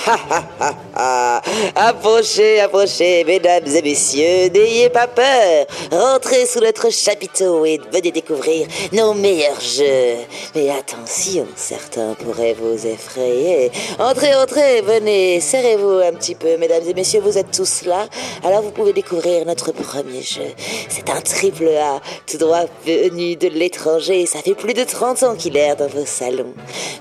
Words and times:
approchez, 1.76 2.60
approchez, 2.60 3.24
mesdames 3.24 3.66
et 3.66 3.82
messieurs, 3.82 4.48
n'ayez 4.48 4.88
pas 4.88 5.06
peur. 5.06 5.66
Rentrez 5.90 6.46
sous 6.46 6.60
notre 6.60 6.90
chapiteau 6.90 7.64
et 7.66 7.78
venez 7.92 8.10
découvrir 8.10 8.66
nos 8.92 9.12
meilleurs 9.14 9.60
jeux. 9.60 10.16
Mais 10.54 10.70
attention, 10.70 11.46
certains 11.54 12.14
pourraient 12.14 12.54
vous 12.54 12.86
effrayer. 12.86 13.70
Entrez, 13.98 14.34
entrez, 14.34 14.80
venez, 14.80 15.40
serrez-vous 15.40 16.00
un 16.06 16.12
petit 16.12 16.34
peu, 16.34 16.56
mesdames 16.56 16.88
et 16.88 16.94
messieurs, 16.94 17.20
vous 17.20 17.36
êtes 17.36 17.50
tous 17.50 17.82
là. 17.82 18.06
Alors 18.42 18.62
vous 18.62 18.70
pouvez 18.70 18.92
découvrir 18.92 19.44
notre 19.44 19.72
premier 19.72 20.22
jeu. 20.22 20.54
C'est 20.88 21.10
un 21.10 21.20
triple 21.20 21.68
A, 21.68 22.00
tout 22.26 22.38
droit 22.38 22.64
venu 22.86 23.36
de 23.36 23.48
l'étranger. 23.48 24.24
Ça 24.26 24.40
fait 24.40 24.54
plus 24.54 24.74
de 24.74 24.84
30 24.84 25.22
ans 25.24 25.34
qu'il 25.36 25.56
erre 25.56 25.76
dans 25.76 25.88
vos 25.88 26.06
salons. 26.06 26.54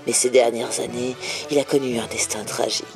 Mais 0.05 0.13
ces 0.13 0.29
dernières 0.29 0.79
années, 0.79 1.16
il 1.50 1.59
a 1.59 1.63
connu 1.63 1.97
un 1.97 2.07
destin 2.07 2.43
tragique. 2.43 2.88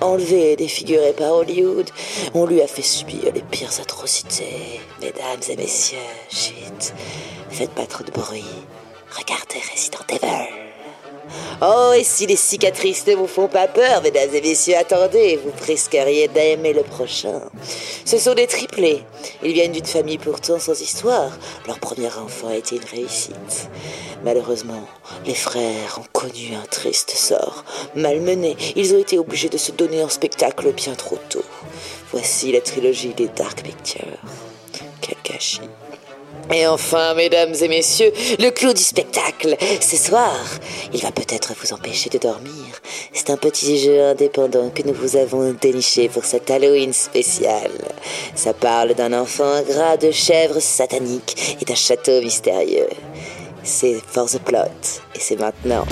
Enlevé 0.00 0.52
et 0.52 0.56
défiguré 0.56 1.12
par 1.12 1.32
Hollywood, 1.32 1.90
on 2.34 2.46
lui 2.46 2.60
a 2.60 2.66
fait 2.66 2.82
subir 2.82 3.32
les 3.32 3.42
pires 3.42 3.80
atrocités. 3.80 4.80
Mesdames 5.00 5.42
et 5.48 5.56
messieurs, 5.56 5.98
chut, 6.30 6.92
faites 7.50 7.70
pas 7.70 7.86
trop 7.86 8.04
de 8.04 8.10
bruit. 8.10 8.44
Regardez 9.10 9.60
Resident 9.70 10.06
Evil. 10.08 10.71
Oh, 11.60 11.92
et 11.96 12.04
si 12.04 12.26
les 12.26 12.36
cicatrices 12.36 13.06
ne 13.06 13.14
vous 13.14 13.26
font 13.26 13.48
pas 13.48 13.68
peur, 13.68 14.02
mesdames 14.02 14.34
et 14.34 14.40
messieurs, 14.40 14.76
attendez, 14.76 15.38
vous 15.42 15.52
risqueriez 15.66 16.28
d'aimer 16.28 16.72
le 16.72 16.82
prochain. 16.82 17.40
Ce 18.04 18.18
sont 18.18 18.34
des 18.34 18.46
triplés. 18.46 19.04
Ils 19.42 19.52
viennent 19.52 19.72
d'une 19.72 19.84
famille 19.84 20.18
pourtant 20.18 20.58
sans 20.58 20.80
histoire. 20.80 21.30
Leur 21.66 21.78
premier 21.78 22.08
enfant 22.08 22.48
a 22.48 22.56
été 22.56 22.76
une 22.76 22.84
réussite. 22.84 23.68
Malheureusement, 24.24 24.86
les 25.26 25.34
frères 25.34 25.98
ont 26.00 26.06
connu 26.12 26.54
un 26.54 26.66
triste 26.70 27.10
sort. 27.10 27.64
Malmenés, 27.94 28.56
ils 28.76 28.94
ont 28.94 28.98
été 28.98 29.18
obligés 29.18 29.48
de 29.48 29.58
se 29.58 29.72
donner 29.72 30.02
en 30.02 30.08
spectacle 30.08 30.72
bien 30.72 30.94
trop 30.94 31.18
tôt. 31.28 31.44
Voici 32.10 32.52
la 32.52 32.60
trilogie 32.60 33.14
des 33.14 33.28
Dark 33.28 33.62
Pictures. 33.62 34.18
Quel. 35.00 35.22
Et 36.54 36.66
enfin, 36.66 37.14
mesdames 37.14 37.54
et 37.60 37.68
messieurs, 37.68 38.12
le 38.38 38.50
clou 38.50 38.72
du 38.72 38.82
spectacle. 38.82 39.56
Ce 39.80 39.96
soir, 39.96 40.36
il 40.92 41.00
va 41.00 41.10
peut-être 41.10 41.54
vous 41.58 41.72
empêcher 41.72 42.10
de 42.10 42.18
dormir. 42.18 42.52
C'est 43.12 43.30
un 43.30 43.36
petit 43.36 43.78
jeu 43.78 44.02
indépendant 44.02 44.70
que 44.70 44.82
nous 44.82 44.92
vous 44.92 45.16
avons 45.16 45.54
déniché 45.58 46.08
pour 46.08 46.24
cet 46.24 46.50
Halloween 46.50 46.92
spécial. 46.92 47.70
Ça 48.34 48.52
parle 48.52 48.94
d'un 48.94 49.12
enfant 49.12 49.50
ingrat, 49.50 49.96
de 49.96 50.10
chèvres 50.10 50.60
sataniques 50.60 51.56
et 51.60 51.64
d'un 51.64 51.74
château 51.74 52.20
mystérieux. 52.20 52.88
C'est 53.64 54.00
For 54.06 54.28
the 54.28 54.38
Plot, 54.38 55.00
et 55.14 55.20
c'est 55.20 55.38
maintenant. 55.38 55.86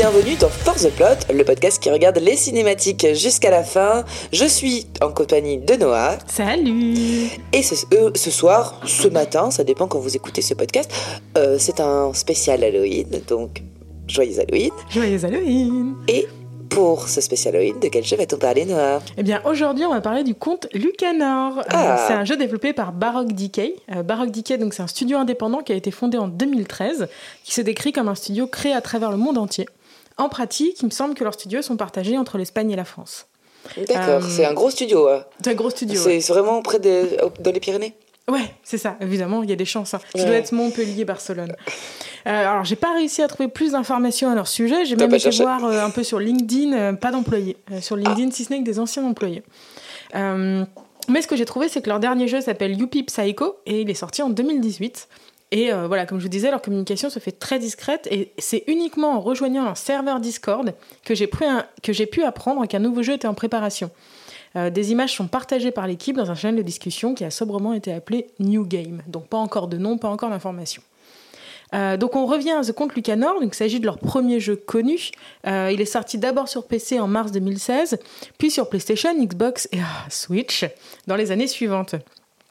Bienvenue 0.00 0.36
dans 0.36 0.48
Force 0.48 0.84
the 0.84 0.92
Plot, 0.94 1.34
le 1.34 1.42
podcast 1.42 1.82
qui 1.82 1.90
regarde 1.90 2.18
les 2.18 2.36
cinématiques 2.36 3.04
jusqu'à 3.14 3.50
la 3.50 3.64
fin. 3.64 4.04
Je 4.32 4.44
suis 4.44 4.86
en 5.02 5.10
compagnie 5.10 5.58
de 5.58 5.74
Noah. 5.74 6.18
Salut 6.28 7.26
Et 7.52 7.64
ce, 7.64 7.74
euh, 7.94 8.12
ce 8.14 8.30
soir, 8.30 8.80
ce 8.84 9.08
matin, 9.08 9.50
ça 9.50 9.64
dépend 9.64 9.88
quand 9.88 9.98
vous 9.98 10.14
écoutez 10.14 10.40
ce 10.40 10.54
podcast, 10.54 10.88
euh, 11.36 11.56
c'est 11.58 11.80
un 11.80 12.12
spécial 12.14 12.62
Halloween, 12.62 13.08
donc 13.26 13.60
joyeux 14.06 14.38
Halloween. 14.38 14.70
Joyeux 14.88 15.24
Halloween 15.24 15.96
Et 16.06 16.28
pour 16.68 17.08
ce 17.08 17.20
spécial 17.20 17.56
Halloween, 17.56 17.80
de 17.80 17.88
quel 17.88 18.04
jeu 18.04 18.16
va-t-on 18.16 18.36
parler, 18.38 18.66
Noah? 18.66 19.00
Eh 19.16 19.24
bien, 19.24 19.42
aujourd'hui, 19.46 19.84
on 19.84 19.90
va 19.92 20.00
parler 20.00 20.22
du 20.22 20.36
conte 20.36 20.68
Lucanor. 20.74 21.58
Euh, 21.58 21.62
Ah. 21.70 22.04
c'est 22.06 22.14
un 22.14 22.24
jeu 22.24 22.36
développé 22.36 22.72
par 22.72 22.92
Baroque 22.92 23.32
Decay. 23.32 23.74
Euh, 23.96 24.04
Baroque 24.04 24.30
Decay, 24.30 24.58
donc, 24.58 24.74
c'est 24.74 24.82
un 24.82 24.86
studio 24.86 25.18
indépendant 25.18 25.58
qui 25.58 25.72
a 25.72 25.74
été 25.74 25.90
fondé 25.90 26.18
en 26.18 26.28
2013, 26.28 27.08
qui 27.42 27.52
se 27.52 27.62
décrit 27.62 27.90
comme 27.90 28.06
un 28.06 28.14
studio 28.14 28.46
créé 28.46 28.72
à 28.74 28.80
travers 28.80 29.10
le 29.10 29.16
monde 29.16 29.38
entier. 29.38 29.66
En 30.18 30.28
pratique, 30.28 30.80
il 30.82 30.86
me 30.86 30.90
semble 30.90 31.14
que 31.14 31.24
leurs 31.24 31.34
studios 31.34 31.62
sont 31.62 31.76
partagés 31.76 32.18
entre 32.18 32.38
l'Espagne 32.38 32.70
et 32.70 32.76
la 32.76 32.84
France. 32.84 33.26
D'accord, 33.76 34.24
Euh, 34.24 34.28
c'est 34.28 34.44
un 34.44 34.52
gros 34.54 34.70
studio. 34.70 35.08
C'est 35.42 35.50
un 35.50 35.54
gros 35.54 35.70
studio. 35.70 36.00
C'est 36.00 36.08
ouais. 36.08 36.18
vraiment 36.20 36.60
près 36.62 36.78
des, 36.78 37.16
dans 37.40 37.52
les 37.52 37.60
Pyrénées? 37.60 37.94
Ouais, 38.30 38.54
c'est 38.62 38.76
ça, 38.78 38.96
évidemment, 39.00 39.42
il 39.42 39.48
y 39.48 39.52
a 39.52 39.56
des 39.56 39.64
chances. 39.64 39.94
hein. 39.94 40.00
Ça 40.14 40.18
Ouais. 40.20 40.26
doit 40.26 40.34
être 40.36 40.52
Montpellier, 40.52 41.04
Barcelone. 41.06 41.54
Euh, 42.26 42.30
alors, 42.50 42.64
j'ai 42.64 42.76
pas 42.76 42.92
réussi 42.94 43.22
à 43.22 43.28
trouver 43.28 43.48
plus 43.48 43.72
d'informations 43.72 44.30
à 44.30 44.34
leur 44.34 44.48
sujet. 44.48 44.84
J'ai 44.84 44.96
même 44.96 45.08
été 45.08 45.18
cherché? 45.24 45.42
voir 45.44 45.64
euh, 45.64 45.82
un 45.84 45.90
peu 45.90 46.02
sur 46.02 46.18
LinkedIn, 46.18 46.72
euh, 46.74 46.92
pas 46.92 47.10
d'employés. 47.10 47.56
Sur 47.80 47.96
LinkedIn, 47.96 48.30
si 48.32 48.44
ce 48.44 48.52
n'est 48.52 48.58
que 48.58 48.64
des 48.64 48.78
anciens 48.80 49.04
employés. 49.04 49.42
Mais 50.14 51.22
ce 51.22 51.26
que 51.26 51.36
j'ai 51.36 51.46
trouvé, 51.46 51.68
c'est 51.70 51.80
que 51.80 51.88
leur 51.88 52.00
dernier 52.00 52.28
jeu 52.28 52.40
s'appelle 52.42 52.78
Youpi 52.78 53.02
Psycho 53.04 53.56
et 53.64 53.80
il 53.80 53.88
est 53.88 53.94
sorti 53.94 54.20
en 54.22 54.28
2018. 54.28 55.08
Et 55.50 55.72
euh, 55.72 55.86
voilà, 55.86 56.04
comme 56.04 56.18
je 56.18 56.24
vous 56.24 56.28
disais, 56.28 56.50
leur 56.50 56.60
communication 56.60 57.08
se 57.08 57.18
fait 57.18 57.32
très 57.32 57.58
discrète 57.58 58.06
et 58.10 58.32
c'est 58.38 58.64
uniquement 58.66 59.16
en 59.16 59.20
rejoignant 59.20 59.66
un 59.66 59.74
serveur 59.74 60.20
Discord 60.20 60.74
que 61.04 61.14
j'ai 61.14 62.06
pu 62.06 62.22
apprendre 62.22 62.66
qu'un 62.66 62.78
nouveau 62.80 63.02
jeu 63.02 63.14
était 63.14 63.28
en 63.28 63.34
préparation. 63.34 63.90
Euh, 64.56 64.70
des 64.70 64.92
images 64.92 65.14
sont 65.14 65.28
partagées 65.28 65.70
par 65.70 65.86
l'équipe 65.86 66.16
dans 66.16 66.30
un 66.30 66.34
channel 66.34 66.56
de 66.56 66.62
discussion 66.62 67.14
qui 67.14 67.24
a 67.24 67.30
sobrement 67.30 67.74
été 67.74 67.92
appelé 67.92 68.28
New 68.38 68.64
Game. 68.64 69.02
Donc 69.06 69.28
pas 69.28 69.38
encore 69.38 69.68
de 69.68 69.76
nom, 69.76 69.98
pas 69.98 70.08
encore 70.08 70.30
d'informations. 70.30 70.82
Euh, 71.74 71.98
donc 71.98 72.16
on 72.16 72.24
revient 72.24 72.52
à 72.52 72.62
The 72.62 72.72
Conte 72.72 72.94
Lucanor, 72.94 73.40
donc 73.40 73.50
il 73.52 73.56
s'agit 73.56 73.78
de 73.78 73.84
leur 73.84 73.98
premier 73.98 74.40
jeu 74.40 74.56
connu. 74.56 75.10
Euh, 75.46 75.70
il 75.72 75.80
est 75.80 75.86
sorti 75.86 76.16
d'abord 76.16 76.48
sur 76.48 76.66
PC 76.66 76.98
en 76.98 77.08
mars 77.08 77.30
2016, 77.30 77.98
puis 78.38 78.50
sur 78.50 78.70
PlayStation, 78.70 79.12
Xbox 79.14 79.68
et 79.72 79.80
ah, 79.80 80.06
Switch 80.08 80.64
dans 81.06 81.16
les 81.16 81.30
années 81.30 81.46
suivantes. 81.46 81.94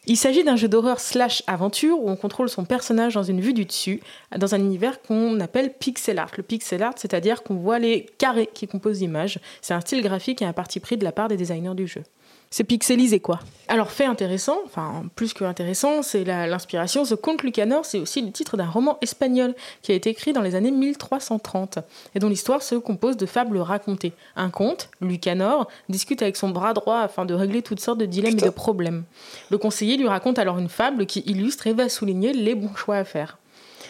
Il 0.10 0.16
s'agit 0.16 0.46
d'un 0.46 0.56
jeu 0.56 0.70
d'horreur 0.70 1.02
slash 1.02 1.44
aventure 1.48 2.02
où 2.02 2.10
on 2.10 2.16
contrôle 2.16 2.48
son 2.48 2.64
personnage 2.64 3.16
dans 3.16 3.24
une 3.24 3.42
vue 3.42 3.52
du 3.52 3.66
dessus, 3.66 4.00
dans 4.38 4.56
un 4.56 4.60
univers 4.60 5.02
qu'on 5.02 5.38
appelle 5.42 5.74
pixel 5.74 6.18
art. 6.18 6.32
Le 6.38 6.44
pixel 6.44 6.82
art, 6.82 6.94
c'est-à-dire 6.96 7.44
qu'on 7.44 7.56
voit 7.56 7.78
les 7.78 8.06
carrés 8.18 8.50
qui 8.54 8.70
composent 8.70 9.02
l'image. 9.02 9.40
C'est 9.62 9.74
un 9.74 9.82
style 9.82 10.02
graphique 10.02 10.42
et 10.42 10.46
un 10.46 10.54
parti 10.54 10.80
pris 10.80 10.96
de 10.96 11.04
la 11.04 11.12
part 11.12 11.28
des 11.28 11.36
designers 11.36 11.76
du 11.76 11.88
jeu. 11.88 12.04
C'est 12.50 12.64
pixelisé 12.64 13.20
quoi. 13.20 13.40
Alors 13.68 13.92
fait 13.92 14.06
intéressant, 14.06 14.58
enfin 14.66 15.04
plus 15.16 15.34
que 15.34 15.44
intéressant, 15.44 16.02
c'est 16.02 16.24
l'inspiration. 16.24 17.04
The 17.04 17.16
Conte 17.16 17.44
Lucanor, 17.44 17.86
c'est 17.86 18.00
aussi 18.00 18.22
le 18.22 18.32
titre 18.32 18.56
d'un 18.56 18.66
roman 18.66 18.98
espagnol 19.02 19.54
qui 19.82 19.92
a 19.92 19.96
été 19.96 20.10
écrit 20.10 20.32
dans 20.32 20.42
les 20.42 20.56
années 20.56 20.72
1330 20.72 21.80
et 22.16 22.20
dont 22.20 22.30
l'histoire 22.30 22.62
se 22.62 22.76
compose 22.76 23.18
de 23.18 23.26
fables 23.26 23.58
racontées. 23.58 24.14
Un 24.38 24.50
conte, 24.50 24.90
Lucanor, 25.02 25.68
discute 25.90 26.22
avec 26.22 26.38
son 26.38 26.50
bras 26.50 26.74
droit 26.74 27.00
afin 27.00 27.26
de 27.26 27.34
régler 27.34 27.62
toutes 27.62 27.82
sortes 27.82 28.00
de 28.00 28.06
dilemmes 28.06 28.36
Putain. 28.36 28.46
et 28.46 28.50
de 28.50 28.56
problèmes. 28.56 29.04
Le 29.52 29.58
conseiller 29.58 29.98
lui 29.98 30.08
raconte 30.08 30.40
alors 30.40 30.58
une 30.58 30.70
fable 30.70 31.06
qui 31.06 31.20
illustre 31.26 31.68
et 31.68 31.74
va 31.74 31.90
souligner 31.90 32.32
les 32.32 32.56
bons 32.56 32.76
choix 32.76 32.96
à 32.96 33.04
faire. 33.04 33.38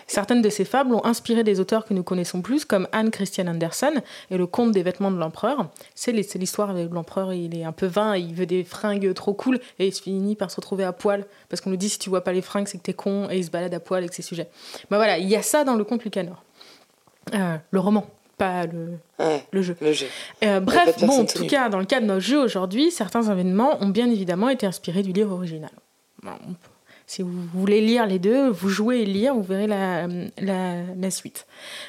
Certaines 0.07 0.41
de 0.41 0.49
ces 0.49 0.63
fables 0.63 0.93
ont 0.95 1.05
inspiré 1.05 1.43
des 1.43 1.59
auteurs 1.59 1.85
que 1.85 1.93
nous 1.93 2.03
connaissons 2.03 2.41
plus, 2.41 2.63
comme 2.63 2.87
Anne 2.93 3.11
Christian 3.11 3.47
Andersen 3.47 4.01
et 4.31 4.37
le 4.37 4.47
conte 4.47 4.71
des 4.71 4.81
vêtements 4.81 5.11
de 5.11 5.17
l'empereur. 5.17 5.67
C'est 5.95 6.13
l'histoire 6.13 6.69
avec 6.69 6.89
l'empereur, 6.91 7.33
il 7.33 7.57
est 7.57 7.65
un 7.65 7.73
peu 7.73 7.85
vain, 7.87 8.15
il 8.15 8.33
veut 8.33 8.45
des 8.45 8.63
fringues 8.63 9.13
trop 9.13 9.33
cool 9.33 9.59
et 9.79 9.87
il 9.87 9.93
se 9.93 10.01
finit 10.01 10.35
par 10.35 10.49
se 10.49 10.55
retrouver 10.55 10.85
à 10.85 10.93
poil 10.93 11.25
parce 11.49 11.61
qu'on 11.61 11.69
nous 11.69 11.75
dit 11.77 11.89
si 11.89 11.99
tu 11.99 12.09
vois 12.09 12.23
pas 12.23 12.31
les 12.31 12.41
fringues, 12.41 12.67
c'est 12.67 12.77
que 12.77 12.83
t'es 12.83 12.93
con 12.93 13.27
et 13.29 13.37
il 13.37 13.43
se 13.43 13.51
balade 13.51 13.73
à 13.73 13.79
poil 13.79 13.99
avec 13.99 14.13
ses 14.13 14.21
sujets. 14.21 14.47
Bah 14.89 14.97
voilà, 14.97 15.17
il 15.17 15.27
y 15.27 15.35
a 15.35 15.41
ça 15.41 15.63
dans 15.65 15.75
le 15.75 15.83
conte 15.83 16.03
Lucanor. 16.05 16.43
Euh, 17.33 17.57
le 17.71 17.79
roman, 17.79 18.07
pas 18.37 18.65
le, 18.65 18.93
Ouais, 19.19 19.45
le 19.51 19.61
jeu. 19.61 19.75
le 19.81 19.91
jeu. 19.91 20.07
Euh, 20.43 20.61
bref, 20.61 21.03
bon, 21.05 21.21
en 21.21 21.25
tout 21.25 21.45
cas, 21.47 21.67
dans 21.67 21.79
le 21.79 21.85
cas 21.85 21.99
de 21.99 22.05
nos 22.05 22.21
jeux 22.21 22.41
aujourd'hui, 22.41 22.91
certains 22.91 23.23
événements 23.23 23.77
ont 23.83 23.89
bien 23.89 24.09
évidemment 24.09 24.47
été 24.47 24.65
inspirés 24.65 25.03
du 25.03 25.11
livre 25.11 25.33
original. 25.33 25.71
On 26.23 26.29
si 27.07 27.21
vous 27.21 27.31
voulez 27.53 27.79
lire 27.81 28.05
les 28.05 28.19
deux, 28.19 28.49
vous 28.49 28.67
jouez 28.69 28.99
et 29.01 29.05
lire, 29.05 29.33
vous 29.33 29.41
verrez 29.43 29.65
la, 29.67 30.07
la, 30.41 30.73
la 30.99 31.11
suite. 31.11 31.45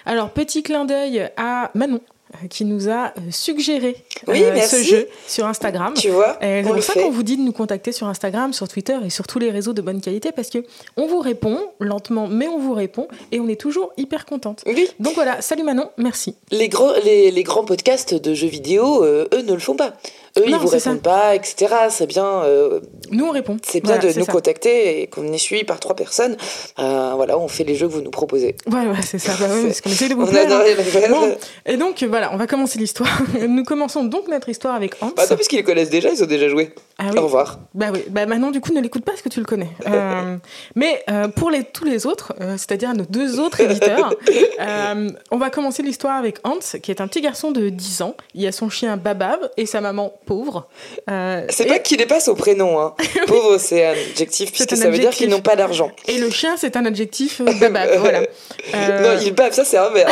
Alors, 0.07 0.31
petit 0.31 0.63
clin 0.63 0.85
d'œil 0.85 1.29
à 1.37 1.73
Manon, 1.75 2.01
euh, 2.35 2.47
qui 2.49 2.65
nous 2.65 2.89
a 2.89 3.07
euh, 3.07 3.21
suggéré 3.31 3.97
Oui, 4.29 4.45
euh, 4.45 4.61
ce 4.61 4.81
jeu 4.83 5.09
sur 5.27 5.47
Instagram. 5.47 5.95
Tu 5.95 6.11
vois, 6.11 6.37
c'est 6.41 6.63
pour 6.63 6.83
ça 6.83 6.93
qu'on 6.93 7.11
vous 7.11 7.23
dit 7.25 7.37
de 7.37 7.43
nous 7.43 7.53
contacter 7.53 7.91
sur 7.91 8.07
Instagram, 8.07 8.53
sur 8.53 8.69
Twitter 8.69 8.97
et 9.05 9.11
sur 9.11 9.27
tous 9.27 9.39
les 9.41 9.51
réseaux 9.51 9.73
de 9.73 9.83
bonne 9.83 10.01
qualité 10.01 10.31
parce 10.31 10.51
que 10.51 10.59
on 10.97 11.07
vous 11.07 11.21
répond 11.21 11.59
lentement, 11.81 12.29
mais 12.29 12.47
on 12.47 12.59
vous 12.59 12.75
répond 12.75 13.09
et 13.33 13.41
on 13.41 13.49
est 13.49 13.61
toujours 13.61 13.93
hyper 13.97 14.25
contente. 14.25 14.63
Oui, 14.67 14.89
Donc 15.01 15.15
voilà, 15.15 15.41
salut 15.41 15.63
Manon, 15.65 15.91
merci. 15.97 16.37
les, 16.53 16.69
gros, 16.69 16.93
les, 17.05 17.31
les 17.33 17.43
grands 17.43 17.65
podcasts 17.65 18.15
de 18.15 18.35
jeux 18.35 18.47
vidéo, 18.47 19.03
euh, 19.05 19.27
eux, 19.33 19.43
ne 19.43 19.55
le 19.55 19.59
font 19.59 19.75
pas. 19.75 19.95
Eux, 20.39 20.45
ils 20.47 20.51
Non, 20.53 20.59
vous 20.59 20.69
c'est 20.69 20.79
ça. 20.81 20.91
répondent 20.91 21.03
pas, 21.03 21.35
etc. 21.35 21.75
C'est 21.91 22.07
bien, 22.07 22.25
euh, 22.45 22.81
Nous, 23.11 23.25
on 23.25 23.31
répond. 23.31 23.57
c'est 23.67 23.81
bien 23.81 23.97
Voilà, 23.97 24.13
de 24.13 24.19
nous 24.19 24.25
ça. 24.25 24.33
contacter 24.33 25.03
et 25.03 25.07
qu'on 25.07 25.33
est 25.33 25.39
suivi 25.39 25.65
par 25.65 25.81
trois 25.81 25.95
personnes. 25.97 26.37
Euh, 26.79 27.13
voilà, 27.17 27.39
on 27.39 27.49
fait 27.49 27.65
les 27.65 27.75
jeux 27.75 27.89
que 27.89 27.93
vous 27.93 28.01
nous 28.03 28.11
proposez. 28.11 28.57
Ouais, 28.71 28.87
ouais, 28.87 29.03
c'est 29.03 29.19
ça. 29.19 29.33
Bah 29.39 29.47
ouais, 29.55 29.65
parce 29.67 29.81
qu'on 29.81 29.91
essaie 29.91 30.09
de 30.09 30.15
vous 30.17 30.23
On 30.23 30.27
plaire. 30.27 30.51
hein. 30.51 31.09
Bon, 31.11 31.37
et 31.67 31.77
donc, 31.77 32.03
voilà, 32.03 32.31
on 32.33 32.37
va 32.37 32.47
commencer 32.47 32.79
l'histoire. 32.79 33.21
Nous 33.49 33.65
commençons 33.65 34.05
donc 34.05 34.29
notre 34.29 34.49
histoire 34.49 34.75
avec 34.75 34.95
Hans. 35.03 35.13
Bah 35.17 35.25
non, 35.31 35.37
parce 35.37 35.49
qu'ils 35.49 35.59
le 35.61 35.65
connaissent 35.65 35.91
déjà, 35.91 36.11
ils 36.11 36.23
ont 36.23 36.27
déjà 36.27 36.49
joué. 36.49 36.71
Ah 37.01 37.11
oui. 37.13 37.19
Au 37.19 37.23
revoir. 37.23 37.61
Bah 37.75 37.87
oui, 37.93 38.01
bah 38.09 38.27
maintenant 38.27 38.51
du 38.51 38.61
coup 38.61 38.73
ne 38.73 38.81
l'écoute 38.81 39.05
pas 39.05 39.13
parce 39.13 39.23
que 39.23 39.29
tu 39.29 39.39
le 39.39 39.47
connais. 39.47 39.69
Euh, 39.89 40.37
mais 40.75 41.03
euh, 41.09 41.29
pour 41.29 41.51
les, 41.51 41.65
tous 41.65 41.85
les 41.85 42.07
autres, 42.07 42.35
euh, 42.41 42.53
c'est-à-dire 42.59 42.93
nos 42.93 43.05
deux 43.05 43.41
autres 43.41 43.61
éditeurs, 43.61 44.13
on 45.31 45.39
va 45.39 45.51
commencer 45.51 45.83
l'histoire 45.83 46.17
avec 46.17 46.39
Hans, 46.45 46.59
qui 46.83 46.91
est 46.91 47.01
un 47.01 47.09
petit 47.09 47.23
garçon 47.23 47.53
de 47.53 47.71
10 47.71 48.03
ans. 48.03 48.15
Il 48.35 48.47
a 48.47 48.53
son 48.53 48.69
chien 48.69 48.97
Babab 48.97 49.51
et 49.57 49.65
sa 49.65 49.81
maman 49.81 50.13
pauvre. 50.27 50.69
C'est 51.07 51.61
et, 51.61 51.67
pas 51.67 51.79
qu'il 51.79 52.07
pas 52.07 52.29
au 52.29 52.35
prénom, 52.35 52.79
hein. 52.81 52.95
Pauvre, 53.27 53.57
c'est 53.59 53.87
un 53.87 53.93
adjectif, 53.93 54.53
puisque 54.53 54.75
un 54.75 54.77
ça 54.77 54.91
veut 54.91 54.99
dire 54.99 55.11
qu'ils 55.11 55.31
n'ont 55.31 55.41
pas 55.41 55.57
d'argent. 55.57 55.91
et 56.07 56.19
le 56.19 56.29
chien, 56.29 56.57
c'est 56.59 56.77
un 56.77 56.85
adjectif 56.85 57.41
Babab. 57.41 57.89
voilà. 57.99 58.21
Non, 58.21 59.19
il 59.23 59.33
bave, 59.33 59.53
ça 59.53 59.65
c'est 59.65 59.79
un 59.79 59.91
merde. 59.91 60.11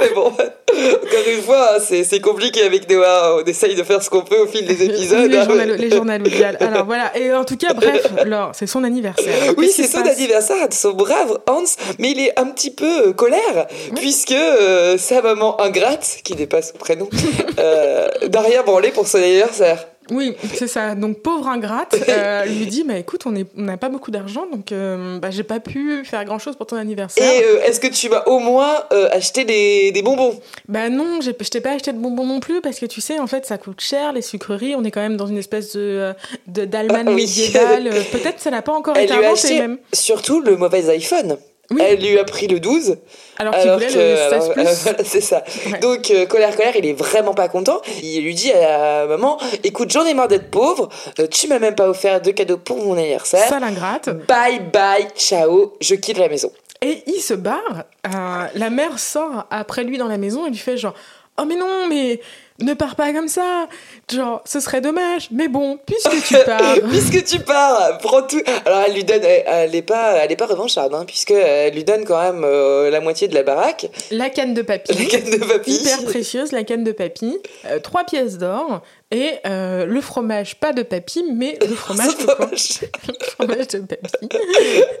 Mais 0.00 0.14
bon, 0.14 0.32
encore 0.76 1.28
une 1.32 1.42
fois, 1.42 1.76
hein, 1.76 1.80
c'est 1.80 2.20
compliqué 2.20 2.62
avec 2.62 2.90
Noah. 2.90 3.38
On 3.40 3.44
essaye 3.44 3.74
de 3.74 3.82
faire 3.82 4.02
ce 4.02 4.10
qu'on 4.10 4.22
peut 4.22 4.38
au 4.38 4.46
fil 4.46 4.66
des 4.66 4.84
épisodes. 4.84 5.30
les, 5.30 5.36
hein. 5.36 5.44
journal, 5.44 5.76
les 5.76 5.90
journaux 5.90 6.14
audiales. 6.14 6.56
Alors 6.60 6.84
voilà, 6.84 7.16
et 7.16 7.32
en 7.32 7.44
tout 7.44 7.56
cas, 7.56 7.72
bref, 7.74 8.06
c'est 8.52 8.66
son 8.66 8.84
anniversaire. 8.84 9.54
Oui, 9.56 9.70
c'est 9.74 9.86
son 9.86 10.02
anniversaire 10.02 10.68
de 10.68 10.74
son 10.74 10.92
brave 10.92 11.38
Hans, 11.48 11.64
mais 11.98 12.12
il 12.12 12.20
est 12.20 12.38
un 12.38 12.46
petit 12.46 12.70
peu 12.70 13.08
euh, 13.08 13.12
colère, 13.12 13.66
puisque 13.94 14.32
euh, 14.32 14.98
sa 14.98 15.22
maman 15.22 15.60
ingrate, 15.60 16.18
qui 16.24 16.34
n'est 16.34 16.46
pas 16.46 16.62
son 16.62 16.76
prénom, 16.78 17.08
euh, 17.58 18.08
n'a 18.32 18.40
rien 18.40 18.62
branlé 18.62 18.90
pour 18.90 19.06
son 19.06 19.18
anniversaire. 19.18 19.86
Oui, 20.10 20.34
c'est 20.54 20.68
ça. 20.68 20.94
Donc 20.94 21.20
pauvre 21.20 21.48
ingrate 21.48 21.96
euh, 22.08 22.44
lui 22.46 22.66
dit, 22.66 22.84
bah 22.84 22.96
écoute, 22.98 23.22
on 23.26 23.34
n'a 23.60 23.76
pas 23.76 23.88
beaucoup 23.88 24.10
d'argent, 24.10 24.46
donc 24.52 24.70
euh, 24.72 25.18
bah, 25.18 25.30
j'ai 25.30 25.42
pas 25.42 25.58
pu 25.60 26.04
faire 26.04 26.24
grand 26.24 26.38
chose 26.38 26.56
pour 26.56 26.66
ton 26.66 26.76
anniversaire. 26.76 27.28
Et 27.28 27.44
euh, 27.44 27.62
est-ce 27.64 27.80
que 27.80 27.88
tu 27.88 28.08
vas 28.08 28.28
au 28.28 28.38
moins 28.38 28.74
euh, 28.92 29.08
acheter 29.12 29.44
des, 29.44 29.90
des 29.92 30.02
bonbons? 30.02 30.38
Bah 30.68 30.88
non, 30.88 31.20
je 31.20 31.30
t'ai 31.30 31.60
pas 31.60 31.72
acheté 31.72 31.92
de 31.92 31.98
bonbons 31.98 32.24
non 32.26 32.40
plus 32.40 32.60
parce 32.60 32.78
que 32.78 32.86
tu 32.86 33.00
sais, 33.00 33.18
en 33.18 33.26
fait, 33.26 33.46
ça 33.46 33.58
coûte 33.58 33.80
cher 33.80 34.12
les 34.12 34.22
sucreries. 34.22 34.74
On 34.76 34.84
est 34.84 34.90
quand 34.90 35.00
même 35.00 35.16
dans 35.16 35.26
une 35.26 35.38
espèce 35.38 35.74
de 35.74 35.80
euh, 35.80 36.12
de- 36.46 36.64
d'Allemagne 36.64 37.06
Ah 37.08 37.12
oui. 37.12 37.22
médiévale. 37.22 37.90
Peut-être 38.12 38.40
ça 38.40 38.50
n'a 38.50 38.62
pas 38.62 38.72
encore 38.72 38.96
Elle 38.96 39.04
été 39.04 39.14
inventé 39.14 39.58
même. 39.58 39.78
surtout 39.92 40.40
le 40.40 40.56
mauvais 40.56 40.88
iPhone. 40.90 41.36
Oui. 41.72 41.82
Elle 41.84 41.98
lui 42.00 42.16
a 42.18 42.24
pris 42.24 42.46
le 42.46 42.60
12 42.60 42.96
Alors 43.38 43.54
qu'il 43.54 43.70
voulait 43.70 43.86
que 43.86 43.92
le 43.92 44.16
16 44.16 44.32
alors, 44.32 44.52
plus. 44.52 45.04
c'est 45.04 45.20
ça. 45.20 45.42
Ouais. 45.70 45.78
Donc 45.80 46.10
euh, 46.10 46.26
colère 46.26 46.54
colère, 46.56 46.74
il 46.76 46.86
est 46.86 46.92
vraiment 46.92 47.34
pas 47.34 47.48
content. 47.48 47.80
Il 48.02 48.22
lui 48.22 48.34
dit 48.34 48.52
à 48.52 48.60
la 49.02 49.06
maman 49.06 49.38
"Écoute, 49.64 49.90
j'en 49.90 50.04
ai 50.04 50.14
marre 50.14 50.28
d'être 50.28 50.50
pauvre. 50.50 50.88
euh, 51.18 51.26
tu 51.26 51.48
m'as 51.48 51.58
même 51.58 51.74
pas 51.74 51.88
offert 51.88 52.20
de 52.20 52.30
cadeaux 52.30 52.58
pour 52.58 52.78
mon 52.78 52.94
anniversaire. 52.96 53.48
Ça 53.48 53.58
l'ingrate. 53.60 54.08
Bye 54.26 54.60
bye, 54.72 55.06
ciao, 55.16 55.74
je 55.80 55.94
quitte 55.94 56.18
la 56.18 56.28
maison." 56.28 56.50
Et 56.82 57.02
il 57.06 57.20
se 57.20 57.34
barre. 57.34 57.84
Euh, 58.06 58.46
la 58.54 58.70
mère 58.70 58.98
sort 58.98 59.46
après 59.50 59.82
lui 59.84 59.98
dans 59.98 60.08
la 60.08 60.18
maison 60.18 60.46
et 60.46 60.50
lui 60.50 60.58
fait 60.58 60.76
genre 60.76 60.94
Oh 61.38 61.44
mais 61.46 61.56
non, 61.56 61.86
mais 61.88 62.20
ne 62.60 62.74
pars 62.74 62.96
pas 62.96 63.12
comme 63.12 63.28
ça. 63.28 63.68
Genre, 64.12 64.42
ce 64.44 64.60
serait 64.60 64.80
dommage. 64.80 65.28
Mais 65.30 65.48
bon, 65.48 65.78
puisque 65.86 66.22
tu 66.26 66.34
pars. 66.46 66.74
Puisque 66.90 67.24
tu 67.24 67.38
pars, 67.40 67.98
prends 67.98 68.22
tout. 68.22 68.40
Alors 68.64 68.82
elle 68.86 68.94
lui 68.94 69.04
donne, 69.04 69.22
elle, 69.22 69.44
elle 69.46 69.74
est 69.74 69.82
pas, 69.82 70.12
elle 70.24 70.32
est 70.32 70.36
pas 70.36 70.46
revancharde, 70.46 70.94
hein, 70.94 71.04
puisque 71.06 71.30
elle 71.32 71.74
lui 71.74 71.84
donne 71.84 72.04
quand 72.04 72.20
même 72.20 72.42
euh, 72.44 72.90
la 72.90 73.00
moitié 73.00 73.28
de 73.28 73.34
la 73.34 73.42
baraque, 73.42 73.86
la 74.10 74.30
canne 74.30 74.54
de 74.54 74.62
papier. 74.62 74.94
la 74.96 75.04
canne 75.04 75.30
de 75.30 75.44
papy. 75.44 75.72
Hyper 75.72 76.04
précieuse, 76.04 76.52
la 76.52 76.64
canne 76.64 76.84
de 76.84 76.92
papy. 76.92 77.38
euh, 77.66 77.78
trois 77.80 78.04
pièces 78.04 78.38
d'or. 78.38 78.82
Et 79.16 79.38
euh, 79.46 79.86
le 79.86 80.02
fromage, 80.02 80.56
pas 80.56 80.74
de 80.74 80.82
papy, 80.82 81.24
mais 81.32 81.58
le 81.66 81.74
fromage 81.74 82.18
de 82.18 82.24
quoi 82.24 82.50
Le 83.08 83.24
fromage 83.24 83.68
de 83.68 83.78
papy. 83.78 84.28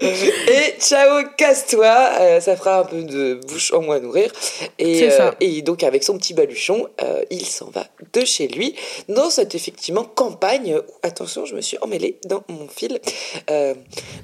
Et 0.00 0.80
ciao, 0.80 1.22
casse-toi. 1.36 2.12
Euh, 2.20 2.40
ça 2.40 2.56
fera 2.56 2.80
un 2.80 2.84
peu 2.84 3.02
de 3.02 3.34
bouche 3.46 3.74
en 3.74 3.82
moins 3.82 3.96
à 3.96 4.00
nourrir. 4.00 4.32
Et, 4.78 5.10
ça. 5.10 5.28
euh, 5.28 5.32
et 5.40 5.60
donc 5.60 5.82
avec 5.82 6.02
son 6.02 6.16
petit 6.16 6.32
baluchon, 6.32 6.88
il 7.30 7.44
s'en 7.44 7.68
va 7.68 7.84
de 8.14 8.24
chez 8.24 8.48
lui 8.48 8.74
dans 9.10 9.28
cette 9.28 9.54
effectivement 9.54 10.04
campagne. 10.04 10.80
attention, 11.02 11.44
je 11.44 11.54
me 11.54 11.60
suis 11.60 11.76
emmêlée 11.82 12.18
dans 12.24 12.42
mon 12.48 12.68
fil. 12.68 12.98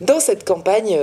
Dans 0.00 0.20
cette 0.20 0.44
campagne. 0.44 0.98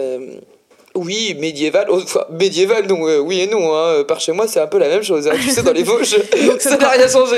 Euh, 1.00 1.04
oui, 1.06 1.36
médiévale. 1.40 1.88
Oh, 1.90 2.00
enfin, 2.04 2.25
médiévale, 2.30 2.88
non, 2.88 3.07
euh, 3.07 3.19
oui 3.19 3.42
et 3.42 3.48
non. 3.48 3.74
Hein. 3.75 4.04
Par 4.07 4.19
chez 4.19 4.31
moi, 4.31 4.48
c'est 4.48 4.60
un 4.60 4.68
peu 4.68 4.78
la 4.78 4.88
même 4.88 5.04
chose. 5.04 5.28
hein. 5.28 5.31
Tu 5.36 5.50
sais, 5.50 5.63
dans 5.63 5.72
les 5.74 5.84
Vosges, 5.90 6.18
Donc, 6.48 6.62
ça 6.62 6.78
n'a 6.78 6.90
rien 6.90 7.07
changé. 7.07 7.38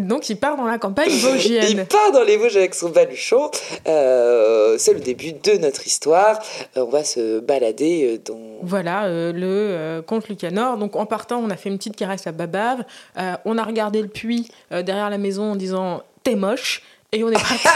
Donc 0.00 0.28
il 0.28 0.36
part 0.36 0.56
dans 0.56 0.66
la 0.66 0.78
campagne 0.78 1.10
Il 1.10 1.84
part 1.86 2.12
dans 2.12 2.22
les 2.22 2.36
Vosges 2.36 2.56
avec 2.56 2.74
son 2.74 2.88
baluchon. 2.90 3.50
Euh, 3.86 4.76
c'est 4.78 4.94
le 4.94 5.00
début 5.00 5.32
de 5.32 5.52
notre 5.58 5.86
histoire. 5.86 6.38
Euh, 6.76 6.84
on 6.86 6.90
va 6.90 7.04
se 7.04 7.40
balader 7.40 8.04
euh, 8.14 8.18
dans. 8.24 8.38
Voilà, 8.62 9.04
euh, 9.04 9.32
le 9.32 9.46
euh, 9.46 10.02
comte 10.02 10.28
Lucanor. 10.28 10.76
Donc 10.78 10.96
en 10.96 11.06
partant, 11.06 11.38
on 11.44 11.50
a 11.50 11.56
fait 11.56 11.68
une 11.68 11.76
petite 11.78 11.96
caresse 11.96 12.26
à 12.26 12.32
Babave. 12.32 12.84
Euh, 13.18 13.34
on 13.44 13.58
a 13.58 13.62
regardé 13.64 14.00
le 14.02 14.08
puits 14.08 14.48
euh, 14.72 14.82
derrière 14.82 15.10
la 15.10 15.18
maison 15.18 15.52
en 15.52 15.56
disant 15.56 16.02
T'es 16.22 16.34
moche. 16.34 16.82
Et 17.12 17.22
on 17.22 17.28
est 17.30 17.34
parti. 17.64 17.68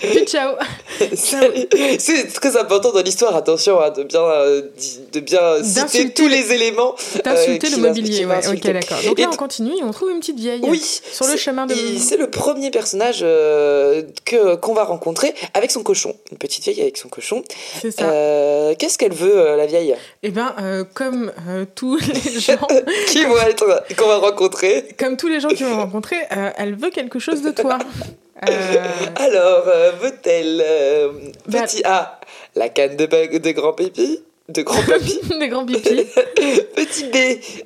Puis 0.00 0.24
ciao. 0.26 0.54
C'est 1.98 2.32
très 2.32 2.56
important 2.56 2.92
dans 2.92 3.02
l'histoire, 3.02 3.34
attention, 3.36 3.80
hein, 3.80 3.90
de 3.90 4.02
bien, 4.02 4.20
euh, 4.22 4.62
de 5.12 5.20
bien 5.20 5.62
citer 5.62 6.12
tous 6.12 6.24
le- 6.28 6.30
les 6.34 6.52
éléments. 6.52 6.94
D'insulter 7.24 7.68
euh, 7.68 7.76
le 7.76 7.82
mobilier. 7.82 8.24
Ouais, 8.26 8.46
ok, 8.46 8.60
d'accord. 8.72 8.98
Donc 9.04 9.18
Et 9.18 9.22
là, 9.22 9.30
on 9.32 9.36
continue 9.36 9.72
on 9.82 9.90
trouve 9.90 10.10
une 10.10 10.20
petite 10.20 10.38
vieille. 10.38 10.60
Oui, 10.64 10.82
Sur 11.12 11.26
le 11.26 11.36
chemin 11.36 11.66
de. 11.66 11.74
C'est 11.98 12.16
le 12.16 12.30
premier 12.30 12.70
personnage 12.70 13.20
euh, 13.22 14.02
que 14.24 14.56
qu'on 14.56 14.74
va 14.74 14.84
rencontrer 14.84 15.34
avec 15.54 15.70
son 15.70 15.82
cochon. 15.82 16.14
Une 16.32 16.38
petite 16.38 16.64
vieille 16.64 16.80
avec 16.80 16.96
son 16.96 17.08
cochon. 17.08 17.42
C'est 17.80 17.90
ça. 17.90 18.04
Euh, 18.10 18.74
Qu'est-ce 18.78 18.98
qu'elle 18.98 19.12
veut, 19.14 19.56
la 19.56 19.66
vieille? 19.66 19.94
Eh 20.22 20.32
euh, 20.60 20.84
comme 20.94 21.32
tous 21.74 21.98
les 22.24 22.40
gens, 22.40 22.58
Qui 23.08 23.24
vont 23.24 23.38
être 23.38 23.84
qu'on 23.96 24.06
va 24.08 24.16
rencontrer 24.18 24.84
comme 24.98 25.16
tous 25.16 25.28
les 25.28 25.40
gens 25.40 25.48
qui 25.48 25.62
vont 25.64 25.76
rencontrer, 25.76 26.16
elle 26.56 26.74
veut 26.74 26.90
quelque 26.90 27.18
chose 27.18 27.42
de 27.42 27.50
toi. 27.50 27.78
Euh, 28.46 28.84
Alors, 29.16 29.64
euh, 29.66 29.92
veut-elle 30.00 30.62
euh, 30.64 31.12
Petit 31.50 31.82
A, 31.84 32.20
la 32.54 32.68
canne 32.68 32.96
de, 32.96 33.06
de 33.38 33.50
grand 33.52 33.72
pépi 33.72 34.20
de 34.48 34.62
grand 34.62 34.82
papy 34.82 35.20
des 35.38 35.48
grands 35.48 35.66
pipis. 35.66 36.06
Petit 36.74 37.04
B, 37.04 37.16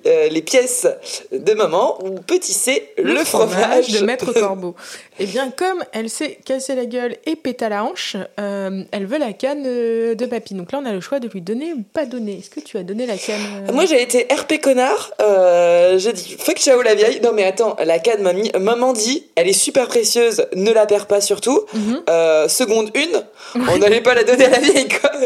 euh, 0.06 0.28
les 0.28 0.42
pièces 0.42 0.86
de 1.30 1.54
maman. 1.54 2.04
Ou 2.04 2.18
petit 2.20 2.52
C, 2.52 2.90
le, 2.98 3.22
fromage. 3.24 3.88
de 3.88 4.04
Maître 4.04 4.32
Corbeau. 4.32 4.74
Eh 5.22 5.26
bien, 5.26 5.50
comme 5.50 5.84
elle 5.92 6.10
s'est 6.10 6.38
cassé 6.44 6.74
la 6.74 6.84
gueule 6.84 7.16
et 7.26 7.36
péta 7.36 7.68
la 7.68 7.84
hanche, 7.84 8.16
euh, 8.40 8.82
elle 8.90 9.06
veut 9.06 9.18
la 9.18 9.32
canne 9.32 9.62
euh, 9.66 10.16
de 10.16 10.26
papy. 10.26 10.54
Donc 10.54 10.72
là, 10.72 10.80
on 10.82 10.84
a 10.84 10.92
le 10.92 11.00
choix 11.00 11.20
de 11.20 11.28
lui 11.28 11.40
donner 11.40 11.72
ou 11.72 11.82
pas 11.92 12.06
donner. 12.06 12.38
Est-ce 12.38 12.50
que 12.50 12.58
tu 12.58 12.76
as 12.76 12.82
donné 12.82 13.06
la 13.06 13.16
canne 13.16 13.40
euh, 13.68 13.72
Moi 13.72 13.86
j'ai 13.86 14.02
été 14.02 14.26
RP 14.34 14.60
connard, 14.60 15.12
euh, 15.20 15.96
j'ai 15.98 16.12
dit 16.12 16.36
fuck 16.38 16.56
ciao 16.56 16.82
la 16.82 16.96
vieille. 16.96 17.20
Non 17.22 17.30
mais 17.32 17.44
attends, 17.44 17.76
la 17.84 18.00
canne 18.00 18.22
mamie, 18.22 18.50
maman 18.58 18.92
dit, 18.92 19.26
elle 19.36 19.48
est 19.48 19.52
super 19.52 19.86
précieuse, 19.86 20.44
ne 20.56 20.72
la 20.72 20.86
perds 20.86 21.06
pas 21.06 21.20
surtout. 21.20 21.60
Mhm. 21.72 22.02
Euh, 22.10 22.48
seconde 22.48 22.90
une, 22.96 23.22
on 23.68 23.78
n'allait 23.78 24.00
pas 24.00 24.14
la 24.14 24.24
donner 24.24 24.46
à 24.46 24.50
la 24.50 24.58
vieille 24.58 24.88
quoi. 24.88 25.10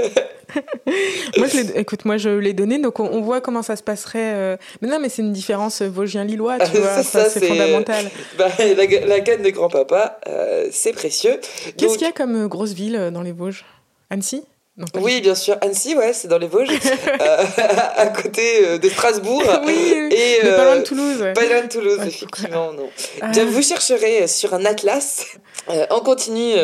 Moi, 1.36 1.48
je 1.48 1.78
écoute, 1.78 2.04
moi, 2.04 2.16
je 2.16 2.30
l'ai 2.30 2.52
donné, 2.52 2.78
donc 2.78 3.00
on, 3.00 3.04
on 3.12 3.20
voit 3.20 3.40
comment 3.40 3.62
ça 3.62 3.76
se 3.76 3.82
passerait. 3.82 4.56
Mais 4.80 4.88
non, 4.88 4.98
mais 5.00 5.08
c'est 5.08 5.20
une 5.20 5.32
différence 5.32 5.82
vosgien-lillois, 5.82 6.58
tu 6.60 6.76
vois. 6.80 6.88
ça, 6.88 7.00
Enfin, 7.00 7.24
ça, 7.24 7.30
c'est 7.30 7.46
fondamental. 7.46 8.04
Bah, 8.38 8.48
la, 8.58 9.06
la 9.06 9.20
canne 9.20 9.42
grand-papa, 9.86 10.18
euh, 10.28 10.68
c'est 10.72 10.92
précieux. 10.92 11.40
Qu'est-ce 11.76 11.94
qu'il 11.98 12.06
y 12.06 12.10
a 12.10 12.12
comme 12.12 12.44
euh, 12.44 12.48
grosse 12.48 12.72
ville 12.72 12.96
euh, 12.96 13.10
dans 13.10 13.22
les 13.22 13.32
Vosges? 13.32 13.64
Annecy? 14.10 14.44
Non, 14.76 14.86
pas 14.86 15.00
Oui, 15.00 15.22
bien 15.22 15.34
sûr. 15.34 15.56
Annecy, 15.62 15.96
ouais, 15.96 16.12
c'est 16.12 16.28
dans 16.28 16.36
les 16.38 16.48
Vosges, 16.48 16.68
euh, 17.20 17.44
à 17.96 18.06
côté 18.08 18.78
de 18.78 18.88
Strasbourg. 18.88 19.42
oui, 19.66 19.74
oui, 19.94 20.08
Et, 20.14 20.44
euh, 20.44 20.56
pas 20.56 20.64
loin 20.64 20.76
de 20.76 20.82
Toulouse. 20.82 21.22
ouais. 21.22 21.32
Pas 21.32 21.46
loin 21.46 21.62
de 21.62 21.68
Toulouse, 21.68 21.98
Ouais, 21.98 22.08
effectivement, 22.08 22.72
non. 22.72 22.88
Ah. 23.22 23.28
Bien, 23.28 23.46
vous 23.46 23.62
chercherez 23.62 24.26
sur 24.28 24.52
un 24.52 24.64
atlas. 24.66 25.24
Euh, 25.70 25.86
on 25.90 26.00
continue 26.00 26.54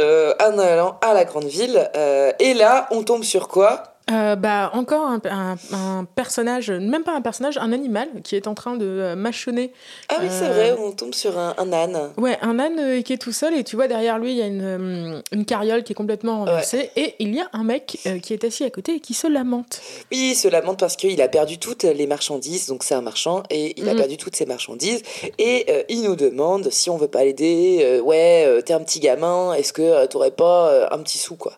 en 0.40 0.58
allant 0.58 0.98
à 1.00 1.14
la 1.14 1.24
grande 1.24 1.46
ville. 1.46 1.90
et 2.38 2.54
là, 2.54 2.86
on 2.90 3.02
tombe 3.02 3.24
sur 3.24 3.48
quoi? 3.48 3.91
Euh, 4.10 4.34
bah, 4.34 4.70
encore 4.74 5.06
un, 5.06 5.20
un- 5.30 5.56
un 5.72 6.04
personnage, 6.04 6.70
même 6.72 7.04
pas 7.04 7.14
un 7.14 7.20
personnage, 7.20 7.56
un 7.56 7.72
animal 7.72 8.08
qui 8.24 8.34
est 8.34 8.48
en 8.48 8.54
train 8.54 8.76
de 8.76 8.84
euh, 8.84 9.14
mâchonner. 9.16 9.72
Ah 10.08 10.16
oui, 10.20 10.26
c'est 10.28 10.46
Euh, 10.46 10.48
vrai, 10.48 10.72
on 10.78 10.90
tombe 10.90 11.14
sur 11.14 11.38
un, 11.38 11.54
un 11.56 11.72
âne. 11.72 12.12
Ouais, 12.16 12.36
un 12.42 12.58
âne 12.58 12.78
euh, 12.80 13.02
qui 13.02 13.12
est 13.12 13.18
tout 13.18 13.32
seul 13.32 13.54
et 13.54 13.62
tu 13.62 13.76
vois 13.76 13.86
derrière 13.86 14.18
lui 14.18 14.32
il 14.32 14.38
y 14.38 14.42
a 14.42 14.46
une, 14.46 15.22
une 15.30 15.44
carriole 15.44 15.84
qui 15.84 15.92
est 15.92 15.94
complètement 15.94 16.38
renversée 16.40 16.90
et 16.96 17.14
il 17.20 17.32
y 17.32 17.40
a 17.40 17.48
un 17.52 17.62
mec 17.62 17.96
qui 18.22 18.32
est 18.34 18.44
assis 18.44 18.64
à 18.64 18.70
côté 18.70 18.96
et 18.96 19.00
qui 19.00 19.14
se 19.14 19.28
lamente. 19.28 19.80
Oui, 20.10 20.30
il 20.32 20.34
se 20.34 20.48
lamente 20.48 20.80
parce 20.80 20.96
qu'il 20.96 21.22
a 21.22 21.28
perdu 21.28 21.58
toutes 21.58 21.84
les 21.84 22.06
marchandises, 22.08 22.66
donc 22.66 22.82
c'est 22.82 22.94
un 22.94 23.02
marchand, 23.02 23.44
et 23.50 23.78
il 23.80 23.88
a 23.88 23.92
Mhm. 23.92 23.98
perdu 23.98 24.16
toutes 24.16 24.34
ses 24.34 24.46
marchandises, 24.46 25.02
et 25.38 25.84
il 25.88 26.02
nous 26.02 26.16
demande 26.16 26.70
si 26.70 26.90
on 26.90 26.96
veut 26.96 27.08
pas 27.08 27.22
l'aider, 27.24 28.00
ouais, 28.04 28.62
t'es 28.66 28.72
un 28.74 28.80
petit 28.80 28.98
gamin, 29.00 29.54
est-ce 29.54 29.72
que 29.72 30.06
t'aurais 30.06 30.32
pas 30.32 30.88
un 30.92 30.98
petit 30.98 31.18
sou, 31.18 31.36
quoi? 31.36 31.52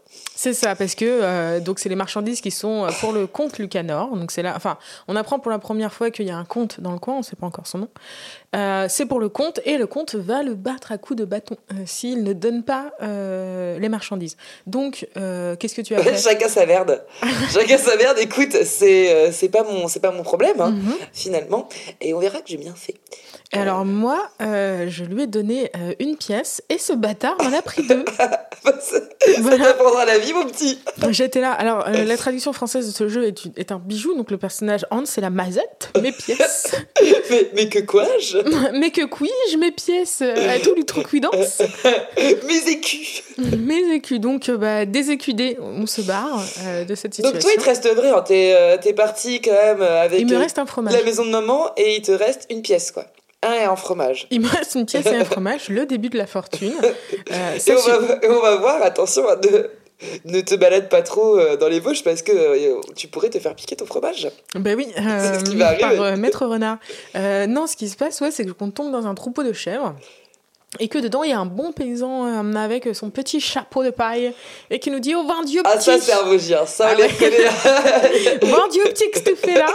C'est 0.44 0.52
ça 0.52 0.76
parce 0.76 0.94
que 0.94 1.06
euh, 1.06 1.58
donc 1.58 1.78
c'est 1.78 1.88
les 1.88 1.96
marchandises 1.96 2.42
qui 2.42 2.50
sont 2.50 2.84
euh, 2.84 2.90
pour 3.00 3.12
le 3.12 3.26
comte 3.26 3.58
Lucanor. 3.58 4.14
Donc 4.14 4.30
c'est 4.30 4.42
là, 4.42 4.52
enfin, 4.54 4.76
on 5.08 5.16
apprend 5.16 5.38
pour 5.38 5.50
la 5.50 5.58
première 5.58 5.90
fois 5.90 6.10
qu'il 6.10 6.26
y 6.26 6.30
a 6.30 6.36
un 6.36 6.44
comte 6.44 6.82
dans 6.82 6.92
le 6.92 6.98
coin, 6.98 7.14
on 7.16 7.22
sait 7.22 7.34
pas 7.34 7.46
encore 7.46 7.66
son 7.66 7.78
nom. 7.78 7.88
Euh, 8.54 8.86
c'est 8.88 9.06
pour 9.06 9.18
le 9.20 9.28
comte 9.28 9.60
et 9.64 9.76
le 9.78 9.86
comte 9.86 10.14
va 10.14 10.42
le 10.42 10.54
battre 10.54 10.92
à 10.92 10.98
coups 10.98 11.18
de 11.18 11.24
bâton 11.24 11.56
euh, 11.72 11.74
s'il 11.86 12.22
ne 12.22 12.32
donne 12.32 12.62
pas 12.62 12.92
euh, 13.02 13.78
les 13.78 13.88
marchandises. 13.88 14.36
Donc, 14.66 15.06
qu'est-ce 15.14 15.74
que 15.74 15.82
tu 15.82 15.94
as 15.94 15.98
fait? 16.02 16.16
Chacun 16.16 16.48
sa 16.48 16.64
merde. 16.66 17.04
Chacun 17.52 17.78
sa 17.78 17.96
merde. 17.96 18.16
Écoute, 18.20 18.56
c'est 18.64 19.32
c'est 19.32 19.48
pas 19.48 19.64
mon 19.64 19.88
c'est 19.88 20.00
pas 20.00 20.12
mon 20.12 20.22
problème 20.22 20.60
hein, 20.60 20.70
Mhm. 20.70 20.94
finalement. 21.12 21.68
Et 22.00 22.14
on 22.14 22.18
verra 22.20 22.38
que 22.38 22.48
j'ai 22.48 22.56
bien 22.56 22.74
fait. 22.74 22.94
Alors 23.52 23.84
moi, 23.84 24.28
je 24.40 25.04
lui 25.04 25.22
ai 25.22 25.26
donné 25.26 25.70
une 26.00 26.16
pièce 26.16 26.62
et 26.68 26.78
ce 26.78 26.92
bâtard 26.92 27.36
m'en 27.42 27.56
a 27.56 27.62
pris 27.62 27.86
deux. 27.86 28.04
ça 28.18 28.98
Voilà. 29.40 29.64
t'apprendra 29.66 30.04
la 30.04 30.18
vie, 30.18 30.32
mon 30.32 30.46
petit. 30.46 30.78
J'étais 31.10 31.40
là. 31.40 31.52
Alors, 31.52 31.88
la 31.88 32.16
traduction 32.16 32.52
française 32.52 32.86
de 32.86 32.92
ce 32.92 33.08
jeu 33.08 33.32
est, 33.56 33.72
un 33.72 33.78
bijou. 33.78 34.14
Donc, 34.16 34.30
le 34.30 34.38
personnage 34.38 34.86
Hans, 34.90 35.04
c'est 35.04 35.20
la 35.20 35.30
mazette, 35.30 35.90
mes 36.00 36.12
pièces. 36.12 36.74
Mais, 37.30 37.50
mais 37.54 37.68
que 37.68 37.78
quoi-je? 37.80 38.38
Mais 38.74 38.90
que 38.90 39.04
puis-je, 39.06 39.56
mes 39.58 39.70
pièces 39.70 40.20
euh, 40.22 40.54
À 40.54 40.58
tout 40.58 40.74
l'outrecuidance. 40.74 41.62
Mes 42.46 42.70
écus. 42.72 43.22
Mes 43.38 43.94
écus. 43.94 44.20
Donc, 44.20 44.48
euh, 44.48 44.56
bah, 44.56 44.84
des 44.86 45.10
écudés, 45.10 45.56
on 45.60 45.86
se 45.86 46.00
barre 46.02 46.42
euh, 46.66 46.84
de 46.84 46.94
cette 46.94 47.14
situation. 47.14 47.32
Donc 47.38 47.42
toi, 47.42 47.50
il 47.56 47.60
te 47.60 47.64
reste 47.68 47.88
vrai. 47.94 48.10
hein, 48.10 48.22
T'es 48.26 48.52
euh, 48.54 48.76
t'es 48.80 48.92
parti 48.92 49.40
quand 49.40 49.52
même 49.52 49.82
avec 49.82 50.20
Il 50.20 50.26
me 50.26 50.36
reste 50.36 50.58
un 50.58 50.66
fromage. 50.66 50.92
la 50.94 51.02
maison 51.02 51.24
de 51.24 51.30
maman 51.30 51.70
et 51.76 51.96
il 51.96 52.02
te 52.02 52.12
reste 52.12 52.46
une 52.50 52.62
pièce, 52.62 52.90
quoi. 52.90 53.04
Un 53.42 53.52
et 53.52 53.64
un 53.64 53.76
fromage. 53.76 54.26
Il 54.30 54.40
me 54.40 54.48
reste 54.48 54.74
une 54.74 54.86
pièce 54.86 55.04
et 55.06 55.16
un 55.16 55.24
fromage, 55.26 55.68
le 55.68 55.84
début 55.86 56.08
de 56.08 56.16
la 56.16 56.26
fortune. 56.26 56.72
Euh, 57.30 57.56
Et 57.66 57.72
on, 57.72 57.76
va, 57.76 58.18
et 58.22 58.28
on 58.30 58.40
va 58.40 58.56
voir, 58.56 58.82
attention, 58.82 59.22
hein, 59.28 59.36
ne, 59.44 59.68
ne 60.24 60.40
te 60.40 60.54
balade 60.54 60.88
pas 60.88 61.02
trop 61.02 61.38
euh, 61.38 61.56
dans 61.56 61.68
les 61.68 61.80
Vosges 61.80 62.02
parce 62.04 62.22
que 62.22 62.32
euh, 62.32 62.80
tu 62.96 63.08
pourrais 63.08 63.30
te 63.30 63.38
faire 63.38 63.54
piquer 63.54 63.76
ton 63.76 63.86
fromage. 63.86 64.28
Ben 64.54 64.76
oui, 64.76 64.88
C'est 64.96 65.40
ce 65.40 65.44
qui 65.44 65.56
euh, 65.56 65.58
va 65.58 65.74
par 65.74 65.92
euh, 65.92 66.16
Maître 66.16 66.46
Renard. 66.46 66.78
Euh, 67.16 67.46
non, 67.46 67.66
ce 67.66 67.76
qui 67.76 67.88
se 67.88 67.96
passe, 67.96 68.20
ouais, 68.20 68.30
c'est 68.30 68.46
qu'on 68.46 68.70
tombe 68.70 68.92
dans 68.92 69.06
un 69.06 69.14
troupeau 69.14 69.42
de 69.42 69.52
chèvres. 69.52 69.94
Et 70.80 70.88
que 70.88 70.98
dedans, 70.98 71.22
il 71.22 71.30
y 71.30 71.32
a 71.32 71.38
un 71.38 71.46
bon 71.46 71.70
paysan 71.70 72.26
euh, 72.26 72.56
avec 72.56 72.88
son 72.94 73.10
petit 73.10 73.40
chapeau 73.40 73.84
de 73.84 73.90
paille 73.90 74.32
et 74.70 74.80
qui 74.80 74.90
nous 74.90 74.98
dit 74.98 75.14
Oh, 75.14 75.24
vain 75.24 75.44
Dieu, 75.44 75.62
Ah, 75.64 75.76
petit 75.76 75.84
ça, 75.84 76.00
c'est 76.00 76.12
un. 76.12 76.66
Ça, 76.66 76.86
on 76.86 76.90
Ah 76.90 76.94
les 76.94 77.02
ouais. 77.04 78.38
Vain 78.42 78.68
Dieu, 78.72 78.82
petit, 78.84 79.10
que 79.10 79.20
tu 79.20 79.36
fais 79.36 79.54
là 79.58 79.66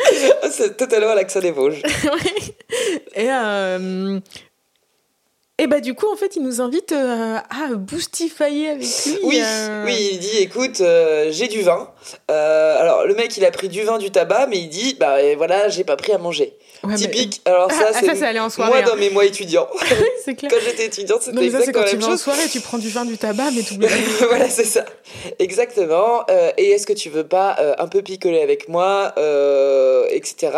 c'est 0.50 0.76
totalement 0.76 1.14
l'accent 1.14 1.40
des 1.40 1.50
Vosges. 1.50 1.82
Et, 3.14 3.28
euh, 3.30 4.20
et 5.60 5.66
bah, 5.66 5.80
du 5.80 5.94
coup, 5.94 6.06
en 6.12 6.16
fait, 6.16 6.36
il 6.36 6.42
nous 6.42 6.60
invite 6.60 6.92
euh, 6.92 7.36
à 7.36 7.74
boustifailler 7.74 8.68
avec 8.68 8.86
lui. 9.06 9.18
Oui, 9.24 9.40
euh, 9.42 9.84
oui, 9.84 10.10
il 10.12 10.18
dit 10.20 10.38
écoute, 10.38 10.80
euh, 10.80 11.28
j'ai 11.30 11.48
du 11.48 11.62
vin. 11.62 11.90
Alors, 12.28 13.04
le 13.06 13.14
mec, 13.14 13.36
il 13.36 13.44
a 13.44 13.50
pris 13.50 13.68
du 13.68 13.82
vin, 13.82 13.98
du 13.98 14.10
tabac, 14.12 14.46
mais 14.48 14.58
il 14.58 14.68
dit 14.68 14.94
bah 15.00 15.20
et 15.20 15.34
voilà, 15.34 15.68
j'ai 15.68 15.82
pas 15.82 15.96
pris 15.96 16.12
à 16.12 16.18
manger. 16.18 16.56
Ouais, 16.84 16.90
mais- 16.90 16.96
Typique. 16.96 17.40
Alors, 17.44 17.72
ça, 17.72 17.86
Ah, 17.92 17.98
c'est 17.98 18.14
ça, 18.14 18.32
moi 18.34 18.50
soirée. 18.50 18.82
dans 18.84 18.92
hein. 18.92 18.96
mes 18.96 19.10
mois 19.10 19.24
étudiants. 19.24 19.66
c'est 20.24 20.36
clair. 20.36 20.48
quand 20.48 20.58
j'étais 20.64 20.86
étudiante, 20.86 21.22
c'était 21.22 21.36
mais 21.40 21.50
ça, 21.50 21.58
c'est 21.58 21.70
exactement 21.70 21.72
quand 21.72 21.84
la 21.86 21.90
tu 21.90 21.96
même 21.96 22.00
vas 22.02 22.06
en 22.06 22.10
chose. 22.12 22.20
soirée, 22.22 22.48
tu 22.48 22.60
prends 22.60 22.78
du 22.78 22.88
vin, 22.88 23.04
du 23.04 23.18
tabac, 23.18 23.50
mais 23.52 23.62
t'oublies. 23.62 23.88
voilà, 24.28 24.48
c'est 24.48 24.64
ça. 24.64 24.84
Exactement. 25.40 26.24
Et 26.56 26.70
est-ce 26.70 26.86
que 26.86 26.92
tu 26.92 27.10
veux 27.10 27.26
pas 27.26 27.56
un 27.78 27.88
peu 27.88 28.02
picoler 28.02 28.42
avec 28.42 28.68
moi, 28.68 29.12
etc. 30.12 30.50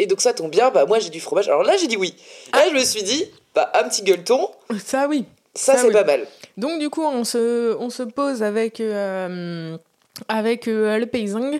Et 0.00 0.06
donc 0.06 0.20
ça 0.20 0.32
tombe 0.32 0.50
bien, 0.50 0.70
bah 0.70 0.86
moi 0.86 1.00
j'ai 1.00 1.10
du 1.10 1.20
fromage. 1.20 1.48
Alors 1.48 1.64
là 1.64 1.76
j'ai 1.76 1.88
dit 1.88 1.96
oui. 1.96 2.14
Là 2.52 2.68
je 2.70 2.74
me 2.74 2.80
suis 2.84 3.02
dit, 3.02 3.24
bah 3.54 3.70
un 3.74 3.88
petit 3.88 4.02
gueuleton, 4.02 4.48
Ça, 4.84 5.06
oui. 5.08 5.24
ça, 5.54 5.74
Ça, 5.74 5.78
c'est 5.80 5.86
oui. 5.88 5.92
pas 5.92 6.04
mal. 6.04 6.26
Donc 6.56 6.78
du 6.80 6.90
coup, 6.90 7.02
on 7.04 7.24
se, 7.24 7.76
on 7.78 7.90
se 7.90 8.02
pose 8.02 8.42
avec, 8.42 8.80
euh, 8.80 9.76
avec 10.28 10.66
euh, 10.66 10.98
le 10.98 11.06
paysan 11.06 11.52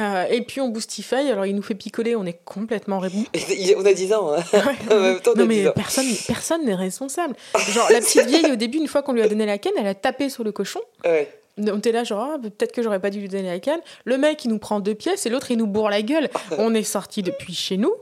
euh, 0.00 0.24
et 0.30 0.40
puis 0.42 0.60
on 0.60 0.68
boostify. 0.68 1.16
Alors 1.30 1.44
il 1.46 1.54
nous 1.54 1.62
fait 1.62 1.74
picoler, 1.74 2.16
on 2.16 2.24
est 2.24 2.38
complètement 2.44 2.98
rébou. 2.98 3.24
Il- 3.34 3.74
On 3.76 3.84
a 3.84 3.92
10 3.92 4.12
ans. 4.14 4.32
hein. 4.34 4.42
En 4.90 5.00
même 5.00 5.20
temps, 5.20 5.32
on 5.36 5.40
a 5.40 5.42
non 5.42 5.46
10 5.46 5.64
mais 5.64 5.70
personne, 5.72 6.06
personne 6.26 6.64
n'est 6.64 6.74
responsable. 6.74 7.34
Genre 7.72 7.88
la 7.90 8.00
petite 8.00 8.26
vieille 8.26 8.50
au 8.50 8.56
début, 8.56 8.78
une 8.78 8.88
fois 8.88 9.02
qu'on 9.02 9.12
lui 9.12 9.22
a 9.22 9.28
donné 9.28 9.44
la 9.46 9.58
canne, 9.58 9.74
elle 9.78 9.86
a 9.86 9.94
tapé 9.94 10.30
sur 10.30 10.44
le 10.44 10.52
cochon. 10.52 10.80
Ouais. 11.04 11.30
On 11.60 11.76
était 11.78 11.90
là 11.92 12.04
genre 12.04 12.24
Ah, 12.34 12.38
peut-être 12.40 12.70
que 12.72 12.82
j'aurais 12.84 13.00
pas 13.00 13.10
dû 13.10 13.18
lui 13.20 13.28
donner 13.28 13.48
la 13.50 13.58
canne. 13.58 13.80
Le 14.04 14.16
mec 14.16 14.44
il 14.44 14.48
nous 14.48 14.60
prend 14.60 14.78
deux 14.78 14.94
pièces 14.94 15.26
et 15.26 15.28
l'autre 15.28 15.50
il 15.50 15.58
nous 15.58 15.66
bourre 15.66 15.90
la 15.90 16.02
gueule. 16.02 16.30
On 16.56 16.72
est 16.72 16.84
sorti 16.84 17.22
depuis 17.24 17.52
chez 17.52 17.76
nous. 17.76 17.92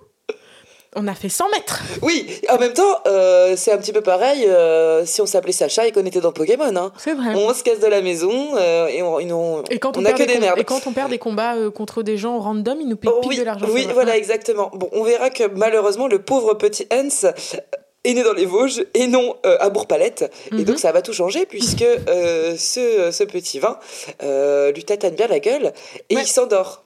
On 0.99 1.07
a 1.09 1.15
fait 1.15 1.29
100 1.29 1.51
mètres. 1.51 1.83
Oui, 2.03 2.27
en 2.49 2.57
même 2.59 2.73
temps, 2.73 2.83
euh, 3.07 3.55
c'est 3.57 3.71
un 3.71 3.77
petit 3.79 3.93
peu 3.93 4.01
pareil 4.01 4.47
euh, 4.47 5.05
si 5.05 5.21
on 5.21 5.27
s'appelait 5.27 5.53
Sacha 5.53 5.87
et 5.87 5.93
qu'on 5.93 6.07
était 6.07 6.21
dans 6.21 6.33
Pokémon. 6.33 6.75
Hein. 6.75 6.91
C'est 6.97 7.13
vrai. 7.13 7.35
On 7.35 7.53
se 7.53 7.63
casse 7.63 7.81
de 7.81 7.87
la 7.87 8.01
maison 8.01 8.57
euh, 8.57 8.87
et 8.89 9.03
on, 9.03 9.21
et 9.21 9.31
on, 9.31 9.63
Et 9.71 9.79
quand 9.79 9.97
on, 9.97 10.01
on 10.01 10.05
a 10.05 10.09
perd 10.09 10.19
que 10.21 10.25
des 10.27 10.35
des 10.35 10.41
merdes. 10.41 10.59
et 10.59 10.65
quand 10.65 10.87
on 10.87 10.93
perd 10.93 11.11
des 11.11 11.19
combats 11.19 11.55
contre 11.75 12.03
des 12.03 12.17
gens 12.17 12.39
random, 12.39 12.79
ils 12.81 12.89
nous 12.89 12.97
piquent 12.97 13.13
Oh, 13.15 13.21
oui, 13.27 13.37
de 13.39 13.43
l'argent. 13.45 13.67
oui 13.71 13.87
voilà, 13.93 14.17
exactement. 14.17 14.71
Bon, 14.75 14.89
on 14.93 15.03
verra 15.05 15.29
que 15.31 15.45
malheureusement, 15.55 16.07
le 16.09 16.19
pauvre 16.23 16.55
petit 16.55 16.87
Hans 16.91 17.29
est 18.05 18.15
né 18.15 18.23
dans 18.23 18.33
les 18.33 18.47
Vosges 18.47 18.85
et 18.95 19.07
non 19.09 19.35
euh, 19.45 19.57
à 19.61 19.69
Bourg-Palette. 19.69 20.31
Et 20.53 20.55
Mhm. 20.55 20.65
donc, 20.65 20.79
ça 20.79 20.93
va 20.93 21.03
tout 21.03 21.13
changer 21.13 21.45
puisque 21.45 21.83
euh, 21.83 22.55
ce, 22.57 23.11
ce 23.11 23.25
petit 23.25 23.59
vin 23.59 23.79
euh, 24.23 24.73
lui 24.73 24.85
tatane 24.85 25.15
bien 25.15 25.27
la 25.27 25.41
gueule 25.41 25.73
et 26.09 26.15
Ouais. 26.17 26.23
il 26.23 26.27
s'endort. 26.27 26.85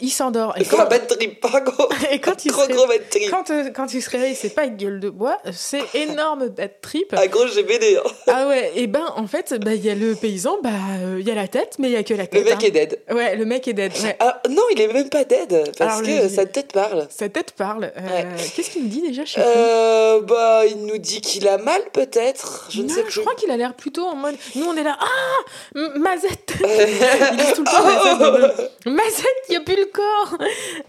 Il 0.00 0.10
s'endort. 0.10 0.54
Et 0.58 0.64
quand, 0.64 0.88
bad 0.88 1.06
trip, 1.06 1.40
pas 1.40 1.60
gros, 1.60 1.88
et 2.10 2.20
quand 2.20 2.44
il 2.44 2.50
se 2.52 2.56
gros 2.72 2.86
bad 2.86 3.08
trip. 3.10 3.30
Quand, 3.30 3.50
euh, 3.50 3.70
quand 3.74 3.92
il 3.94 4.02
se 4.02 4.10
réveille, 4.10 4.34
c'est 4.34 4.50
pas 4.54 4.64
une 4.64 4.76
gueule 4.76 5.00
de 5.00 5.10
bois, 5.10 5.38
c'est 5.52 5.82
énorme 5.94 6.48
bad 6.48 6.72
trip. 6.80 7.14
Ah, 7.16 7.26
gros 7.28 7.46
GBD. 7.46 7.96
hein. 7.98 8.10
Ah 8.26 8.48
ouais, 8.48 8.72
et 8.76 8.86
ben 8.86 9.06
en 9.16 9.26
fait, 9.26 9.54
bah, 9.62 9.74
il 9.74 9.84
y 9.84 9.90
a 9.90 9.94
le 9.94 10.14
paysan, 10.14 10.58
bah 10.62 10.70
euh, 11.00 11.16
il 11.20 11.26
y 11.26 11.30
a 11.30 11.34
la 11.34 11.48
tête, 11.48 11.76
mais 11.78 11.88
il 11.88 11.92
y 11.92 11.96
a 11.96 12.02
que 12.02 12.14
la 12.14 12.24
Le 12.24 12.28
tête. 12.28 12.44
mec 12.44 12.54
hein. 12.54 12.58
est 12.62 12.70
dead. 12.70 13.00
Ouais, 13.12 13.36
le 13.36 13.44
mec 13.44 13.68
est 13.68 13.72
dead. 13.72 13.92
Ouais. 14.02 14.16
Ah, 14.20 14.40
non, 14.50 14.62
il 14.72 14.80
est 14.80 14.92
même 14.92 15.08
pas 15.08 15.24
dead 15.24 15.72
parce 15.78 15.98
Alors, 15.98 16.02
que 16.02 16.22
le- 16.24 16.28
sa 16.28 16.46
tête 16.46 16.72
parle. 16.72 17.06
Sa 17.10 17.28
tête 17.28 17.52
parle. 17.52 17.92
Euh, 17.96 18.00
Ouais. 18.04 18.26
Qu'est-ce 18.54 18.70
qu'il 18.70 18.82
nous 18.82 18.88
dit 18.88 19.02
déjà. 19.02 19.22
Euh, 19.38 20.20
bah, 20.22 20.62
il 20.66 20.84
nous 20.86 20.98
dit 20.98 21.20
qu'il 21.20 21.48
a 21.48 21.58
mal 21.58 21.80
peut-être. 21.92 22.66
Je 22.70 22.82
ne 22.82 22.88
sais 22.88 23.02
plus. 23.02 23.12
je 23.12 23.20
crois 23.20 23.34
qu'il 23.34 23.50
a 23.50 23.56
l'air 23.56 23.74
plutôt 23.74 24.04
en 24.06 24.14
mode. 24.14 24.34
Nous 24.54 24.64
on 24.64 24.76
est 24.76 24.82
là, 24.82 24.96
ah 25.00 25.78
Mazette 25.96 26.54
Ils 26.60 27.36
disent 27.36 27.54
tout 27.54 27.64
le 27.64 27.70
temps. 27.70 28.64
Mazette, 28.86 29.26
il 29.48 29.52
n'y 29.52 29.56
a 29.56 29.60
plus 29.60 29.76
le 29.84 29.90
corps 29.92 30.38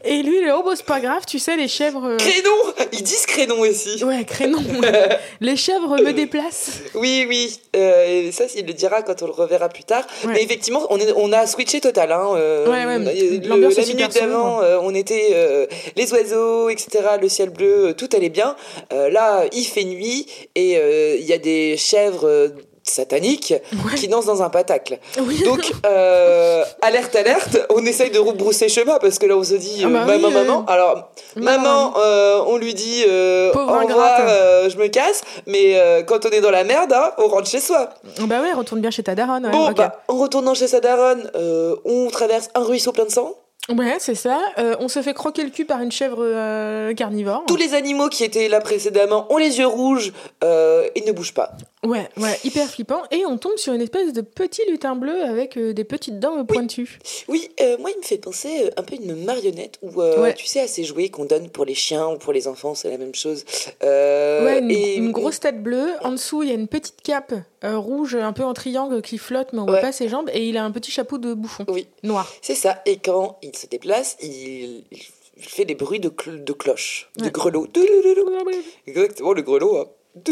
Et 0.03 0.21
lui, 0.23 0.37
est 0.37 0.51
oh, 0.51 0.63
bah, 0.63 0.71
c'est 0.75 0.85
pas 0.85 0.99
grave, 0.99 1.23
tu 1.27 1.39
sais, 1.39 1.55
les 1.57 1.67
chèvres. 1.67 2.05
euh, 2.05 2.17
Crénon 2.17 2.87
Ils 2.93 3.03
disent 3.03 3.25
crénon 3.25 3.65
ici. 3.65 4.03
Ouais, 4.03 4.23
crénon. 4.25 4.59
les 5.41 5.55
chèvres 5.57 5.97
me 6.01 6.11
déplacent. 6.13 6.79
Oui, 6.93 7.25
oui. 7.27 7.59
Euh, 7.75 8.27
et 8.27 8.31
ça, 8.31 8.45
il 8.55 8.65
le 8.65 8.73
dira 8.73 9.01
quand 9.01 9.21
on 9.21 9.25
le 9.27 9.31
reverra 9.33 9.69
plus 9.69 9.83
tard. 9.83 10.05
Ouais. 10.25 10.33
Mais 10.33 10.43
effectivement, 10.43 10.81
on, 10.89 10.97
est, 10.99 11.11
on 11.15 11.31
a 11.33 11.45
switché 11.47 11.81
total. 11.81 12.11
Hein. 12.11 12.29
euh, 12.35 12.65
Ouais, 12.65 12.85
ouais, 12.85 12.99
le- 13.39 13.47
l'ambiance 13.47 13.75
la 13.75 13.83
est 13.83 13.85
super 13.85 14.07
minute 14.09 14.21
d'avant, 14.21 14.61
euh, 14.61 14.77
on 14.81 14.93
était 14.95 15.29
euh, 15.33 15.67
les 15.95 16.11
oiseaux, 16.13 16.69
etc. 16.69 17.03
Le 17.21 17.29
ciel 17.29 17.49
bleu, 17.49 17.87
euh, 17.89 17.93
tout 17.93 18.09
allait 18.15 18.29
bien. 18.29 18.55
Euh, 18.93 19.09
là, 19.09 19.43
il 19.51 19.65
fait 19.65 19.83
nuit 19.83 20.25
et 20.55 20.77
euh, 20.77 21.15
il 21.19 21.25
y 21.25 21.33
a 21.33 21.37
des 21.37 21.77
chèvres 21.77 22.27
euh, 22.27 22.49
sataniques 22.87 23.53
Ouais. 23.85 23.95
qui 23.95 24.07
dansent 24.07 24.25
dans 24.25 24.43
un 24.43 24.49
patacle. 24.49 24.99
Oui. 25.19 25.41
Donc, 25.43 25.71
euh, 25.85 26.63
alerte, 26.81 27.15
alerte, 27.15 27.57
on 27.69 27.85
essaye 27.85 28.11
de 28.11 28.19
rebrousser 28.19 28.69
chemin 28.69 28.97
parce 28.99 29.19
que 29.19 29.25
là, 29.25 29.35
on 29.35 29.43
se 29.43 29.55
dit, 29.55 29.81
Ah 29.83 29.87
euh, 29.87 29.89
bah 29.89 30.05
maman, 30.05 30.27
euh, 30.27 30.31
maman. 30.31 30.65
Alors, 30.67 31.09
maman, 31.35 31.93
euh, 31.97 32.41
on 32.47 32.57
lui 32.57 32.73
dit, 32.73 33.03
euh, 33.07 33.51
Pauvre 33.51 33.71
au 33.83 33.85
revoir, 33.87 34.17
euh, 34.21 34.69
je 34.69 34.77
me 34.77 34.87
casse. 34.87 35.21
Mais 35.47 35.73
euh, 35.79 36.03
quand 36.03 36.25
on 36.25 36.29
est 36.29 36.41
dans 36.41 36.51
la 36.51 36.63
merde, 36.63 36.93
hein, 36.93 37.11
on 37.17 37.27
rentre 37.27 37.47
chez 37.49 37.59
soi. 37.59 37.89
Bah 38.21 38.41
ouais, 38.41 38.53
retourne 38.53 38.81
bien 38.81 38.91
chez 38.91 39.03
ta 39.03 39.15
daronne. 39.15 39.45
Ouais, 39.45 39.51
bon, 39.51 39.71
bah, 39.71 40.01
en 40.07 40.17
retournant 40.17 40.53
chez 40.53 40.67
sa 40.67 40.79
daronne, 40.79 41.29
euh, 41.35 41.75
on 41.85 42.07
traverse 42.09 42.49
un 42.55 42.63
ruisseau 42.63 42.91
plein 42.91 43.05
de 43.05 43.11
sang. 43.11 43.33
Ouais, 43.67 43.95
c'est 43.97 44.13
ça. 44.13 44.39
Euh, 44.59 44.75
on 44.79 44.87
se 44.87 45.01
fait 45.01 45.15
croquer 45.15 45.43
le 45.43 45.49
cul 45.49 45.65
par 45.65 45.81
une 45.81 45.91
chèvre 45.91 46.19
euh, 46.21 46.93
carnivore. 46.93 47.45
Tous 47.47 47.55
les 47.55 47.73
animaux 47.73 48.09
qui 48.09 48.23
étaient 48.23 48.47
là 48.47 48.61
précédemment 48.61 49.25
ont 49.33 49.37
les 49.37 49.57
yeux 49.57 49.65
rouges 49.65 50.13
euh, 50.43 50.87
et 50.93 51.01
ne 51.01 51.11
bougent 51.11 51.33
pas. 51.33 51.49
Ouais, 51.85 52.09
ouais, 52.17 52.37
hyper 52.43 52.67
flippant. 52.67 53.03
Et 53.11 53.25
on 53.25 53.37
tombe 53.37 53.57
sur 53.57 53.73
une 53.73 53.81
espèce 53.81 54.11
de 54.13 54.21
petit 54.21 54.61
lutin 54.69 54.95
bleu 54.95 55.21
avec 55.23 55.55
euh, 55.57 55.73
des 55.73 55.83
petites 55.83 56.19
dents 56.19 56.43
pointues. 56.45 56.99
Oui, 57.27 57.49
euh, 57.61 57.77
moi, 57.77 57.91
il 57.91 57.97
me 57.99 58.03
fait 58.03 58.17
penser 58.17 58.63
euh, 58.65 58.69
un 58.77 58.83
peu 58.83 58.95
une 58.95 59.23
marionnette 59.23 59.79
euh, 59.83 60.21
Ouais. 60.21 60.33
tu 60.33 60.45
sais, 60.45 60.61
à 60.61 60.67
ces 60.67 60.83
jouets 60.83 61.09
qu'on 61.09 61.25
donne 61.25 61.49
pour 61.49 61.65
les 61.65 61.75
chiens 61.75 62.07
ou 62.09 62.17
pour 62.17 62.33
les 62.33 62.47
enfants, 62.47 62.75
c'est 62.75 62.89
la 62.89 62.97
même 62.97 63.13
chose. 63.15 63.45
Euh, 63.83 64.45
ouais, 64.45 64.59
une, 64.59 64.71
et- 64.71 64.95
une 64.95 65.11
grosse 65.11 65.39
tête 65.39 65.61
bleue. 65.61 65.91
En 66.01 66.11
dessous, 66.11 66.43
il 66.43 66.49
y 66.49 66.51
a 66.51 66.55
une 66.55 66.67
petite 66.67 67.01
cape 67.03 67.33
euh, 67.63 67.77
rouge, 67.77 68.15
un 68.15 68.33
peu 68.33 68.43
en 68.43 68.53
triangle, 68.53 69.01
qui 69.01 69.17
flotte, 69.17 69.49
mais 69.53 69.59
on 69.59 69.65
voit 69.65 69.75
Ouais. 69.75 69.81
pas 69.81 69.91
ses 69.91 70.09
jambes. 70.09 70.29
Et 70.33 70.47
il 70.47 70.57
a 70.57 70.63
un 70.63 70.71
petit 70.71 70.91
chapeau 70.91 71.17
de 71.17 71.33
bouffon 71.33 71.65
Oui, 71.67 71.87
noir. 72.03 72.31
c'est 72.41 72.55
ça. 72.55 72.81
Et 72.85 72.97
quand 72.97 73.37
il 73.41 73.55
se 73.55 73.67
déplace, 73.67 74.17
il, 74.21 74.83
il 74.91 75.43
fait 75.43 75.65
des 75.65 75.75
bruits 75.75 75.99
de, 75.99 76.09
cl- 76.09 76.43
de 76.43 76.53
cloche, 76.53 77.09
de 77.17 77.29
grelots. 77.29 77.67
Exactement, 78.87 79.33
le 79.33 79.41
grelot. 79.41 79.77
hein. 79.77 79.85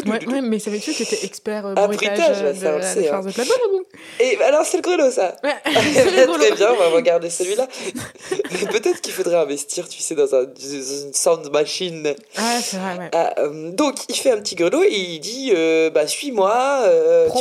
Ouais, 0.06 0.42
mais 0.42 0.60
ça 0.60 0.72
veut 0.72 0.78
dire 0.78 0.98
que 0.98 1.04
t'es 1.04 1.26
expert 1.26 1.66
euh, 1.66 1.74
bruitage 1.74 2.38
euh, 2.42 2.54
de 2.54 2.68
on 2.68 2.78
le 2.78 2.82
sait, 2.82 3.10
hein. 3.10 3.22
de 3.22 3.32
plateau. 3.32 3.86
Et 4.18 4.42
alors, 4.42 4.66
c'est 4.66 4.78
le 4.78 4.82
grelot, 4.82 5.12
ça. 5.12 5.36
Ouais. 5.44 5.56
Très 5.66 6.52
bien, 6.56 6.72
on 6.72 6.78
va 6.78 6.88
regarder 6.88 7.30
celui-là. 7.30 7.68
Peut-être 8.72 9.02
qu'il 9.02 9.12
faudrait 9.12 9.36
investir, 9.36 9.90
tu 9.90 10.02
sais, 10.02 10.16
dans, 10.16 10.34
un, 10.34 10.44
dans 10.44 10.54
une 10.56 11.14
sound 11.14 11.52
machine. 11.52 12.16
Ah, 12.38 12.60
c'est 12.62 12.78
vrai, 12.78 12.98
ouais. 12.98 13.10
Ah, 13.14 13.34
euh, 13.40 13.72
donc, 13.72 13.96
il 14.08 14.16
fait 14.16 14.32
un 14.32 14.38
petit 14.38 14.56
grelot 14.56 14.84
et 14.84 14.96
il 14.96 15.20
dit 15.20 15.52
euh, 15.54 15.90
bah, 15.90 16.08
Suis-moi. 16.08 16.84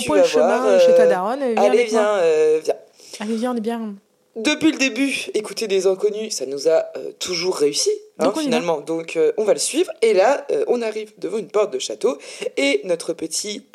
tu 0.01 0.09
vas 0.11 0.17
le 0.17 0.25
chemin 0.25 0.59
voir, 0.59 0.81
chez 0.81 0.95
ta 0.97 1.07
daronne. 1.07 1.55
Viens 1.55 1.63
Allez, 1.63 1.85
viens, 1.85 2.21
viens. 2.61 2.75
Allez, 3.21 3.37
viens, 3.37 3.53
on 3.53 3.57
est 3.57 3.61
bien. 3.61 3.95
Depuis 4.35 4.73
le 4.73 4.79
début, 4.79 5.27
écouter 5.35 5.69
des 5.69 5.87
inconnus, 5.87 6.35
ça 6.35 6.47
nous 6.47 6.67
a 6.67 6.87
euh, 6.97 7.13
toujours 7.19 7.57
réussi, 7.57 7.91
hein, 8.19 8.27
Donc 8.27 8.39
finalement. 8.39 8.81
Donc 8.81 9.17
euh, 9.17 9.33
on 9.37 9.45
va 9.45 9.53
le 9.53 9.59
suivre. 9.59 9.91
Et 10.01 10.15
là, 10.15 10.47
euh, 10.51 10.65
on 10.69 10.81
arrive 10.81 11.13
devant 11.19 11.37
une 11.37 11.49
porte 11.49 11.73
de 11.73 11.79
château 11.79 12.17
et 12.57 12.81
notre 12.85 13.13
petit 13.13 13.67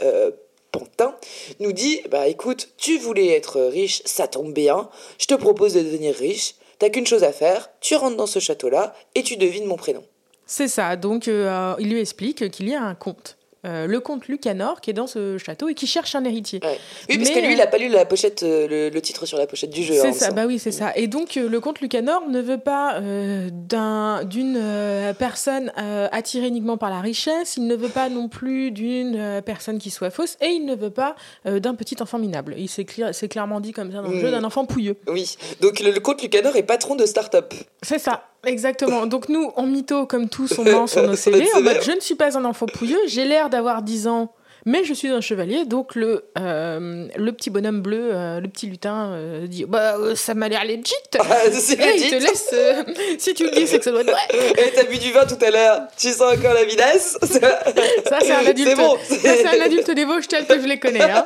pantin 0.72 1.16
nous 1.60 1.74
dit 1.74 2.02
Bah 2.10 2.28
écoute, 2.28 2.70
tu 2.78 2.98
voulais 2.98 3.28
être 3.28 3.62
riche, 3.62 4.02
ça 4.06 4.28
tombe 4.28 4.52
bien. 4.52 4.90
Je 5.20 5.28
te 5.28 5.36
propose 5.36 5.76
de 5.76 5.82
devenir 5.82 6.16
riche. 6.16 6.56
T'as 6.80 6.90
qu'une 6.90 7.08
chose 7.08 7.24
à 7.24 7.32
faire, 7.32 7.70
tu 7.82 7.96
rentres 7.96 8.18
dans 8.18 8.28
ce 8.28 8.40
château-là 8.40 8.96
et 9.16 9.24
tu 9.24 9.38
devines 9.38 9.66
mon 9.66 9.78
prénom. 9.78 10.04
C'est 10.46 10.68
ça. 10.68 10.96
Donc, 10.96 11.28
il 11.28 11.90
lui 11.90 12.00
explique 12.00 12.50
qu'il 12.52 12.70
y 12.70 12.76
a 12.76 12.82
un 12.82 12.96
comte. 12.96 13.37
Euh, 13.68 13.86
le 13.88 14.00
comte 14.00 14.28
Lucanor 14.28 14.82
qui 14.82 14.90
est 14.90 14.94
dans 14.94 15.08
ce 15.08 15.38
château 15.38 15.70
et 15.70 15.74
qui 15.74 15.88
cherche 15.88 16.16
un 16.16 16.24
héritier. 16.24 16.60
Ouais. 16.64 16.80
Oui, 17.10 17.18
parce 17.18 17.30
Mais, 17.30 17.36
que 17.42 17.46
lui, 17.48 17.54
il 17.54 17.60
euh, 17.60 17.64
a 17.64 17.68
pas 17.68 17.78
lu 17.78 17.90
la 17.90 18.06
pochette, 18.06 18.44
euh, 18.44 18.68
le, 18.68 18.90
le 18.90 19.02
titre 19.02 19.26
sur 19.26 19.38
la 19.38 19.48
pochette 19.48 19.70
du 19.70 19.84
jeu. 19.84 19.96
hein, 19.96 20.00
C'est 20.02 20.08
me 20.10 20.14
ça, 20.14 20.32
bah 20.32 20.46
oui, 20.48 20.60
c'est 20.60 20.72
ça. 20.72 20.92
Et 20.96 21.08
donc, 21.08 21.38
euh, 21.38 21.48
le 21.50 21.60
comte 21.60 21.82
Lucanor 21.82 22.28
ne 22.30 22.42
veut 22.42 22.58
pas 22.60 22.96
euh, 22.96 23.50
d'un- 23.52 24.24
d'une 24.24 24.58
euh, 24.58 25.14
personne 25.14 25.72
euh, 25.78 26.08
attirée 26.12 26.48
uniquement 26.48 26.78
par 26.78 26.90
la 26.90 27.02
richesse, 27.02 27.58
il 27.58 27.68
ne 27.68 27.76
veut 27.76 27.90
pas 27.90 28.10
non 28.10 28.30
plus 28.30 28.72
d'une 28.72 29.16
euh, 29.18 29.42
personne 29.42 29.78
qui 29.80 29.90
soit 29.90 30.10
fausse, 30.10 30.38
et 30.42 30.48
il 30.48 30.66
ne 30.66 30.76
veut 30.76 30.90
pas 30.90 31.16
euh, 31.46 31.60
d'un 31.60 31.76
petit 31.76 31.96
enfant 32.02 32.18
minable. 32.20 32.56
Il 32.58 32.70
s'est 32.70 32.86
clairement 32.86 33.60
dit 33.60 33.72
comme 33.72 33.92
ça 33.92 34.02
dans 34.02 34.10
le 34.10 34.18
Mm. 34.18 34.22
jeu, 34.22 34.32
d'un 34.32 34.44
enfant 34.44 34.66
pouilleux. 34.66 34.96
Oui, 35.08 35.36
donc 35.62 35.80
le, 35.80 35.92
le 35.92 36.00
comte 36.00 36.22
Lucanor 36.22 36.56
est 36.56 36.64
patron 36.64 36.96
de 36.96 37.06
start-up. 37.06 37.54
C'est 37.84 38.00
ça, 38.00 38.24
exactement. 38.46 39.06
Donc 39.18 39.30
nous, 39.30 39.52
en 39.56 39.64
mytho, 39.66 40.06
comme 40.06 40.30
tous, 40.30 40.58
on 40.58 40.64
ment 40.64 40.88
sur 40.88 41.04
nos 41.04 41.16
CV, 41.16 41.46
en 41.56 41.62
mode 41.62 41.74
CV. 41.82 41.86
je 41.86 41.92
ne 41.96 42.00
suis 42.00 42.16
pas 42.16 42.38
un 42.38 42.46
enfant 42.46 42.66
pouilleux, 42.66 43.00
j'ai 43.08 43.26
l'air 43.26 43.50
d'avoir 43.58 43.82
10 43.82 44.08
ans, 44.08 44.34
mais 44.66 44.84
je 44.84 44.94
suis 44.94 45.08
un 45.10 45.22
chevalier. 45.22 45.66
Donc 45.66 45.96
le, 45.96 46.26
euh, 46.38 47.08
le 47.16 47.32
petit 47.32 47.50
bonhomme 47.50 47.82
bleu, 47.82 48.10
euh, 48.14 48.40
le 48.40 48.48
petit 48.48 48.68
lutin, 48.68 49.12
euh, 49.14 49.48
dit 49.48 49.66
bah 49.66 49.96
ça 50.16 50.34
m'a 50.34 50.48
l'air 50.50 50.64
legit. 50.66 50.84
C'est 51.52 51.74
Et 51.80 51.98
il 51.98 52.10
te 52.10 52.16
laisse. 52.16 52.54
si 53.20 53.34
tu 53.34 53.46
le 53.46 53.52
dis, 53.52 53.68
c'est 53.68 53.80
que 53.80 53.84
ça 53.86 53.92
doit 53.92 54.02
être 54.02 54.12
vrai. 54.12 54.28
Et 54.68 54.72
t'as 54.76 54.84
bu 54.84 54.98
du 54.98 55.12
vin 55.12 55.26
tout 55.26 55.44
à 55.44 55.50
l'heure, 55.52 55.82
tu 55.98 56.10
sens 56.10 56.22
encore 56.38 56.54
la 56.54 56.66
vinasse 56.66 57.18
Ça, 57.22 58.20
c'est 58.22 58.32
un 58.32 58.46
adulte. 58.46 58.70
C'est 58.70 58.76
bon. 58.76 58.96
Ça, 59.08 59.16
c'est 59.36 59.48
un 59.48 59.62
adulte 59.66 59.92
débauche 59.92 60.28
tel 60.28 60.46
que 60.46 60.60
je 60.62 60.68
les 60.68 60.80
connais. 60.80 61.02
hein. 61.02 61.26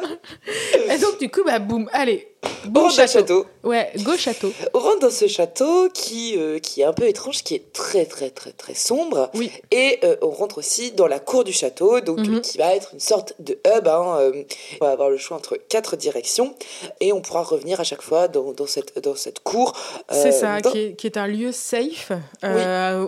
Et 0.94 0.98
donc, 1.00 1.20
du 1.20 1.30
coup, 1.30 1.42
bah, 1.46 1.60
boum, 1.60 1.90
allez. 1.94 2.31
Le 2.44 2.90
château. 2.90 3.08
château. 3.20 3.46
Ouais, 3.64 3.92
go 3.98 4.18
château. 4.18 4.52
On 4.74 4.80
rentre 4.80 5.00
dans 5.00 5.10
ce 5.12 5.28
château 5.28 5.90
qui, 5.94 6.36
euh, 6.38 6.60
qui 6.60 6.82
est 6.82 6.84
un 6.84 6.94
peu 6.94 7.08
étrange, 7.08 7.44
qui 7.44 7.56
est 7.56 7.72
très 7.74 8.06
très 8.06 8.30
très 8.30 8.52
très 8.52 8.74
sombre. 8.74 9.30
Oui. 9.36 9.52
Et 9.72 10.00
euh, 10.04 10.16
on 10.22 10.30
rentre 10.30 10.58
aussi 10.58 10.92
dans 10.92 11.08
la 11.08 11.20
cour 11.20 11.44
du 11.44 11.54
château, 11.54 12.00
donc 12.02 12.20
Mhm. 12.20 12.42
qui 12.42 12.58
va 12.58 12.76
être 12.76 12.90
une 12.94 13.00
sorte 13.00 13.34
de 13.40 13.54
hub. 13.66 13.88
hein, 13.88 14.18
euh, 14.20 14.44
on 14.80 14.86
va 14.86 14.92
avoir 14.92 15.10
le 15.10 15.18
choix 15.18 15.38
entre 15.38 15.58
quatre 15.70 15.96
directions 15.96 16.56
et 17.00 17.14
on 17.14 17.22
pourra 17.22 17.44
revenir 17.44 17.80
à 17.80 17.84
chaque 17.84 18.02
fois 18.02 18.28
dans, 18.28 18.52
dans 18.54 18.68
cette, 18.68 19.00
dans 19.04 19.16
cette 19.16 19.40
cour. 19.42 19.74
C'est 20.12 20.32
ça, 20.32 20.60
dans- 20.62 20.72
qui 20.72 20.80
est, 20.80 20.94
qui 20.96 21.08
est 21.08 21.18
un 21.18 21.28
lieu 21.28 21.52
safe 21.52 22.12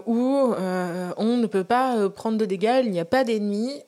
où 0.06 0.54
on 1.18 1.38
ne 1.38 1.48
peut 1.48 1.64
pas 1.64 2.10
prendre 2.10 2.38
de 2.38 2.46
dégâts, 2.46 2.82
il 2.84 2.92
n'y 2.92 3.00
a 3.00 3.06
pas 3.06 3.24
d'ennemis 3.24 3.82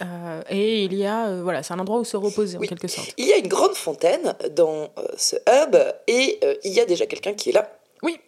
et 0.49 0.83
il 0.83 0.93
y 0.95 1.05
a, 1.05 1.41
voilà, 1.41 1.63
c'est 1.63 1.73
un 1.73 1.79
endroit 1.79 1.99
où 1.99 2.03
se 2.03 2.17
reposer 2.17 2.57
Oui. 2.57 2.65
en 2.65 2.69
quelque 2.69 2.87
sorte. 2.87 3.09
Il 3.17 3.25
y 3.27 3.33
a 3.33 3.37
une 3.37 3.47
grande 3.47 3.75
fontaine 3.75 4.35
dans 4.55 4.89
ce 5.17 5.34
hub 5.47 5.75
et 6.07 6.39
euh, 6.43 6.55
il 6.63 6.73
y 6.73 6.79
a 6.79 6.85
déjà 6.85 7.05
quelqu'un 7.05 7.33
qui 7.33 7.49
est 7.49 7.53
là. 7.53 7.71
Oui. 8.03 8.19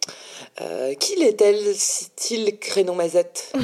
Euh, 0.60 0.94
qui 0.94 1.14
l'est-elle, 1.16 1.74
style 1.76 2.58
Crénon 2.58 2.94
Mazette 2.96 3.52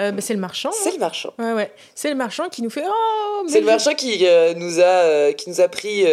Euh, 0.00 0.10
bah, 0.12 0.20
c'est 0.20 0.34
le 0.34 0.40
marchand. 0.40 0.70
C'est 0.72 0.92
le 0.92 0.98
marchand. 0.98 1.32
Ouais, 1.38 1.52
ouais. 1.52 1.72
C'est 1.94 2.08
le 2.08 2.14
marchand 2.16 2.48
qui 2.48 2.62
nous 2.62 2.70
fait 2.70 2.82
Oh, 2.88 3.44
C'est 3.48 3.60
le 3.60 3.66
marchand 3.66 3.94
qui 3.94 4.26
euh, 4.26 4.54
nous 4.54 4.80
a 4.80 5.32
qui 5.32 5.48
nous 5.50 5.60
a 5.60 5.68
pris 5.68 6.04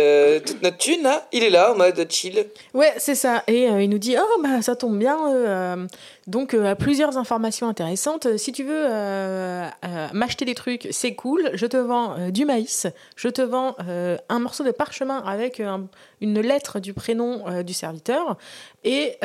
toute 0.46 0.62
notre 0.62 0.78
thune 0.78 1.02
là. 1.04 1.28
Il 1.32 1.44
est 1.44 1.50
là 1.50 1.72
en 1.72 1.76
mode 1.76 2.06
chill. 2.12 2.46
Ouais, 2.74 2.94
c'est 2.98 3.16
ça. 3.16 3.44
Et 3.48 3.64
il 3.66 3.90
nous 3.90 3.98
dit 3.98 4.16
Oh, 4.20 4.42
bah, 4.42 4.62
ça 4.62 4.76
tombe 4.76 4.98
bien. 4.98 5.88
donc, 6.28 6.54
euh, 6.54 6.76
plusieurs 6.76 7.18
informations 7.18 7.68
intéressantes. 7.68 8.38
Si 8.38 8.52
tu 8.52 8.64
veux 8.64 8.88
m'acheter 10.14 10.46
des 10.46 10.56
trucs, 10.56 10.88
c'est 10.92 11.16
cool. 11.16 11.50
Je 11.54 11.66
te 11.66 11.78
vends 11.78 12.30
du 12.30 12.46
maïs. 12.46 12.88
Je 13.16 13.30
te 13.30 13.42
vends 13.42 13.76
un 13.80 14.40
morceau 14.40 14.64
de 14.64 14.72
parchemin 14.72 15.24
avec 15.26 15.60
un- 15.60 15.88
une 16.22 16.40
lettre 16.42 16.80
du 16.80 16.94
prénom 16.94 17.62
du 17.64 17.74
serviteur. 17.74 18.38
Et 18.84 19.18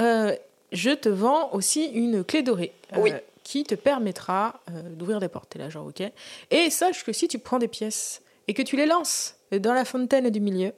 je 0.73 0.91
te 0.91 1.09
vends 1.09 1.50
aussi 1.53 1.87
une 1.87 2.25
clé 2.25 2.43
dorée. 2.43 2.73
euh. 3.12 3.19
Qui 3.43 3.65
te 3.65 3.75
permettra 3.75 4.61
euh, 4.71 4.83
d'ouvrir 4.91 5.19
des 5.19 5.29
portes. 5.29 5.57
Et 5.57 5.59
là, 5.59 5.69
genre, 5.71 5.87
ok. 5.87 6.03
Et 6.53 6.71
sache 6.71 7.05
que 7.05 7.12
si 7.12 7.27
tu 7.27 7.39
prends 7.41 7.59
des 7.59 7.67
pièces 7.67 8.23
et 8.47 8.55
que 8.55 8.62
tu 8.62 8.77
les 8.77 8.87
lances 8.87 9.35
dans 9.51 9.73
la 9.73 9.85
fontaine 9.85 10.31
du 10.31 10.40
milieu, 10.40 10.73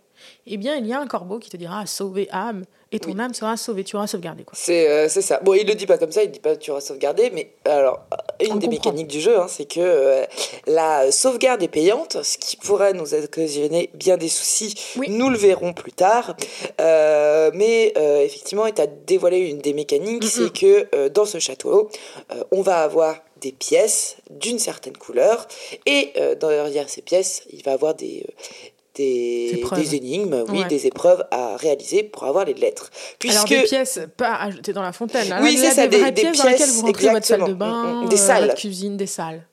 eh 0.47 0.57
bien, 0.57 0.77
il 0.77 0.87
y 0.87 0.93
a 0.93 1.01
un 1.01 1.07
corbeau 1.07 1.39
qui 1.39 1.51
te 1.51 1.57
dira 1.57 1.85
sauver 1.87 2.29
âme, 2.31 2.65
et 2.95 2.99
ton 3.01 3.13
Oui. 3.13 3.21
âme 3.21 3.33
sera 3.33 3.57
sauvée, 3.57 3.85
tu 3.85 3.97
auras 3.97 4.07
sauvegardé. 4.07 4.45
Quoi. 4.45 4.53
C'est 4.55 4.87
euh, 4.91 5.09
c'est 5.09 5.23
ça. 5.23 5.41
Bon, 5.43 5.55
il 5.55 5.67
le 5.67 5.75
dit 5.75 5.87
pas 5.87 5.97
comme 5.97 6.13
ça. 6.13 6.23
Il 6.25 6.31
dit 6.31 6.41
pas 6.41 6.57
tu 6.57 6.71
auras 6.71 6.83
sauvegardé. 6.83 7.31
Mais 7.31 7.51
alors, 7.65 8.01
une 8.41 8.53
On 8.53 8.57
des 8.57 8.67
comprend. 8.67 8.91
mécaniques 8.91 9.07
du 9.09 9.21
jeu, 9.21 9.39
hein, 9.41 9.47
c'est 9.49 9.65
que 9.65 9.81
euh, 9.81 10.25
la 10.67 11.11
sauvegarde 11.11 11.63
est 11.63 11.69
payante, 11.69 12.23
ce 12.23 12.37
qui 12.37 12.57
pourrait 12.59 12.93
nous 12.93 13.15
occasionner 13.15 13.89
bien 13.95 14.19
des 14.19 14.29
soucis. 14.29 14.75
Oui. 14.97 15.07
Nous 15.09 15.31
le 15.31 15.39
verrons 15.39 15.73
plus 15.73 15.93
tard. 15.93 16.37
Euh, 16.83 17.51
mais 17.55 17.95
euh, 17.97 18.21
effectivement, 18.23 18.67
il 18.67 18.75
t'a 18.75 18.87
dévoilé 18.87 19.39
une 19.39 19.59
des 19.59 19.73
mécaniques, 19.73 20.25
c'est 20.25 20.53
que 20.53 21.09
dans 21.09 21.25
ce 21.25 21.39
château, 21.39 21.89
on 22.51 22.61
va 22.63 22.83
avoir 22.83 23.17
des 23.41 23.53
pièces 23.53 24.17
d'une 24.31 24.61
certaine 24.61 24.97
couleur 24.97 25.49
et 25.85 26.13
euh, 26.17 26.37
derrière 26.37 26.89
ces 26.89 27.03
pièces, 27.03 27.43
il 27.53 27.61
va 27.65 27.73
avoir 27.73 27.95
des 27.97 28.25
euh, 28.29 28.33
des, 28.95 29.65
des 29.77 29.95
énigmes, 29.95 30.45
oui, 30.49 30.61
Ouais. 30.61 30.69
des 30.69 30.87
épreuves 30.87 31.25
à 31.31 31.57
réaliser 31.57 32.03
pour 32.03 32.25
avoir 32.25 32.45
les 32.45 32.55
lettres. 32.55 32.91
Puisque 33.19 33.37
Alors, 33.37 33.49
des 33.49 33.63
pièces 33.63 34.01
pas 34.17 34.51
jeter 34.51 34.73
dans 34.73 34.83
la 34.83 34.93
fontaine. 34.93 35.35
Oui, 35.43 35.57
c'est 35.57 35.71
ça, 35.71 35.87
des, 35.87 36.11
des- 36.11 36.23
pièces 36.23 36.39
dans 36.39 36.45
lesquelles 36.49 36.69
vous 36.71 36.83
rentrez 36.83 37.09
votre 37.09 37.27
salle 37.27 37.45
de 37.47 37.55
bain, 37.55 37.83
Mm, 38.03 38.05
mm, 38.05 38.09
des 38.09 38.15
euh, 38.21 38.27
salles. 38.27 38.45
votre 38.47 38.55
cuisine, 38.57 38.97
des 38.97 39.07
salles. 39.07 39.47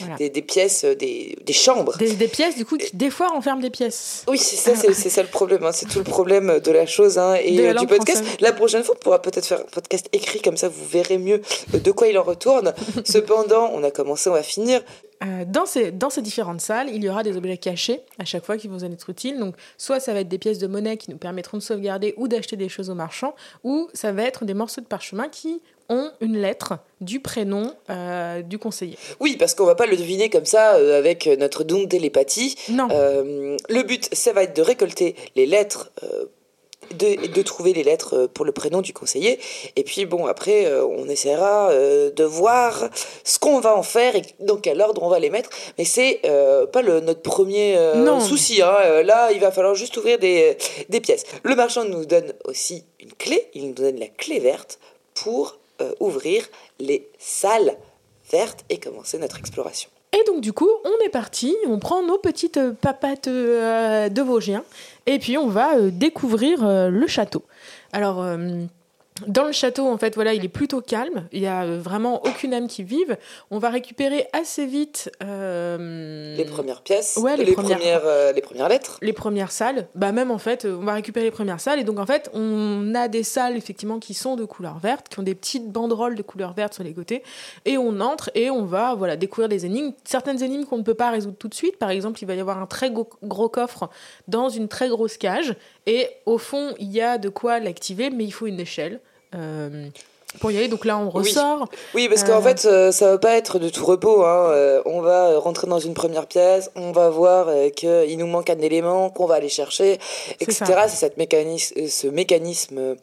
Voilà. 0.00 0.16
Des, 0.16 0.30
des 0.30 0.40
pièces, 0.40 0.84
euh, 0.84 0.94
des, 0.94 1.36
des 1.44 1.52
chambres. 1.52 1.94
Des, 1.98 2.14
des 2.14 2.28
pièces, 2.28 2.56
du 2.56 2.64
coup, 2.64 2.78
qui 2.78 2.96
des 2.96 3.10
fois 3.10 3.28
renferment 3.28 3.60
des 3.60 3.68
pièces. 3.68 4.24
Oui, 4.26 4.38
c'est 4.38 4.56
ça, 4.56 4.74
c'est 4.74 5.10
ça 5.10 5.20
le 5.20 5.28
problème. 5.28 5.62
hein. 5.64 5.70
C'est 5.72 5.84
tout 5.86 5.98
le 5.98 6.04
problème 6.04 6.60
de 6.60 6.70
la 6.72 6.86
chose 6.86 7.18
hein, 7.18 7.34
et 7.34 7.60
euh, 7.68 7.74
du 7.74 7.86
podcast. 7.86 8.20
française. 8.22 8.38
La 8.40 8.52
prochaine 8.54 8.82
fois, 8.82 8.94
on 8.96 9.02
pourra 9.02 9.20
peut-être 9.20 9.44
faire 9.44 9.60
un 9.60 9.70
podcast 9.70 10.06
écrit 10.14 10.40
comme 10.40 10.56
ça, 10.56 10.68
vous 10.70 10.86
verrez 10.90 11.18
mieux 11.18 11.42
de 11.74 11.90
quoi 11.92 12.08
il 12.08 12.16
en 12.16 12.22
retourne. 12.22 12.72
Cependant, 13.04 13.70
on 13.74 13.84
a 13.84 13.90
commencé, 13.90 14.30
on 14.30 14.32
va 14.32 14.42
finir. 14.42 14.80
Euh, 15.24 15.44
dans, 15.46 15.66
ces, 15.66 15.90
dans 15.90 16.10
ces 16.10 16.22
différentes 16.22 16.60
salles, 16.60 16.88
il 16.92 17.02
y 17.02 17.08
aura 17.08 17.22
des 17.22 17.36
objets 17.36 17.56
cachés 17.56 18.00
à 18.18 18.24
chaque 18.24 18.44
fois 18.44 18.56
qui 18.56 18.68
vont 18.68 18.78
être 18.80 19.10
utiles. 19.10 19.38
Donc, 19.38 19.54
soit 19.78 20.00
ça 20.00 20.12
va 20.12 20.20
être 20.20 20.28
des 20.28 20.38
pièces 20.38 20.58
de 20.58 20.66
monnaie 20.66 20.96
qui 20.96 21.10
nous 21.10 21.16
permettront 21.16 21.56
de 21.56 21.62
sauvegarder 21.62 22.14
ou 22.16 22.28
d'acheter 22.28 22.56
des 22.56 22.68
choses 22.68 22.90
au 22.90 22.94
marchand, 22.94 23.34
ou 23.62 23.88
ça 23.94 24.12
va 24.12 24.22
être 24.22 24.44
des 24.44 24.54
morceaux 24.54 24.80
de 24.80 24.86
parchemin 24.86 25.28
qui 25.28 25.62
ont 25.88 26.10
une 26.20 26.38
lettre 26.38 26.78
du 27.00 27.20
prénom 27.20 27.72
euh, 27.90 28.42
du 28.42 28.58
conseiller. 28.58 28.98
Oui, 29.20 29.36
parce 29.36 29.54
qu'on 29.54 29.66
va 29.66 29.74
pas 29.74 29.86
le 29.86 29.96
deviner 29.96 30.30
comme 30.30 30.46
ça 30.46 30.74
euh, 30.74 30.98
avec 30.98 31.26
notre 31.38 31.64
don 31.64 31.82
de 31.82 31.88
télépathie. 31.88 32.56
Non, 32.70 32.88
le 32.88 33.82
but, 33.82 34.08
ça 34.12 34.32
va 34.32 34.42
être 34.42 34.56
de 34.56 34.62
récolter 34.62 35.14
les 35.36 35.46
lettres. 35.46 35.90
De, 36.92 37.26
de 37.26 37.42
trouver 37.42 37.72
les 37.72 37.82
lettres 37.84 38.14
euh, 38.16 38.26
pour 38.28 38.44
le 38.44 38.52
prénom 38.52 38.80
du 38.82 38.92
conseiller. 38.92 39.38
Et 39.76 39.84
puis, 39.84 40.06
bon, 40.06 40.26
après, 40.26 40.66
euh, 40.66 40.84
on 40.86 41.08
essaiera 41.08 41.70
euh, 41.70 42.10
de 42.10 42.24
voir 42.24 42.88
ce 43.24 43.38
qu'on 43.38 43.60
va 43.60 43.76
en 43.76 43.82
faire 43.82 44.16
et 44.16 44.22
dans 44.40 44.56
quel 44.56 44.80
ordre 44.80 45.02
on 45.02 45.08
va 45.08 45.18
les 45.18 45.30
mettre. 45.30 45.50
Mais 45.78 45.84
c'est 45.84 46.20
euh, 46.24 46.66
pas 46.66 46.82
le, 46.82 47.00
notre 47.00 47.22
premier 47.22 47.76
euh, 47.76 47.94
Non. 47.96 48.20
souci. 48.20 48.62
hein. 48.62 49.02
Là, 49.02 49.32
il 49.32 49.40
va 49.40 49.50
falloir 49.50 49.74
juste 49.74 49.96
ouvrir 49.96 50.18
des, 50.18 50.56
des 50.88 51.00
pièces. 51.00 51.24
Le 51.42 51.54
marchand 51.54 51.84
nous 51.84 52.04
donne 52.04 52.32
aussi 52.44 52.84
une 53.00 53.12
clé. 53.12 53.48
Il 53.54 53.68
nous 53.68 53.74
donne 53.74 53.98
la 53.98 54.08
clé 54.08 54.38
verte 54.40 54.78
pour 55.14 55.58
euh, 55.80 55.92
ouvrir 56.00 56.46
les 56.80 57.08
salles 57.18 57.76
vertes 58.30 58.60
et 58.70 58.78
commencer 58.78 59.18
notre 59.18 59.38
exploration. 59.38 59.90
Et 60.16 60.22
donc 60.28 60.40
du 60.40 60.52
coup, 60.52 60.70
on 60.84 61.04
est 61.04 61.08
parti, 61.08 61.56
on 61.66 61.80
prend 61.80 62.00
nos 62.02 62.18
petites 62.18 62.60
papates 62.80 63.28
de 63.28 64.22
Vosgiens, 64.22 64.64
et 65.06 65.18
puis 65.18 65.36
on 65.38 65.48
va 65.48 65.76
euh, 65.76 65.90
découvrir 65.90 66.64
euh, 66.64 66.88
le 66.88 67.06
château. 67.06 67.44
Alors, 67.92 68.22
euh, 68.22 68.64
dans 69.28 69.44
le 69.44 69.52
château, 69.52 69.86
en 69.86 69.96
fait, 69.96 70.16
voilà, 70.16 70.34
il 70.34 70.44
est 70.44 70.48
plutôt 70.48 70.80
calme, 70.80 71.28
il 71.30 71.40
y 71.40 71.46
a 71.46 71.62
euh, 71.62 71.78
vraiment 71.78 72.20
aucune 72.24 72.52
âme 72.52 72.66
qui 72.66 72.82
vive. 72.82 73.16
On 73.52 73.58
va 73.60 73.70
récupérer 73.70 74.26
assez 74.32 74.66
vite 74.66 75.08
euh, 75.22 76.34
Les 76.36 76.44
premières 76.44 76.82
pièces, 76.82 77.16
Ouais, 77.22 77.36
les 77.36 77.44
les, 77.44 77.52
premières- 77.52 77.78
premières, 77.78 78.02
euh, 78.06 78.32
les 78.32 78.40
premières 78.40 78.68
lettres. 78.68 78.98
les 79.02 79.12
premières 79.12 79.52
salles, 79.52 79.86
bah 79.94 80.10
même 80.10 80.32
en 80.32 80.38
fait, 80.38 80.64
on 80.64 80.84
va 80.84 80.94
récupérer 80.94 81.26
les 81.26 81.30
premières 81.30 81.60
salles 81.60 81.78
et 81.78 81.84
donc 81.84 82.00
en 82.00 82.06
fait, 82.06 82.28
on 82.34 82.92
a 82.96 83.06
des 83.06 83.22
salles 83.22 83.56
effectivement 83.56 84.00
qui 84.00 84.14
sont 84.14 84.34
de 84.34 84.44
couleur 84.44 84.78
verte, 84.80 85.08
qui 85.08 85.20
ont 85.20 85.22
des 85.22 85.36
petites 85.36 85.70
banderoles 85.70 86.16
de 86.16 86.22
couleur 86.22 86.52
verte 86.52 86.74
sur 86.74 86.82
les 86.82 86.92
côtés 86.92 87.22
et 87.66 87.78
on 87.78 88.00
entre 88.00 88.32
et 88.34 88.50
on 88.50 88.64
va 88.64 88.96
voilà 88.96 89.14
découvrir 89.14 89.48
des 89.48 89.64
énigmes, 89.64 89.92
certaines 90.02 90.42
énigmes 90.42 90.64
qu'on 90.64 90.78
ne 90.78 90.82
peut 90.82 90.94
pas 90.94 91.10
résoudre 91.10 91.36
tout 91.38 91.48
de 91.48 91.54
suite. 91.54 91.76
Par 91.78 91.90
exemple, 91.90 92.18
il 92.20 92.26
va 92.26 92.34
y 92.34 92.40
avoir 92.40 92.58
un 92.58 92.66
très 92.66 92.90
gros, 92.90 93.08
gros 93.22 93.48
coffre 93.48 93.90
dans 94.26 94.48
une 94.48 94.66
très 94.66 94.88
grosse 94.88 95.18
cage 95.18 95.54
et 95.86 96.08
au 96.26 96.38
fond, 96.38 96.74
il 96.80 96.90
y 96.90 97.00
a 97.00 97.16
de 97.18 97.28
quoi 97.28 97.60
l'activer, 97.60 98.10
mais 98.10 98.24
il 98.24 98.32
faut 98.32 98.46
une 98.46 98.58
échelle. 98.58 99.00
Euh, 99.34 99.90
pour 100.40 100.50
y 100.50 100.56
aller. 100.58 100.68
Donc 100.68 100.84
là, 100.84 100.98
on 100.98 101.10
ressort. 101.10 101.68
Oui, 101.94 102.08
parce 102.08 102.24
qu'en 102.24 102.38
Euh. 102.38 102.42
fait, 102.42 102.64
euh, 102.66 102.92
ça 102.92 103.10
va 103.12 103.18
pas 103.18 103.36
être 103.36 103.58
de 103.58 103.68
tout 103.68 103.84
repos. 103.84 104.24
Hein. 104.24 104.50
Euh, 104.50 104.82
on 104.84 105.00
va 105.00 105.38
rentrer 105.38 105.66
dans 105.66 105.78
une 105.78 105.94
première 105.94 106.26
pièce, 106.26 106.70
on 106.76 106.92
va 106.92 107.08
voir 107.10 107.46
euh, 107.48 107.70
qu'il 107.70 108.18
nous 108.18 108.26
manque 108.26 108.50
un 108.50 108.58
élément 108.58 109.10
qu'on 109.10 109.26
va 109.26 109.36
aller 109.36 109.48
chercher, 109.48 109.98
etc. 110.40 110.64
C'est 110.88 110.96
cette 110.96 111.16
mécanisme, 111.16 111.86
ce 111.88 112.06
mécanisme 112.06 112.96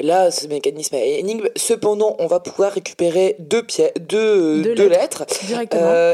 là, 0.00 0.30
ce 0.30 0.46
mécanisme 0.46 0.94
à 0.96 1.00
énigme. 1.04 1.48
Cependant, 1.56 2.16
on 2.18 2.26
va 2.26 2.40
pouvoir 2.40 2.72
récupérer 2.72 3.36
deux 3.38 3.62
pièces, 3.62 3.92
deux, 4.00 4.62
Deux 4.62 4.74
deux 4.74 4.88
lettres. 4.88 5.24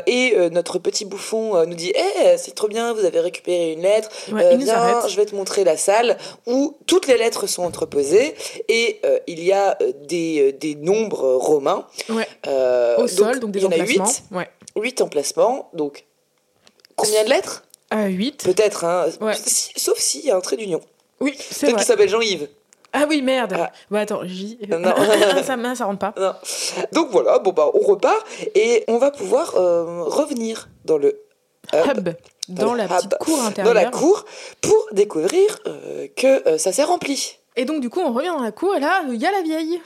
et 0.07 0.35
notre 0.51 0.79
petit 0.79 1.05
bouffon 1.05 1.65
nous 1.67 1.75
dit 1.75 1.93
Eh, 1.95 2.37
c'est 2.37 2.55
trop 2.55 2.69
bien, 2.69 2.93
vous 2.93 3.05
avez 3.05 3.21
récupéré 3.21 3.73
une 3.73 3.83
lettre. 3.83 4.09
Ouais, 4.33 4.57
viens, 4.57 5.07
je 5.09 5.17
vais 5.17 5.27
te 5.27 5.35
montrer 5.35 5.65
la 5.65 5.77
salle 5.77 6.17
où 6.47 6.77
toutes 6.87 7.07
les 7.07 7.17
lettres 7.17 7.47
sont 7.47 7.63
entreposées 7.65 8.35
et 8.69 9.01
il 9.27 9.43
y 9.43 9.53
a 9.53 9.77
des, 10.09 10.55
des 10.61 10.75
nombres 10.77 11.25
euh, 11.25 11.37
romains. 11.37 11.87
Ouais. 12.09 12.29
Euh, 12.47 12.97
Au 12.99 13.09
sol, 13.09 13.41
donc 13.41 13.51
des 13.53 13.61
il 13.61 13.63
y 13.63 13.67
en 13.67 13.71
a 13.71 13.75
emplacements. 13.75 14.07
8, 14.07 14.23
Ouais. 14.37 14.51
8 14.77 15.01
emplacements. 15.03 15.69
Donc, 15.75 16.05
combien 16.97 17.25
de 17.25 17.31
lettres? 17.31 17.65
À 17.91 18.07
8. 18.07 18.45
Peut-être, 18.45 18.85
hein, 18.85 19.07
Ouais. 19.21 19.35
si- 19.35 19.73
sauf 19.77 19.99
s'il 19.99 20.25
y 20.25 20.31
a 20.31 20.37
un 20.37 20.41
trait 20.41 20.57
d'union. 20.57 20.81
Oui, 21.21 21.35
c'est 21.39 21.49
Peut-être 21.67 21.71
vrai. 21.73 21.73
qu'il 21.81 21.87
s'appelle 21.87 22.09
Jean-Yves. 22.09 22.49
Ah 22.93 23.05
oui, 23.09 23.23
merde. 23.23 23.55
Ah. 23.57 23.71
Bah 23.91 24.01
attends, 24.01 24.23
J. 24.25 24.59
Non. 24.69 24.93
ça, 25.45 25.57
non, 25.57 25.75
ça 25.75 25.85
rentre 25.85 25.99
pas. 25.99 26.15
Non. 26.19 26.33
Donc 26.93 27.09
voilà, 27.11 27.39
bon 27.39 27.53
bah 27.53 27.71
on 27.75 27.81
repart 27.81 28.27
et 28.55 28.85
on 28.89 28.99
va 28.99 29.11
pouvoir 29.13 29.55
euh, 29.57 30.03
revenir 30.05 30.69
dans 30.85 30.99
le 30.99 31.21
hub, 31.73 31.99
Hub. 31.99 32.09
Dans 32.49 32.73
le 32.73 32.79
la 32.79 32.85
hub, 32.87 32.91
petite 32.91 33.15
cour 33.19 33.37
dans 33.39 33.45
intérieure. 33.45 33.75
la 33.75 33.85
cour 33.91 34.25
pour 34.61 34.87
découvrir 34.93 35.61
euh, 35.67 36.09
que 36.17 36.49
euh, 36.49 36.59
ça 36.59 36.73
s'est 36.73 36.83
rempli. 36.83 37.39
Et 37.57 37.65
donc, 37.65 37.81
du 37.81 37.91
coup, 37.91 38.01
on 38.01 38.13
revient 38.13 38.29
dans 38.29 38.43
la 38.43 38.53
cour 38.53 38.77
et 38.77 38.81
là, 38.81 39.03
il 39.09 39.21
y 39.21 39.27
a 39.27 39.33
la 39.33 39.43
vieille. 39.43 39.81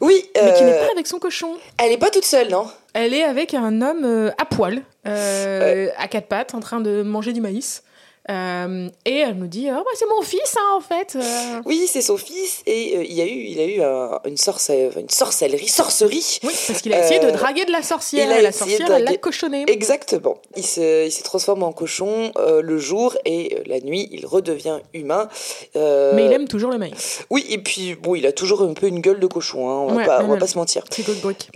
Oui, 0.00 0.24
Mais 0.34 0.54
qui 0.54 0.64
n'est 0.64 0.72
euh, 0.72 0.86
pas 0.86 0.92
avec 0.92 1.06
son 1.06 1.18
cochon. 1.18 1.56
elle 1.78 1.92
est 1.92 1.98
pas 1.98 2.10
toute 2.10 2.24
seule, 2.24 2.48
non? 2.48 2.66
Elle 2.94 3.14
est 3.14 3.22
avec 3.24 3.54
un 3.54 3.82
homme 3.82 4.04
euh, 4.04 4.30
à 4.38 4.44
poil, 4.46 4.82
euh, 5.06 5.88
à 5.98 6.08
quatre 6.08 6.26
pattes, 6.28 6.54
en 6.54 6.60
train 6.60 6.80
de 6.80 7.02
manger 7.02 7.32
du 7.32 7.40
maïs. 7.40 7.82
Euh, 8.28 8.88
et 9.06 9.16
elle 9.16 9.34
nous 9.36 9.46
dit, 9.46 9.68
oh, 9.70 9.76
bah, 9.76 9.90
c'est 9.94 10.06
mon 10.08 10.20
fils, 10.22 10.54
hein, 10.56 10.76
en 10.76 10.80
fait. 10.80 11.16
Euh, 11.16 11.60
Oui, 11.64 11.88
c'est 11.90 12.02
son 12.02 12.16
fils 12.18 12.62
et 12.66 12.96
euh, 12.98 13.04
il 13.04 13.14
y 13.14 13.20
a 13.22 13.24
eu, 13.24 13.28
il 13.48 13.58
a 13.60 13.64
eu 13.64 13.82
un- 13.82 14.20
une, 14.26 14.36
sorcelle, 14.36 14.92
une 14.96 15.08
sorcellerie, 15.08 15.66
sorcerie. 15.68 16.38
oui, 16.44 16.52
parce 16.66 16.82
qu'il 16.82 16.92
a 16.92 17.02
essayé 17.04 17.18
de 17.20 17.30
draguer 17.30 17.64
de 17.64 17.72
la 17.72 17.82
sorcière. 17.82 18.26
il 18.26 18.32
a 18.32 18.38
Et 18.38 18.42
la 18.42 18.52
sorcière, 18.52 18.90
elle 18.90 19.04
l'a 19.04 19.16
cochonné. 19.16 19.64
Exactement. 19.68 20.36
Il 20.54 20.64
se, 20.66 21.06
il 21.06 21.10
se 21.12 21.22
transforme 21.22 21.62
en 21.62 21.72
cochon 21.72 22.32
le 22.62 22.78
jour 22.78 23.16
et 23.24 23.62
la 23.66 23.80
nuit, 23.80 24.08
il 24.12 24.26
redevient 24.26 24.78
humain. 24.94 25.28
Mais 25.74 26.26
il 26.26 26.32
aime 26.32 26.46
toujours 26.46 26.70
le 26.70 26.78
maïs. 26.78 27.20
Oui, 27.30 27.46
et 27.48 27.58
puis 27.58 27.94
bon, 27.94 28.14
il 28.14 28.26
a 28.26 28.32
toujours 28.32 28.62
un 28.62 28.74
peu 28.74 28.86
une 28.86 29.00
gueule 29.00 29.18
de 29.20 29.26
cochon, 29.26 29.68
hein, 29.70 29.78
on 29.80 29.86
va 29.88 29.94
Ouais, 29.96 30.04
pas, 30.06 30.18
ouais, 30.18 30.24
on 30.24 30.28
va 30.28 30.36
pas 30.36 30.46
se 30.46 30.58
mentir. 30.58 30.84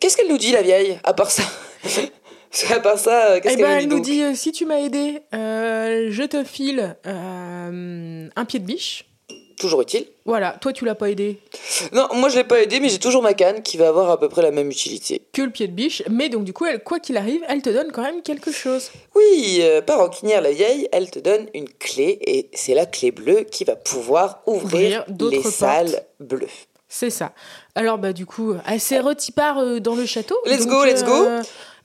Qu'est-ce 0.01 0.17
qu'elle 0.17 0.29
nous 0.29 0.39
dit, 0.39 0.51
la 0.53 0.63
vieille, 0.63 0.99
à 1.05 1.13
part 1.13 1.31
ça? 1.31 1.43
À 2.71 2.81
part 2.81 2.99
ça, 2.99 3.31
euh, 3.33 3.41
qu'est-ce 3.41 3.55
Eh 3.55 3.57
qu'elle 3.57 3.65
ben, 3.67 3.89
nous 3.89 4.01
dit 4.01 4.21
elle 4.21 4.27
nous 4.27 4.31
dit 4.31 4.35
euh, 4.35 4.35
si 4.35 4.53
tu 4.53 4.65
m'as 4.67 4.79
aidé, 4.79 5.21
euh, 5.35 6.09
je 6.11 6.23
te 6.23 6.45
file 6.45 6.97
euh, 7.07 8.29
un 8.35 8.45
pied 8.45 8.61
de 8.61 8.65
biche. 8.65 9.07
Toujours 9.59 9.83
utile. 9.83 10.07
Voilà, 10.25 10.57
toi 10.61 10.73
tu 10.73 10.85
l'as 10.85 10.97
pas 10.97 11.11
aidé 11.11 11.39
Non, 11.93 12.09
moi 12.15 12.29
je 12.29 12.37
l'ai 12.37 12.45
pas 12.45 12.61
aidé, 12.61 12.81
mais 12.81 12.89
j'ai 12.89 12.99
toujours 12.99 13.23
ma 13.23 13.35
canne 13.35 13.63
qui 13.63 13.77
va 13.77 13.89
avoir 13.89 14.11
à 14.11 14.19
peu 14.19 14.29
près 14.29 14.43
la 14.43 14.51
même 14.51 14.69
utilité. 14.69 15.23
que 15.33 15.43
le 15.43 15.51
pied 15.51 15.69
de 15.69 15.73
biche, 15.73 16.03
mais 16.11 16.29
donc 16.29 16.45
du 16.45 16.53
coup, 16.53 16.67
elle, 16.67 16.83
quoi 16.83 16.99
qu'il 16.99 17.17
arrive, 17.17 17.41
elle 17.49 17.63
te 17.63 17.71
donne 17.71 17.93
quand 17.93 18.03
même 18.03 18.21
quelque 18.23 18.51
chose. 18.51 18.91
Oui, 19.15 19.59
euh, 19.61 19.81
pas 19.81 19.97
rancunière 19.97 20.41
la 20.41 20.51
vieille, 20.51 20.89
elle 20.93 21.09
te 21.11 21.21
donne 21.21 21.47
une 21.55 21.69
clé 21.69 22.19
et 22.27 22.51
c'est 22.53 22.75
la 22.75 22.87
clé 22.87 23.13
bleue 23.13 23.43
qui 23.43 23.65
va 23.65 23.77
pouvoir 23.77 24.43
ouvrir, 24.47 24.65
Ouvrir 24.65 25.05
d'autres 25.09 25.37
les 25.37 25.43
portes. 25.43 25.55
salles 25.55 26.03
bleues. 26.19 26.49
C'est 26.89 27.11
ça. 27.11 27.33
Alors 27.75 27.99
bah 27.99 28.13
du 28.13 28.27
coup, 28.27 28.55
elle 28.69 28.81
s'est 28.81 29.01
euh, 29.01 29.81
dans 29.81 29.95
le 29.95 30.07
château. 30.07 30.37
Let's 30.47 30.67
donc, 30.67 30.69
go, 30.69 30.85
let's 30.85 31.05
go. 31.05 31.27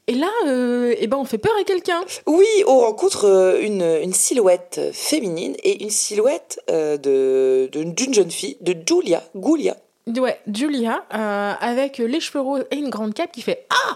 Euh, 0.10 0.12
Et 0.12 0.16
là, 0.16 0.30
euh, 0.48 0.96
eh 0.98 1.08
ben, 1.08 1.18
on 1.18 1.26
fait 1.26 1.38
peur 1.38 1.54
à 1.60 1.64
quelqu'un. 1.64 2.02
Oui, 2.26 2.48
on 2.68 2.80
rencontre 2.80 3.26
euh, 3.26 3.62
une, 3.62 3.82
une 4.02 4.14
silhouette 4.14 4.80
féminine 4.94 5.56
et 5.64 5.84
une 5.84 5.90
silhouette 5.90 6.60
euh, 6.70 6.98
de 6.98 7.70
d'une 7.72 8.14
jeune 8.14 8.32
fille, 8.32 8.58
de 8.62 8.76
Julia, 8.88 9.24
Julia. 9.36 9.78
Ouais, 10.18 10.40
Julia, 10.52 11.06
euh, 11.14 11.54
avec 11.60 12.00
les 12.00 12.20
cheveux 12.20 12.42
roses 12.42 12.66
et 12.72 12.78
une 12.78 12.90
grande 12.90 13.14
cape 13.14 13.32
qui 13.32 13.42
fait 13.44 13.68
Ah 13.70 13.96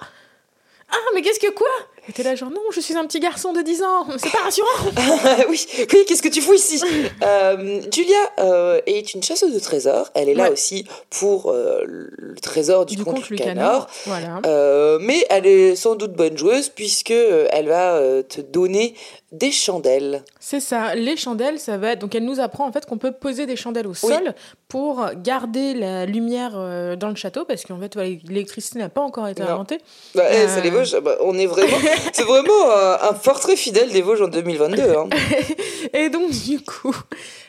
Ah, 0.91 0.97
mais 1.15 1.21
qu'est-ce 1.23 1.39
que 1.39 1.51
quoi? 1.51 1.67
Et 2.09 2.11
t'es 2.11 2.23
là 2.23 2.35
genre 2.35 2.49
non, 2.49 2.59
je 2.73 2.81
suis 2.81 2.95
un 2.97 3.05
petit 3.05 3.19
garçon 3.21 3.53
de 3.53 3.61
10 3.61 3.81
ans, 3.83 4.05
c'est 4.17 4.29
pas 4.31 4.39
rassurant. 4.39 4.67
oui, 5.49 5.65
oui, 5.93 6.05
qu'est-ce 6.07 6.21
que 6.21 6.27
tu 6.27 6.41
fous 6.41 6.53
ici? 6.53 6.81
Euh, 7.23 7.81
Julia 7.93 8.17
euh, 8.39 8.81
est 8.85 9.13
une 9.13 9.23
chasseuse 9.23 9.53
de 9.53 9.59
trésors. 9.59 10.09
Elle 10.13 10.27
est 10.29 10.33
là 10.33 10.43
Ouais. 10.43 10.51
aussi 10.51 10.85
pour 11.09 11.51
euh, 11.51 11.83
le 11.85 12.35
trésor 12.41 12.85
du, 12.85 12.95
du 12.97 13.03
comte 13.05 13.29
Lucanor. 13.29 13.87
Voilà. 14.05 14.41
Euh, 14.45 14.97
mais 15.01 15.25
elle 15.29 15.45
est 15.45 15.75
sans 15.75 15.95
doute 15.95 16.11
bonne 16.13 16.37
joueuse 16.37 16.67
puisque 16.69 17.11
euh, 17.11 17.47
elle 17.51 17.67
va 17.69 17.93
euh, 17.95 18.21
te 18.23 18.41
donner 18.41 18.95
des 19.31 19.51
chandelles. 19.51 20.23
C'est 20.39 20.59
ça, 20.59 20.93
les 20.95 21.17
chandelles, 21.17 21.59
ça 21.59 21.77
va 21.77 21.91
être... 21.93 21.99
Donc 21.99 22.13
elle 22.13 22.25
nous 22.25 22.39
apprend 22.39 22.67
en 22.67 22.71
fait 22.71 22.85
qu'on 22.85 22.97
peut 22.99 23.11
poser 23.13 23.45
des 23.45 23.55
chandelles 23.55 23.87
au 23.87 23.93
sol 23.95 24.35
pour 24.67 25.05
garder 25.23 25.73
la 25.73 26.05
lumière 26.05 26.51
euh, 26.55 26.95
dans 26.95 27.09
le 27.09 27.15
château, 27.15 27.43
parce 27.45 27.63
qu'en 27.63 27.79
fait 27.79 27.95
l'électricité 27.95 28.77
n'a 28.79 28.89
pas 28.89 29.01
encore 29.01 29.27
été 29.27 29.41
Non. 29.43 29.49
inventée. 29.49 29.79
Bah, 30.13 30.23
eh, 30.31 30.35
Euh. 30.35 30.47
c'est 30.53 30.61
les 30.61 30.69
Vosges. 30.69 30.99
bah, 30.99 31.17
on 31.21 31.35
est 31.37 31.47
vraiment, 31.47 31.77
c'est 32.13 32.23
vraiment 32.23 32.71
un, 32.71 33.09
un 33.09 33.13
portrait 33.13 33.55
fidèle 33.55 33.91
des 33.91 34.01
Vosges 34.01 34.21
en 34.21 34.27
2022. 34.27 34.81
hein. 34.81 35.09
Et 35.93 36.09
donc 36.09 36.31
du 36.31 36.59
coup, 36.61 36.95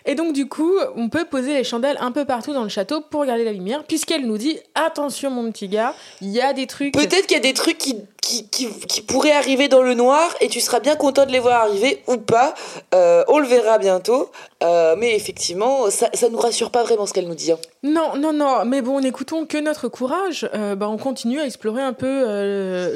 et 0.07 0.15
donc 0.15 0.33
du 0.35 0.47
coup, 0.49 0.73
on 0.97 1.09
peut 1.09 1.25
poser 1.25 1.55
les 1.55 1.65
chandelles 1.65 1.97
un 2.01 2.13
peu 2.13 2.25
partout 2.25 2.53
dans 2.53 2.63
le 2.63 2.69
château 2.69 3.01
pour 3.01 3.25
garder 3.25 3.45
la 3.45 3.53
lumière, 3.53 3.85
puisqu'elle 3.85 4.27
nous 4.27 4.37
dit 4.39 4.59
attention 4.75 5.31
mon 5.31 5.51
petit 5.51 5.69
gars, 5.69 5.95
il 6.21 6.31
y 6.31 6.41
a 6.41 6.53
des 6.53 6.67
trucs. 6.67 6.93
Peut-être 6.93 7.27
qu'il 7.27 7.37
y 7.37 7.41
a 7.41 7.43
des 7.43 7.55
trucs 7.55 7.79
qui, 7.79 7.97
qui, 8.25 8.49
qui, 8.49 8.67
qui 8.89 9.03
pourraient 9.03 9.33
arriver 9.33 9.69
dans 9.69 9.83
le 9.83 9.93
noir 9.93 10.35
et 10.41 10.49
tu 10.49 10.61
seras 10.61 10.81
bien 10.81 10.97
content 10.97 11.27
de 11.27 11.31
les 11.31 11.39
voir 11.39 11.61
arriver 11.63 12.03
ou 12.07 12.17
pas. 12.17 12.55
Euh, 12.95 13.23
on 13.29 13.39
le 13.39 13.47
verra 13.47 13.77
bientôt. 13.79 14.31
Euh, 14.63 14.97
mais 14.97 15.15
effectivement, 15.15 15.91
ça, 15.91 16.09
ça 16.15 16.31
nous 16.31 16.39
rassure 16.39 16.71
pas 16.71 16.83
vraiment 16.85 17.05
ce 17.05 17.13
qu'elle 17.13 17.29
nous 17.29 17.35
dit. 17.35 17.53
hein. 17.53 17.59
Non, 17.83 18.17
non, 18.17 18.33
non. 18.33 18.65
Mais 18.65 18.81
bon, 18.81 18.99
n'écoutons 19.01 19.45
que 19.45 19.59
notre 19.59 19.89
courage. 19.89 20.49
Euh, 20.55 20.75
bah, 20.75 20.89
on 20.89 20.97
continue 20.97 21.39
à 21.39 21.45
explorer 21.45 21.83
un 21.83 21.93
peu 21.93 22.25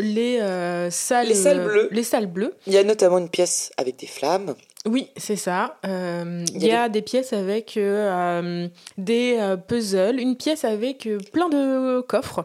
les 0.00 0.38
salles. 0.90 1.28
Les 1.28 1.34
salles 1.34 1.62
bleues. 1.62 1.88
Les 1.90 2.02
salles 2.02 2.26
bleues. 2.26 2.54
Il 2.66 2.72
y 2.72 2.78
a 2.78 2.84
notamment 2.84 3.18
une 3.18 3.28
pièce 3.28 3.70
avec 3.76 3.96
des 3.96 4.06
flammes. 4.06 4.54
Oui, 4.86 5.10
c'est 5.16 5.36
ça. 5.36 5.76
Euh, 5.86 6.44
Il 6.54 6.62
y 6.62 6.68
y, 6.68 6.72
a 6.72 6.88
des 6.88 7.02
pièces 7.02 7.34
avec 7.34 7.76
euh, 7.76 8.66
des 8.96 9.36
euh, 9.38 9.56
puzzles, 9.56 10.20
une 10.20 10.36
pièce 10.36 10.64
avec 10.64 11.06
plein 11.32 11.48
de 11.50 12.00
coffres, 12.00 12.44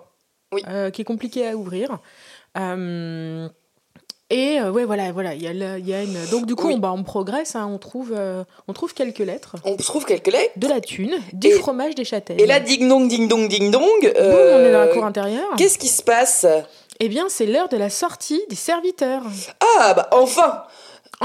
Oui. 0.52 0.62
qui 0.92 1.02
est 1.02 1.06
compliqué 1.06 1.48
à 1.48 1.56
ouvrir. 1.56 2.00
Euh, 2.58 3.48
et 4.30 4.60
euh, 4.60 4.72
ouais, 4.72 4.86
voilà, 4.86 5.12
voilà. 5.12 5.34
Il 5.36 5.42
y 5.44 5.48
a, 5.48 5.78
y 5.78 6.04
une. 6.06 6.18
Donc 6.32 6.46
du 6.46 6.56
coup, 6.56 6.68
Oui. 6.68 6.74
on, 6.76 6.80
bah, 6.80 6.92
on 6.96 7.04
progresse. 7.04 7.56
hein, 7.56 7.70
on 7.72 7.78
trouve, 7.78 8.14
euh, 8.18 8.44
on 8.68 8.74
trouve 8.74 8.94
quelques 8.94 9.20
lettres, 9.20 9.56
On 9.66 9.76
trouve 9.76 10.06
quelques 10.06 10.32
lettres. 10.32 10.54
de 10.58 10.68
la 10.68 10.82
thune, 10.82 11.14
du 11.34 11.48
Et- 11.48 11.52
fromage, 11.52 11.94
des 11.96 12.06
châtaignes. 12.06 12.40
Et 12.40 12.46
là, 12.48 12.60
ding 12.60 12.88
dong, 12.88 13.08
ding 13.08 13.28
dong, 13.28 13.48
ding 13.48 13.70
dong. 13.70 13.84
Boum, 14.02 14.14
on 14.16 14.60
est 14.60 14.72
dans 14.72 14.80
la 14.80 14.88
cour 14.88 15.04
intérieure. 15.06 15.50
Qu'est-ce 15.58 15.78
qui 15.78 15.88
se 15.90 16.02
passe? 16.02 16.46
Eh 17.00 17.10
bien, 17.10 17.26
c'est 17.28 17.46
l'heure 17.46 17.70
de 17.70 17.78
la 17.78 17.90
sortie 17.90 18.42
des 18.50 18.56
serviteurs. 18.56 19.24
Ah, 19.80 19.94
bah 19.94 20.08
enfin 20.12 20.64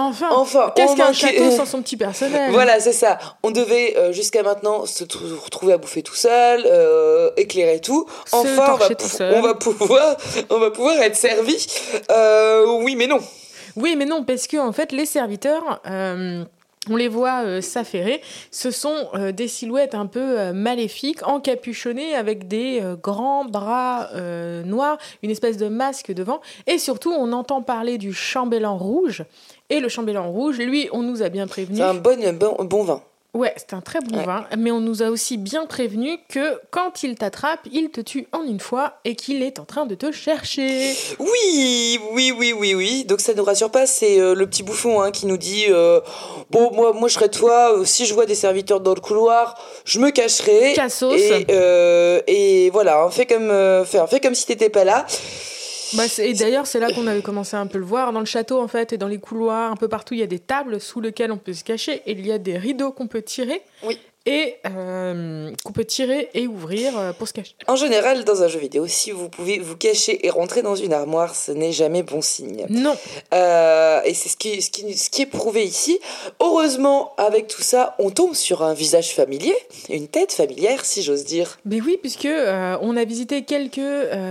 Enfin, 0.00 0.28
Enfin 0.30 0.72
qu'est-ce 0.76 0.94
qu'un 0.96 1.12
château 1.12 1.50
sans 1.56 1.66
son 1.66 1.82
petit 1.82 1.96
personnel? 1.96 2.52
Voilà, 2.52 2.78
c'est 2.78 2.92
ça. 2.92 3.18
On 3.42 3.50
devait 3.50 3.96
euh, 3.96 4.12
jusqu'à 4.12 4.44
maintenant 4.44 4.86
se 4.86 5.02
tr- 5.02 5.34
retrouver 5.44 5.72
à 5.72 5.78
bouffer 5.78 6.02
tout 6.02 6.14
seul, 6.14 6.62
euh, 6.66 7.30
éclairer 7.36 7.80
tout. 7.80 8.06
Enfin, 8.32 8.74
on 8.74 8.76
va, 8.76 8.94
tout 8.94 9.08
seul. 9.08 9.34
on 9.34 9.42
va 9.42 9.54
pouvoir, 9.54 10.16
on 10.50 10.58
va 10.58 10.70
pouvoir 10.70 10.96
être 11.02 11.16
servi. 11.16 11.66
Euh, 12.12 12.80
oui, 12.82 12.94
mais 12.94 13.08
non. 13.08 13.18
Oui, 13.74 13.96
mais 13.96 14.06
non, 14.06 14.24
parce 14.24 14.46
que 14.46 14.56
en 14.56 14.72
fait, 14.72 14.92
les 14.92 15.04
serviteurs, 15.06 15.80
on 16.90 16.96
les 16.96 17.08
voit 17.08 17.42
euh, 17.44 17.60
s'affairer. 17.60 18.22
Ce 18.50 18.70
sont 18.70 18.94
euh, 19.14 19.32
des 19.32 19.48
silhouettes 19.48 19.94
un 19.94 20.06
peu 20.06 20.38
euh, 20.38 20.52
maléfiques, 20.52 21.26
encapuchonnées 21.26 22.14
avec 22.14 22.48
des 22.48 22.82
grands 23.02 23.44
bras 23.44 24.08
noirs, 24.64 24.98
une 25.22 25.30
espèce 25.30 25.56
de 25.56 25.68
masque 25.68 26.12
devant. 26.12 26.40
Et 26.66 26.78
surtout, 26.78 27.12
on 27.12 27.32
entend 27.32 27.62
parler 27.62 27.98
du 27.98 28.12
chambellan 28.12 28.76
rouge. 28.76 29.24
Et 29.70 29.80
le 29.80 29.88
chambellan 29.88 30.30
rouge, 30.30 30.58
lui, 30.58 30.88
on 30.92 31.02
nous 31.02 31.22
a 31.22 31.28
bien 31.28 31.46
prévenu. 31.46 31.76
C'est 31.76 31.82
un 31.82 31.94
bon, 31.94 32.18
bon, 32.34 32.64
bon 32.64 32.84
vin. 32.84 33.02
Ouais, 33.34 33.52
c'est 33.58 33.74
un 33.74 33.82
très 33.82 34.00
bon 34.00 34.16
Ouais. 34.16 34.24
vin, 34.24 34.46
mais 34.56 34.70
on 34.70 34.80
nous 34.80 35.02
a 35.02 35.10
aussi 35.10 35.36
bien 35.36 35.66
prévenu 35.66 36.16
que 36.30 36.58
quand 36.70 37.02
il 37.02 37.14
t'attrape, 37.14 37.60
il 37.70 37.90
te 37.90 38.00
tue 38.00 38.26
en 38.32 38.42
une 38.42 38.58
fois 38.58 38.94
et 39.04 39.14
qu'il 39.14 39.42
est 39.42 39.58
en 39.58 39.66
train 39.66 39.84
de 39.84 39.94
te 39.94 40.10
chercher. 40.10 40.94
Oui, 41.18 42.00
oui, 42.12 42.32
oui, 42.36 42.54
oui, 42.58 42.74
oui. 42.74 43.04
Donc 43.04 43.20
ça 43.20 43.34
nous 43.34 43.44
rassure 43.44 43.70
pas. 43.70 43.86
C'est 43.86 44.18
euh, 44.18 44.34
le 44.34 44.46
petit 44.46 44.62
bouffon 44.62 45.02
hein, 45.02 45.10
qui 45.10 45.26
nous 45.26 45.36
dit 45.36 45.66
euh, 45.68 46.00
bon, 46.50 46.72
moi, 46.72 46.94
moi, 46.94 47.08
je 47.08 47.14
serais 47.14 47.28
toi. 47.28 47.74
euh, 47.78 47.84
Si 47.84 48.06
je 48.06 48.14
vois 48.14 48.24
des 48.24 48.34
serviteurs 48.34 48.80
dans 48.80 48.94
le 48.94 49.00
couloir, 49.00 49.56
je 49.84 49.98
me 50.00 50.10
cacherai. 50.10 50.72
Cassos. 50.72 51.12
Et, 51.14 51.44
et 52.26 52.70
voilà, 52.70 53.02
hein, 53.02 53.10
fais 53.10 53.26
comme, 53.26 53.52
fais, 53.84 53.98
fais 54.08 54.20
comme 54.20 54.34
si 54.34 54.46
t'étais 54.46 54.70
pas 54.70 54.84
là. 54.84 55.04
Bah, 55.94 56.04
et 56.18 56.34
d'ailleurs, 56.34 56.66
c'est 56.66 56.80
là 56.80 56.92
qu'on 56.92 57.06
avait 57.06 57.22
commencé 57.22 57.56
à 57.56 57.60
un 57.60 57.66
peu 57.66 57.78
le 57.78 57.84
voir. 57.84 58.12
Dans 58.12 58.20
le 58.20 58.26
château, 58.26 58.60
en 58.60 58.68
fait, 58.68 58.92
et 58.92 58.98
dans 58.98 59.08
les 59.08 59.18
couloirs, 59.18 59.70
un 59.72 59.76
peu 59.76 59.88
partout, 59.88 60.14
il 60.14 60.20
y 60.20 60.22
a 60.22 60.26
des 60.26 60.38
tables 60.38 60.80
sous 60.80 61.00
lesquelles 61.00 61.32
on 61.32 61.38
peut 61.38 61.52
se 61.52 61.64
cacher 61.64 62.02
et 62.06 62.12
il 62.12 62.26
y 62.26 62.32
a 62.32 62.38
des 62.38 62.58
rideaux 62.58 62.92
qu'on 62.92 63.06
peut 63.06 63.22
tirer. 63.22 63.62
Oui. 63.82 63.98
Et 64.28 64.56
euh, 64.66 65.50
qu'on 65.64 65.72
peut 65.72 65.86
tirer 65.86 66.28
et 66.34 66.46
ouvrir 66.46 66.98
euh, 66.98 67.12
pour 67.14 67.26
se 67.26 67.32
cacher. 67.32 67.54
En 67.66 67.76
général, 67.76 68.24
dans 68.24 68.42
un 68.42 68.48
jeu 68.48 68.58
vidéo, 68.58 68.86
si 68.86 69.10
vous 69.10 69.30
pouvez 69.30 69.58
vous 69.58 69.74
cacher 69.74 70.26
et 70.26 70.28
rentrer 70.30 70.60
dans 70.60 70.74
une 70.76 70.92
armoire, 70.92 71.34
ce 71.34 71.50
n'est 71.50 71.72
jamais 71.72 72.02
bon 72.02 72.20
signe. 72.20 72.66
Non, 72.68 72.94
Euh, 73.32 74.02
et 74.04 74.12
c'est 74.12 74.28
ce 74.28 74.36
qui, 74.36 74.60
ce, 74.60 74.70
qui, 74.70 74.94
ce 74.96 75.08
qui 75.08 75.22
est 75.22 75.26
prouvé 75.26 75.64
ici. 75.64 75.98
Heureusement, 76.40 77.14
avec 77.16 77.46
tout 77.46 77.62
ça, 77.62 77.94
on 77.98 78.10
tombe 78.10 78.34
sur 78.34 78.62
un 78.62 78.74
visage 78.74 79.14
familier, 79.14 79.54
une 79.88 80.08
tête 80.08 80.32
familière, 80.32 80.84
si 80.84 81.02
j'ose 81.02 81.24
dire. 81.24 81.58
mais 81.64 81.80
oui, 81.80 81.98
puisque 82.00 82.26
euh, 82.26 82.76
on 82.82 82.96
a 82.96 83.04
visité 83.04 83.42
quelques 83.44 83.80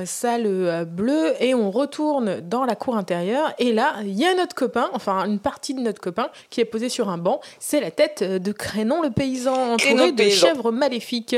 salles 0.05 0.85
bleues 0.85 1.33
et 1.39 1.55
on 1.55 1.71
retourne 1.71 2.39
dans 2.41 2.65
la 2.65 2.75
cour 2.75 2.95
intérieure 2.97 3.51
et 3.57 3.73
là, 3.73 3.95
il 4.03 4.13
y 4.17 4.25
a 4.25 4.35
notre 4.35 4.55
copain, 4.55 4.89
enfin 4.93 5.25
une 5.25 5.39
partie 5.39 5.73
de 5.73 5.79
notre 5.81 5.99
copain 6.01 6.29
qui 6.51 6.61
est 6.61 6.65
posé 6.65 6.89
sur 6.89 7.09
un 7.09 7.17
banc. 7.17 7.39
C'est 7.59 7.79
la 7.81 7.89
tête 7.91 8.21
de 8.23 8.51
Crénon 8.51 9.01
le 9.01 9.09
paysan, 9.09 9.77
entouré 9.93 10.11
de 10.11 10.29
chèvres 10.29 10.71
maléfiques. 10.71 11.35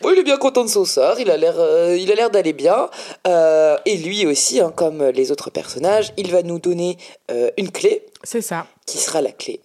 Bon, 0.00 0.10
il 0.10 0.18
est 0.18 0.24
bien 0.24 0.36
content 0.36 0.64
de 0.64 0.70
son 0.70 0.84
sort, 0.84 1.20
il 1.20 1.30
a 1.30 1.36
l'air, 1.36 1.54
euh, 1.58 1.96
il 1.98 2.10
a 2.12 2.14
l'air 2.14 2.30
d'aller 2.30 2.52
bien. 2.52 2.88
Euh, 3.26 3.76
et 3.86 3.96
lui 3.96 4.26
aussi, 4.26 4.60
hein, 4.60 4.72
comme 4.74 5.04
les 5.04 5.32
autres 5.32 5.50
personnages, 5.50 6.12
il 6.16 6.30
va 6.30 6.42
nous 6.42 6.58
donner 6.58 6.96
euh, 7.30 7.50
une 7.56 7.70
clé, 7.70 8.04
C'est 8.22 8.42
ça, 8.42 8.66
qui 8.86 8.98
sera 8.98 9.22
la 9.22 9.32
clé. 9.32 9.60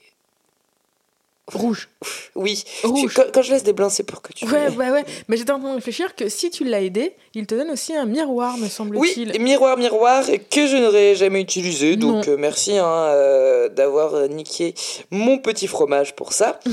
Rouge. 1.52 1.90
Oui, 2.36 2.64
Rouge. 2.84 3.14
Quand, 3.16 3.24
quand 3.34 3.42
je 3.42 3.52
laisse 3.52 3.64
des 3.64 3.74
blancs, 3.74 3.92
c'est 3.92 4.04
pour 4.04 4.22
que 4.22 4.32
tu... 4.34 4.46
Ouais, 4.46 4.70
ouais, 4.70 4.90
ouais. 4.92 5.04
Mais 5.28 5.38
j'étais 5.38 5.52
en 5.52 5.60
train 5.60 5.70
de 5.72 5.76
réfléchir 5.76 6.16
que 6.16 6.30
si 6.30 6.50
tu 6.50 6.64
l'as 6.64 6.82
aidé, 6.82 7.16
il 7.36 7.46
te 7.46 7.54
donne 7.56 7.70
aussi 7.70 7.94
un 7.96 8.06
miroir, 8.06 8.58
me 8.58 8.64
Oui, 8.64 8.70
semble-t-il. 8.70 9.40
miroir, 9.42 9.78
miroir, 9.78 10.24
que 10.50 10.68
je 10.68 10.78
n'aurais 10.78 11.16
jamais 11.16 11.42
utilisé. 11.42 11.96
Donc 11.98 12.28
euh, 12.28 12.38
merci 12.38 12.78
hein, 12.78 12.86
euh, 12.88 13.70
d'avoir 13.70 14.14
euh, 14.16 14.28
niqué 14.28 14.74
mon 15.12 15.38
petit 15.38 15.68
fromage 15.68 16.16
pour 16.16 16.34
ça. 16.34 16.60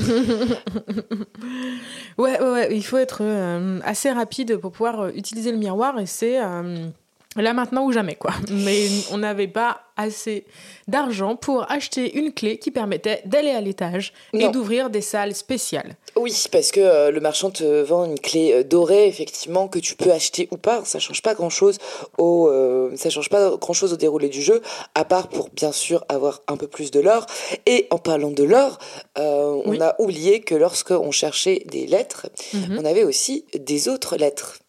Ouais, 2.17 2.39
ouais, 2.39 2.49
ouais, 2.51 2.75
il 2.75 2.83
faut 2.83 2.97
être 2.97 3.19
euh, 3.21 3.79
assez 3.83 4.11
rapide 4.11 4.57
pour 4.57 4.71
pouvoir 4.71 5.07
utiliser 5.09 5.51
le 5.51 5.57
miroir 5.57 5.97
et 5.99 6.05
c'est 6.05 6.37
là 7.35 7.53
maintenant 7.53 7.85
ou 7.85 7.91
jamais 7.91 8.15
quoi. 8.15 8.31
Mais 8.49 8.87
on 9.11 9.17
n'avait 9.19 9.47
pas 9.47 9.81
assez 9.97 10.45
d'argent 10.87 11.35
pour 11.35 11.69
acheter 11.71 12.17
une 12.17 12.33
clé 12.33 12.57
qui 12.57 12.71
permettait 12.71 13.21
d'aller 13.25 13.51
à 13.51 13.61
l'étage 13.61 14.13
et 14.33 14.49
d'ouvrir 14.49 14.89
des 14.89 15.01
salles 15.01 15.35
spéciales. 15.35 15.95
Oui, 16.15 16.33
parce 16.51 16.71
que 16.71 16.79
euh, 16.79 17.11
le 17.11 17.19
marchand 17.19 17.51
te 17.51 17.81
vend 17.83 18.05
une 18.05 18.19
clé 18.19 18.51
euh, 18.53 18.63
dorée, 18.63 19.07
effectivement, 19.07 19.67
que 19.67 19.79
tu 19.79 19.95
peux 19.95 20.11
acheter 20.11 20.47
ou 20.51 20.57
pas. 20.57 20.83
Ça 20.85 20.99
change 20.99 21.21
pas 21.21 21.35
grand-chose 21.35 21.77
au, 22.17 22.49
euh, 22.49 22.91
ça 22.95 23.09
change 23.09 23.29
pas 23.29 23.51
grand-chose 23.57 23.93
au 23.93 23.97
déroulé 23.97 24.27
du 24.27 24.41
jeu, 24.41 24.61
à 24.95 25.05
part 25.05 25.27
pour 25.29 25.49
bien 25.49 25.71
sûr 25.71 26.03
avoir 26.09 26.41
un 26.47 26.57
peu 26.57 26.67
plus 26.67 26.89
de 26.91 26.99
l'or. 26.99 27.25
Et 27.65 27.87
en 27.91 27.97
parlant 27.97 28.31
de 28.31 28.43
l'or, 28.43 28.79
euh, 29.19 29.61
Oui. 29.65 29.77
on 29.77 29.81
a 29.81 29.95
oublié 29.99 30.41
que 30.41 30.55
lorsque 30.55 30.91
on 30.91 31.11
cherchait 31.11 31.63
des 31.67 31.85
lettres, 31.85 32.27
Mhm. 32.53 32.77
on 32.81 32.85
avait 32.85 33.03
aussi 33.03 33.45
des 33.57 33.87
autres 33.87 34.17
lettres. 34.17 34.59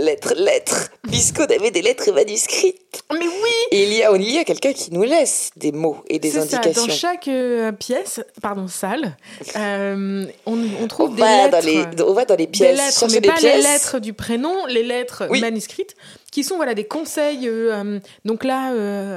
Lettres, 0.00 0.34
lettres, 0.36 0.88
puisqu'on 1.02 1.44
avait 1.44 1.70
des 1.70 1.82
lettres 1.82 2.10
manuscrites. 2.12 3.02
Mais 3.12 3.18
oui 3.26 3.50
Et 3.70 3.82
il 3.84 3.92
y 3.92 4.02
a, 4.02 4.10
il 4.16 4.30
y 4.30 4.38
a 4.38 4.44
quelqu'un 4.44 4.72
qui 4.72 4.92
nous 4.92 5.02
laisse 5.02 5.50
des 5.56 5.72
mots 5.72 5.98
et 6.08 6.18
des 6.18 6.30
ça, 6.30 6.40
indications. 6.42 6.86
dans 6.86 6.92
chaque 6.92 7.28
euh, 7.28 7.70
pièce, 7.72 8.20
pardon, 8.40 8.66
salle, 8.66 9.16
euh, 9.56 10.24
on, 10.46 10.58
on 10.58 10.66
on, 10.84 10.88
trouve 10.88 11.14
des 11.14 11.22
va 11.22 11.46
lettres. 11.48 11.50
dans 11.60 11.66
les, 11.66 12.02
on 12.04 12.12
va 12.14 12.24
dans 12.24 12.34
les 12.36 12.46
des 12.46 12.50
pièces, 12.50 12.78
lettres, 12.78 12.98
chercher 13.00 13.14
mais 13.16 13.20
des 13.20 13.28
pas 13.28 13.34
pièces. 13.34 13.56
les 13.56 13.62
lettres 13.62 13.98
du 13.98 14.12
prénom, 14.14 14.66
les 14.66 14.82
lettres 14.82 15.24
Oui. 15.30 15.40
manuscrites, 15.40 15.94
qui 16.32 16.44
sont 16.44 16.56
voilà 16.56 16.74
des 16.74 16.84
conseils. 16.84 17.46
euh, 17.48 17.98
donc 18.24 18.44
là, 18.44 18.72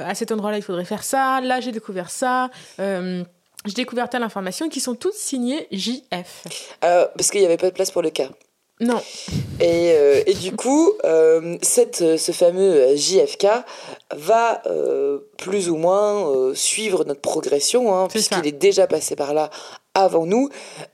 à 0.06 0.14
cet 0.14 0.32
endroit-là, 0.32 0.58
il 0.58 0.62
faudrait 0.62 0.84
faire 0.84 1.04
ça. 1.04 1.40
Là, 1.40 1.60
j'ai 1.60 1.72
découvert 1.72 2.10
ça. 2.10 2.50
j'ai 2.78 3.72
découvert 3.74 4.10
telle 4.10 4.22
information, 4.22 4.68
qui 4.68 4.80
sont 4.80 4.94
toutes 4.94 5.14
signées 5.14 5.66
JF. 5.72 6.44
Euh, 6.84 7.06
parce 7.16 7.30
qu'il 7.30 7.40
n'y 7.40 7.46
avait 7.46 7.56
pas 7.56 7.70
de 7.70 7.74
place 7.74 7.90
pour 7.90 8.02
le 8.02 8.10
cas. 8.10 8.28
Non, 8.80 9.00
Et, 9.60 9.92
euh, 9.92 10.22
et 10.26 10.34
du 10.34 10.50
coup, 10.56 10.92
euh, 11.04 11.56
cette, 11.62 12.02
euh, 12.02 12.16
ce 12.16 12.32
fameux 12.32 12.96
JFK 12.96 13.46
va 14.12 14.62
euh, 14.66 15.20
plus 15.38 15.70
ou 15.70 15.76
moins 15.76 16.52
suivre 16.54 17.04
notre 17.04 17.20
progression, 17.20 17.94
hein, 17.96 18.08
puisqu'il 18.08 18.46
est 18.48 18.52
déjà 18.52 18.88
passé 18.88 19.14
par 19.14 19.32
là 19.32 19.50
avant 19.94 20.26
nous. 20.26 20.48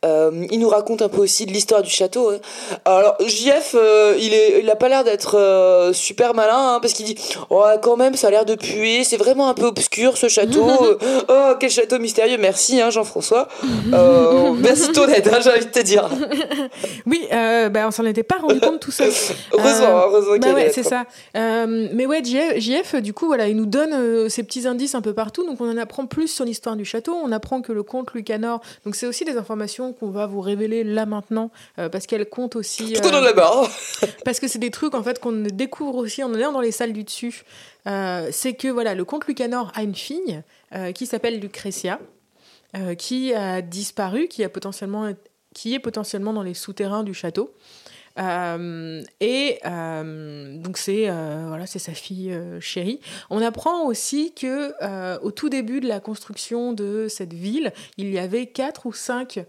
Euh, 0.04 0.46
il 0.50 0.60
nous 0.60 0.68
raconte 0.68 1.00
un 1.02 1.08
peu 1.08 1.22
aussi 1.22 1.46
de 1.46 1.52
l'histoire 1.52 1.82
du 1.82 1.90
château. 1.90 2.30
hein. 2.30 2.38
Alors, 2.84 3.16
JF, 3.26 3.74
euh, 3.74 4.14
il, 4.18 4.34
est, 4.34 4.60
il 4.60 4.68
a 4.70 4.76
pas 4.76 4.88
l'air 4.88 5.04
d'être 5.04 5.38
euh, 5.38 5.92
super 5.94 6.34
malin, 6.34 6.74
hein, 6.74 6.78
parce 6.82 6.92
qu'il 6.92 7.06
dit 7.06 7.16
Ouais, 7.48 7.76
quand 7.82 7.96
même, 7.96 8.14
ça 8.14 8.28
a 8.28 8.30
l'air 8.30 8.44
de 8.44 8.54
puer, 8.54 9.02
c'est 9.04 9.16
vraiment 9.16 9.48
un 9.48 9.54
peu 9.54 9.64
obscur 9.64 10.16
ce 10.16 10.28
château. 10.28 10.68
Oh, 11.28 11.54
quel 11.58 11.70
château 11.70 11.98
mystérieux, 11.98 12.36
merci 12.38 12.80
hein, 12.80 12.90
Jean-François. 12.90 13.48
Merci 14.60 14.92
ton 14.92 15.06
aide, 15.06 15.30
j'ai 15.42 15.50
envie 15.50 15.66
de 15.66 15.70
te 15.70 15.80
dire. 15.80 16.08
oui, 17.06 17.26
bah, 17.30 17.86
on 17.86 17.90
s'en 17.90 18.04
était 18.04 18.22
pas 18.22 18.36
rendu 18.36 18.60
compte 18.60 18.80
tout 18.80 18.90
seul. 18.90 19.10
Heureusement, 19.52 20.02
heureusement 20.06 20.36
Bah 20.40 20.52
ouais, 20.54 20.70
c'est 20.74 20.82
ça. 20.82 21.04
Mais 21.34 22.06
ouais, 22.06 22.22
JF, 22.22 22.58
JF, 22.58 22.96
du 22.96 23.12
coup, 23.14 23.26
voilà, 23.26 23.48
il 23.48 23.56
nous 23.56 23.66
donne 23.66 24.28
ces 24.28 24.42
petits 24.42 24.66
indices 24.66 24.94
un 24.94 25.00
peu 25.00 25.14
partout. 25.14 25.46
Donc, 25.46 25.60
on 25.60 25.70
en 25.70 25.76
apprend 25.76 26.06
plus 26.06 26.28
sur 26.28 26.44
l'histoire 26.44 26.76
du 26.76 26.84
château. 26.84 27.14
On 27.14 27.32
apprend 27.32 27.62
que 27.62 27.72
le 27.72 27.82
comte 27.82 28.12
Lucanor. 28.14 28.60
Donc, 28.84 28.89
c'est 28.96 29.06
aussi 29.06 29.24
des 29.24 29.36
informations 29.36 29.92
qu'on 29.92 30.10
va 30.10 30.26
vous 30.26 30.40
révéler 30.40 30.84
là 30.84 31.06
maintenant, 31.06 31.50
euh, 31.78 31.88
parce 31.88 32.06
qu'elles 32.06 32.28
comptent 32.28 32.56
aussi. 32.56 32.92
Pourquoi 32.92 33.10
euh, 33.12 33.66
parce 34.24 34.40
que 34.40 34.48
c'est 34.48 34.58
des 34.58 34.70
trucs 34.70 34.94
en 34.94 35.02
fait 35.02 35.18
qu'on 35.18 35.32
découvre 35.32 35.96
aussi 35.96 36.22
en 36.22 36.32
allant 36.34 36.52
dans 36.52 36.60
les 36.60 36.72
salles 36.72 36.92
du 36.92 37.04
dessus. 37.04 37.44
Euh, 37.86 38.28
c'est 38.32 38.54
que 38.54 38.68
voilà, 38.68 38.94
le 38.94 39.04
comte 39.04 39.26
Lucanor 39.26 39.72
a 39.74 39.82
une 39.82 39.94
fille 39.94 40.42
qui 40.94 41.06
s'appelle 41.06 41.40
Lucretia, 41.40 41.98
qui 42.96 43.34
a 43.34 43.60
disparu, 43.60 44.28
qui 44.28 44.44
a 44.44 44.48
potentiellement, 44.48 45.12
qui 45.52 45.74
est 45.74 45.80
potentiellement 45.80 46.32
dans 46.32 46.44
les 46.44 46.54
souterrains 46.54 47.02
du 47.02 47.12
château. 47.12 47.52
Euh, 48.18 49.02
et 49.20 49.58
euh, 49.64 50.56
donc 50.56 50.78
c'est 50.78 51.08
euh, 51.08 51.44
voilà, 51.48 51.66
c'est 51.66 51.78
sa 51.78 51.92
fille 51.92 52.36
chérie. 52.60 53.00
On 53.30 53.40
apprend 53.40 53.86
aussi 53.86 54.32
que 54.34 54.72
au 55.22 55.30
tout 55.30 55.48
début 55.48 55.80
de 55.80 55.88
la 55.88 56.00
construction 56.00 56.72
de 56.72 57.06
cette 57.08 57.32
ville, 57.32 57.72
il 57.96 58.10
y 58.10 58.18
avait 58.18 58.46
quatre 58.46 58.86
ou 58.86 58.92
cinq 58.92 59.44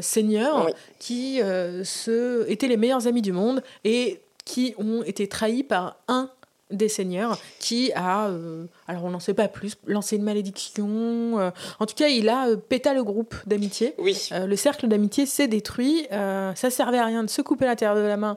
seigneurs 0.00 0.66
Oui. 0.66 0.72
qui 0.98 1.38
se, 1.38 2.48
étaient 2.48 2.68
les 2.68 2.76
meilleurs 2.76 3.06
amis 3.06 3.22
du 3.22 3.32
monde 3.32 3.62
et 3.84 4.20
qui 4.44 4.74
ont 4.78 5.02
été 5.02 5.28
trahis 5.28 5.64
par 5.64 5.96
un 6.08 6.30
des 6.70 6.88
seigneurs 6.88 7.38
qui 7.60 7.92
a, 7.94 8.26
euh, 8.26 8.66
alors 8.88 9.04
on 9.04 9.10
n'en 9.10 9.20
sait 9.20 9.34
pas 9.34 9.48
plus, 9.48 9.76
lancé 9.86 10.16
une 10.16 10.24
malédiction. 10.24 11.38
euh, 11.38 11.50
en 11.78 11.86
tout 11.86 11.94
cas, 11.94 12.08
il 12.08 12.28
a 12.28 12.48
euh, 12.48 12.56
péta 12.56 12.92
le 12.92 13.04
groupe 13.04 13.34
d'amitié. 13.46 13.94
Oui. 13.98 14.28
Euh, 14.32 14.46
le 14.46 14.56
cercle 14.56 14.88
d'amitié 14.88 15.26
s'est 15.26 15.48
détruit. 15.48 16.06
Ça 16.10 16.70
servait 16.70 16.98
à 16.98 17.04
rien 17.04 17.22
de 17.22 17.30
se 17.30 17.42
couper 17.42 17.66
l'intérieur 17.66 17.96
de 17.96 18.00
la 18.00 18.16
main 18.16 18.36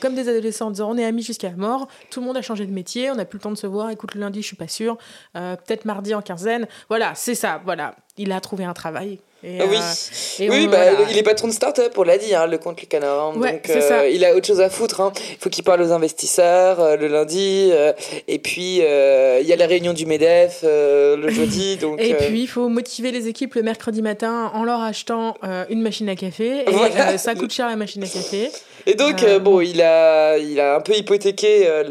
comme 0.00 0.14
des 0.14 0.28
adolescents 0.28 0.68
en 0.68 0.70
disant 0.70 0.90
on 0.90 0.96
est 0.96 1.04
amis 1.04 1.22
jusqu'à 1.22 1.50
la 1.50 1.56
mort. 1.56 1.88
Tout 2.10 2.20
le 2.20 2.26
monde 2.26 2.36
a 2.36 2.42
changé 2.42 2.66
de 2.66 2.72
métier. 2.72 3.10
On 3.10 3.16
n'a 3.16 3.24
plus 3.24 3.38
le 3.38 3.42
temps 3.42 3.50
de 3.50 3.56
se 3.56 3.66
voir. 3.66 3.90
Écoute, 3.90 4.14
le 4.14 4.20
lundi, 4.20 4.42
je 4.42 4.46
suis 4.46 4.56
pas 4.56 4.68
sûre. 4.68 4.96
Peut-être 5.32 5.84
mardi 5.84 6.14
en 6.14 6.22
quinzaine. 6.22 6.66
Voilà, 6.88 7.14
c'est 7.14 7.34
ça. 7.34 7.60
Voilà, 7.64 7.96
il 8.16 8.32
a 8.32 8.40
trouvé 8.40 8.64
un 8.64 8.74
travail. 8.74 9.18
Et, 9.44 9.60
oui, 9.62 9.76
euh, 9.76 10.42
et 10.44 10.50
oui 10.50 10.64
on- 10.66 10.70
bah, 10.70 10.94
voilà. 10.94 11.10
il 11.10 11.18
est 11.18 11.22
patron 11.22 11.48
de 11.48 11.52
start-up, 11.52 11.92
on 11.98 12.02
l'a 12.02 12.16
dit, 12.16 12.34
hein, 12.34 12.46
le 12.46 12.56
compte 12.58 12.80
hein. 12.94 13.32
Ouais, 13.36 13.52
donc 13.52 13.70
euh, 13.70 13.80
ça. 13.80 14.08
il 14.08 14.24
a 14.24 14.34
autre 14.34 14.46
chose 14.46 14.60
à 14.60 14.70
foutre. 14.70 15.00
hein. 15.02 15.12
Il 15.32 15.36
faut 15.38 15.50
qu'il 15.50 15.64
parle 15.64 15.82
aux 15.82 15.92
investisseurs 15.92 16.80
euh, 16.80 16.96
le 16.96 17.08
lundi. 17.08 17.70
et 18.28 18.38
puis, 18.38 18.76
il 18.78 19.46
y 19.46 19.52
a 19.52 19.56
la 19.56 19.66
réunion 19.66 19.92
du 19.92 20.06
MEDEF 20.06 20.60
le 20.62 21.28
jeudi. 21.28 21.76
Donc, 21.80 22.00
Et 22.00 22.14
puis, 22.14 22.40
il 22.42 22.46
faut 22.46 22.68
motiver 22.68 23.10
les 23.10 23.28
équipes 23.28 23.54
le 23.54 23.62
mercredi 23.62 24.00
matin 24.02 24.50
en 24.54 24.64
leur 24.64 24.80
achetant 24.80 25.34
une 25.68 25.82
machine 25.82 26.08
à 26.08 26.16
café. 26.16 26.60
Et 26.66 26.70
Voilà. 26.70 27.18
ça 27.18 27.34
coûte 27.34 27.52
cher 27.52 27.66
la 27.68 27.76
machine 27.76 28.02
à 28.02 28.06
café. 28.06 28.50
Et 28.86 28.94
donc 28.94 29.22
euh, 29.22 29.36
euh, 29.36 29.38
bon, 29.38 29.60
il 29.60 29.80
a, 29.82 30.36
il 30.38 30.58
a 30.60 30.76
un 30.76 30.80
peu 30.80 30.94
hypothéqué, 30.94 31.64
euh, 31.66 31.82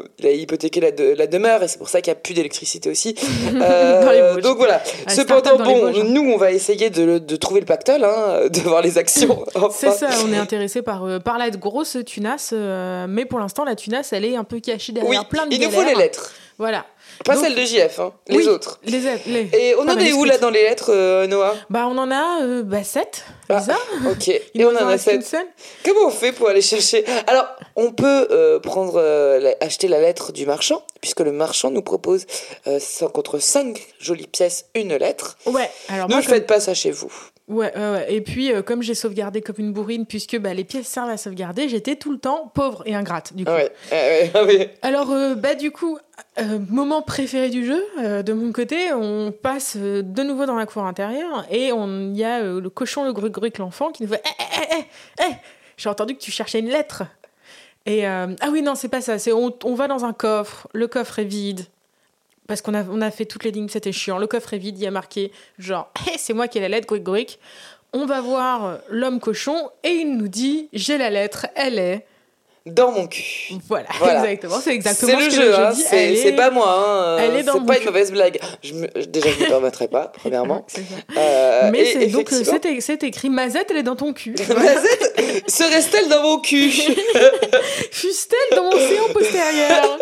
le, 0.00 0.04
il 0.18 0.26
a 0.26 0.30
hypothéqué 0.30 0.80
la, 0.80 0.90
de- 0.92 1.14
la 1.16 1.26
demeure 1.26 1.62
et 1.62 1.68
c'est 1.68 1.78
pour 1.78 1.88
ça 1.88 2.00
qu'il 2.00 2.12
n'y 2.12 2.16
a 2.16 2.20
plus 2.20 2.34
d'électricité 2.34 2.88
aussi. 2.90 3.14
Euh, 3.54 4.02
Dans 4.04 4.36
les 4.36 4.42
donc 4.42 4.56
voilà. 4.58 4.80
Ah, 5.06 5.10
Cependant, 5.14 5.56
bon, 5.56 5.92
nous, 6.04 6.30
on 6.32 6.36
va 6.36 6.52
essayer 6.52 6.90
de, 6.90 7.18
de 7.18 7.36
trouver 7.36 7.60
le 7.60 7.66
pactole, 7.66 8.04
hein, 8.04 8.46
de 8.50 8.60
voir 8.60 8.82
les 8.82 8.98
actions. 8.98 9.44
C'est 9.72 9.88
Enfin. 9.88 9.92
ça, 9.92 10.08
on 10.26 10.32
est 10.32 10.36
intéressé 10.38 10.82
par, 10.82 11.04
euh, 11.04 11.18
par 11.18 11.38
la 11.38 11.50
grosse 11.50 11.96
tunasse, 12.06 12.50
euh, 12.52 13.06
mais 13.08 13.24
pour 13.24 13.38
l'instant, 13.38 13.64
la 13.64 13.74
tunasse, 13.74 14.12
elle 14.12 14.24
est 14.24 14.36
un 14.36 14.44
peu 14.44 14.60
cachée 14.60 14.92
Oui, 14.94 15.00
derrière 15.00 15.26
plein 15.28 15.46
de 15.46 15.54
il 15.54 15.60
nous 15.60 15.70
faut 15.70 15.80
les 15.80 15.86
galères. 15.86 15.98
lettres. 15.98 16.32
Voilà. 16.58 16.86
Pas 17.24 17.34
Donc- 17.34 17.44
celles 17.44 17.54
de 17.54 17.60
JF, 17.64 17.98
hein, 18.00 18.12
les 18.28 18.36
Oui, 18.38 18.48
autres. 18.48 18.80
Les, 18.84 19.00
les- 19.26 19.50
Et 19.58 19.74
on 19.76 19.86
en 19.88 19.98
est 19.98 20.12
où 20.14 20.24
là 20.24 20.38
dans 20.38 20.48
les 20.50 20.62
lettres, 20.62 20.90
euh, 20.92 21.26
Noah? 21.26 21.54
Bah, 21.70 21.86
on 21.88 21.98
en 21.98 22.10
a 22.10 22.42
euh, 22.42 22.62
bah, 22.62 22.82
7. 22.82 23.24
Ah, 23.48 23.60
ça 23.60 23.76
Ok, 24.10 24.28
et 24.28 24.42
on 24.64 24.70
en 24.70 24.76
a 24.76 24.92
qu'une 24.92 24.98
sept. 24.98 25.22
seule 25.26 25.46
Comment 25.84 26.06
on 26.06 26.10
fait 26.10 26.32
pour 26.32 26.48
aller 26.48 26.62
chercher? 26.62 27.04
Alors, 27.26 27.46
on 27.76 27.92
peut 27.92 28.28
euh, 28.30 28.58
prendre, 28.58 28.94
euh, 28.96 29.52
acheter 29.60 29.86
la 29.88 30.00
lettre 30.00 30.32
du 30.32 30.46
marchand, 30.46 30.82
puisque 31.00 31.20
le 31.20 31.32
marchand 31.32 31.70
nous 31.70 31.82
propose 31.82 32.26
euh, 32.66 32.78
contre 33.12 33.38
5 33.38 33.78
jolies 34.00 34.26
pièces 34.26 34.64
une 34.74 34.96
lettre. 34.96 35.36
Ouais, 35.46 35.70
alors 35.90 36.08
Ne 36.08 36.14
moi, 36.14 36.22
faites 36.22 36.46
pas 36.46 36.58
ça 36.60 36.72
chez 36.74 36.90
vous. 36.90 37.12
Ouais, 37.48 37.72
ouais, 37.76 37.90
ouais. 37.92 38.06
Et 38.12 38.20
puis, 38.22 38.52
euh, 38.52 38.60
comme 38.62 38.82
j'ai 38.82 38.94
sauvegardé 38.96 39.40
comme 39.40 39.54
une 39.58 39.72
bourrine, 39.72 40.04
puisque 40.04 40.36
bah, 40.38 40.52
les 40.52 40.64
pièces 40.64 40.88
servent 40.88 41.10
à 41.10 41.16
sauvegarder, 41.16 41.68
j'étais 41.68 41.94
tout 41.94 42.10
le 42.10 42.18
temps 42.18 42.50
pauvre 42.54 42.82
et 42.86 42.94
ingrate, 42.96 43.34
du 43.34 43.44
coup. 43.44 43.50
Ah 43.52 43.56
ouais, 43.56 43.72
ah 43.92 43.94
ouais, 43.94 44.30
ah 44.34 44.44
ouais. 44.44 44.74
Alors, 44.82 45.10
euh, 45.12 45.34
bah, 45.34 45.54
du 45.54 45.70
coup, 45.70 45.98
Euh, 46.38 46.58
moment 46.70 47.00
préféré 47.02 47.48
du 47.50 47.64
jeu, 47.66 47.82
euh, 48.02 48.22
de 48.22 48.32
mon 48.34 48.50
côté, 48.52 48.92
on 48.92 49.32
passe 49.32 49.74
euh, 49.76 50.02
de 50.02 50.22
nouveau 50.22 50.44
dans 50.46 50.54
la 50.54 50.64
cour 50.66 50.84
intérieure 50.84 51.46
et 51.50 51.72
on- 51.72 52.10
il 52.12 52.16
y 52.16 52.24
a 52.24 52.40
euh, 52.42 52.60
le 52.60 52.68
cochon, 52.70 53.04
le 53.04 53.12
gruc-gruc, 53.14 53.56
l'enfant 53.58 53.90
qui 53.90 54.02
nous 54.02 54.08
fait 54.10 54.22
Eh, 54.24 54.30
eh, 54.40 54.64
eh, 54.78 54.84
eh, 55.20 55.24
eh 55.30 55.34
J'ai 55.78 55.88
entendu 55.90 56.14
que 56.14 56.20
tu 56.20 56.30
cherchais 56.30 56.58
une 56.58 56.68
lettre. 56.68 57.04
Et 57.86 58.06
euh, 58.06 58.28
ah 58.40 58.48
oui, 58.50 58.60
non, 58.62 58.74
c'est 58.74 58.88
pas 58.88 59.00
ça. 59.02 59.18
C'est 59.18 59.32
on, 59.32 59.54
on 59.64 59.74
va 59.74 59.88
dans 59.88 60.04
un 60.06 60.12
coffre, 60.14 60.68
le 60.74 60.88
coffre 60.88 61.18
est 61.18 61.24
vide. 61.24 61.64
Parce 62.46 62.62
qu'on 62.62 62.74
a, 62.74 62.84
on 62.84 63.00
a 63.00 63.10
fait 63.10 63.26
toutes 63.26 63.44
les 63.44 63.50
lignes, 63.50 63.68
c'était 63.68 63.92
chiant. 63.92 64.18
Le 64.18 64.26
coffre 64.26 64.54
est 64.54 64.58
vide, 64.58 64.78
il 64.78 64.82
y 64.82 64.86
a 64.86 64.90
marqué 64.90 65.32
genre 65.58 65.92
c'est 66.16 66.32
moi 66.32 66.48
qui 66.48 66.58
ai 66.58 66.60
la 66.60 66.68
lettre, 66.68 66.86
gruc-gruc. 66.86 67.38
On 67.92 68.06
va 68.06 68.20
voir 68.20 68.78
l'homme 68.90 69.20
cochon 69.20 69.70
et 69.82 69.90
il 69.90 70.16
nous 70.16 70.28
dit 70.28 70.68
J'ai 70.72 70.98
la 70.98 71.10
lettre, 71.10 71.46
elle 71.54 71.78
est. 71.78 72.06
Dans 72.66 72.90
mon 72.90 73.06
cul. 73.06 73.22
Voilà, 73.68 73.86
Voilà. 73.98 74.24
exactement. 74.24 74.60
C'est 74.60 74.74
exactement 74.74 75.18
C'est 75.20 75.30
ce 75.30 75.36
le 75.36 75.42
que 75.42 75.42
jeu, 75.46 75.52
je 75.52 75.60
hein, 75.60 75.70
dis. 75.72 75.82
c'est 75.88 76.12
est- 76.28 76.32
pas 76.36 76.50
moi. 76.50 76.66
hein, 76.68 77.16
elle 77.20 77.36
est 77.36 77.42
dans 77.44 77.52
c'est 77.54 77.60
mon 77.60 77.66
pas 77.66 77.78
une 77.78 77.84
mauvaise 77.84 78.10
blague. 78.10 78.40
Je 78.62 78.74
me- 78.74 78.88
Déjà, 79.06 79.28
je 79.30 79.38
ne 79.38 79.44
me 79.44 79.48
permettrai 79.50 79.86
pas, 79.86 80.10
premièrement. 80.18 80.66
Euh, 81.16 81.68
Mais 81.70 81.80
et 81.82 81.92
c'est 81.92 82.06
donc 82.06 82.32
euh, 82.32 82.42
c'est 82.80 83.04
écrit 83.04 83.30
Mazette, 83.30 83.68
elle 83.70 83.76
est 83.76 83.82
dans 83.84 83.94
ton 83.96 84.12
cul. 84.12 84.34
Mazette 84.48 85.48
serait-elle 85.48 86.08
dans 86.08 86.22
mon 86.22 86.40
cul? 86.40 86.70
Fuse-t-elle 87.92 88.56
dans 88.56 88.64
mon 88.64 88.72
séant 88.72 89.08
postérieur? 89.12 89.98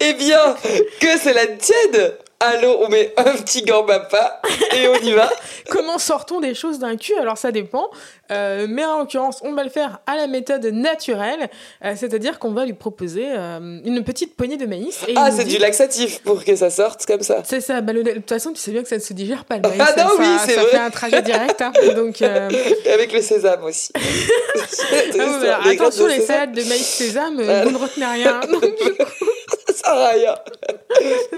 Eh 0.00 0.14
bien, 0.14 0.56
que 1.00 1.18
c'est 1.20 1.34
la 1.34 1.46
tienne 1.48 2.12
Allô, 2.38 2.80
on 2.84 2.88
met 2.90 3.14
un 3.16 3.24
petit 3.34 3.62
gamba 3.62 3.98
pas 3.98 4.42
et 4.74 4.86
on 4.88 4.94
y 4.96 5.12
va. 5.12 5.30
Comment 5.70 5.98
sort-on 5.98 6.38
des 6.40 6.54
choses 6.54 6.78
d'un 6.78 6.96
cul? 6.96 7.14
Alors 7.18 7.38
ça 7.38 7.50
dépend. 7.50 7.88
Euh, 8.30 8.66
mais 8.68 8.84
en 8.84 8.98
l'occurrence, 8.98 9.38
on 9.42 9.52
va 9.54 9.64
le 9.64 9.70
faire 9.70 10.00
à 10.06 10.16
la 10.16 10.26
méthode 10.26 10.64
naturelle, 10.66 11.48
euh, 11.84 11.94
c'est-à-dire 11.96 12.38
qu'on 12.38 12.52
va 12.52 12.66
lui 12.66 12.74
proposer 12.74 13.24
euh, 13.30 13.80
une 13.84 14.04
petite 14.04 14.36
poignée 14.36 14.58
de 14.58 14.66
maïs. 14.66 14.98
Et 15.08 15.14
Ah, 15.16 15.30
c'est 15.30 15.44
dit- 15.44 15.54
du 15.54 15.58
laxatif 15.60 16.20
pour 16.22 16.44
que 16.44 16.54
ça 16.56 16.68
sorte 16.68 17.06
comme 17.06 17.22
ça. 17.22 17.42
C'est 17.44 17.60
ça. 17.62 17.80
Bah, 17.80 17.94
le- 17.94 18.02
de 18.02 18.10
toute 18.12 18.28
façon, 18.28 18.52
tu 18.52 18.60
sais 18.60 18.70
bien 18.70 18.82
que 18.82 18.88
ça 18.88 18.96
ne 18.96 19.00
se 19.00 19.14
digère 19.14 19.44
pas 19.46 19.56
le 19.56 19.62
maïs. 19.62 19.80
Ah 19.80 19.92
ça, 19.96 20.04
non, 20.04 20.10
oui, 20.18 20.24
ça- 20.24 20.44
c'est 20.46 20.54
ça 20.56 20.60
vrai. 20.60 20.70
fait 20.72 20.76
un 20.78 20.90
trajet 20.90 21.22
direct. 21.22 21.62
hein. 21.62 21.72
Donc 21.96 22.20
avec 22.20 23.12
le 23.12 23.22
sésame 23.22 23.64
aussi. 23.64 23.92
ah 23.96 25.68
attention, 25.70 26.06
les 26.06 26.14
sésame, 26.20 26.26
salades 26.26 26.52
de 26.52 26.64
maïs 26.64 26.86
sésame, 26.86 27.36
Voilà. 27.42 27.64
vous 27.64 27.70
ne 27.70 27.78
retenez 27.78 28.06
rien. 28.06 28.40
Donc, 28.40 28.60
du 28.62 28.68
coup, 28.92 29.04
Ça 29.65 29.65
sert 29.76 29.92
à 29.92 30.08
rien. 30.08 30.34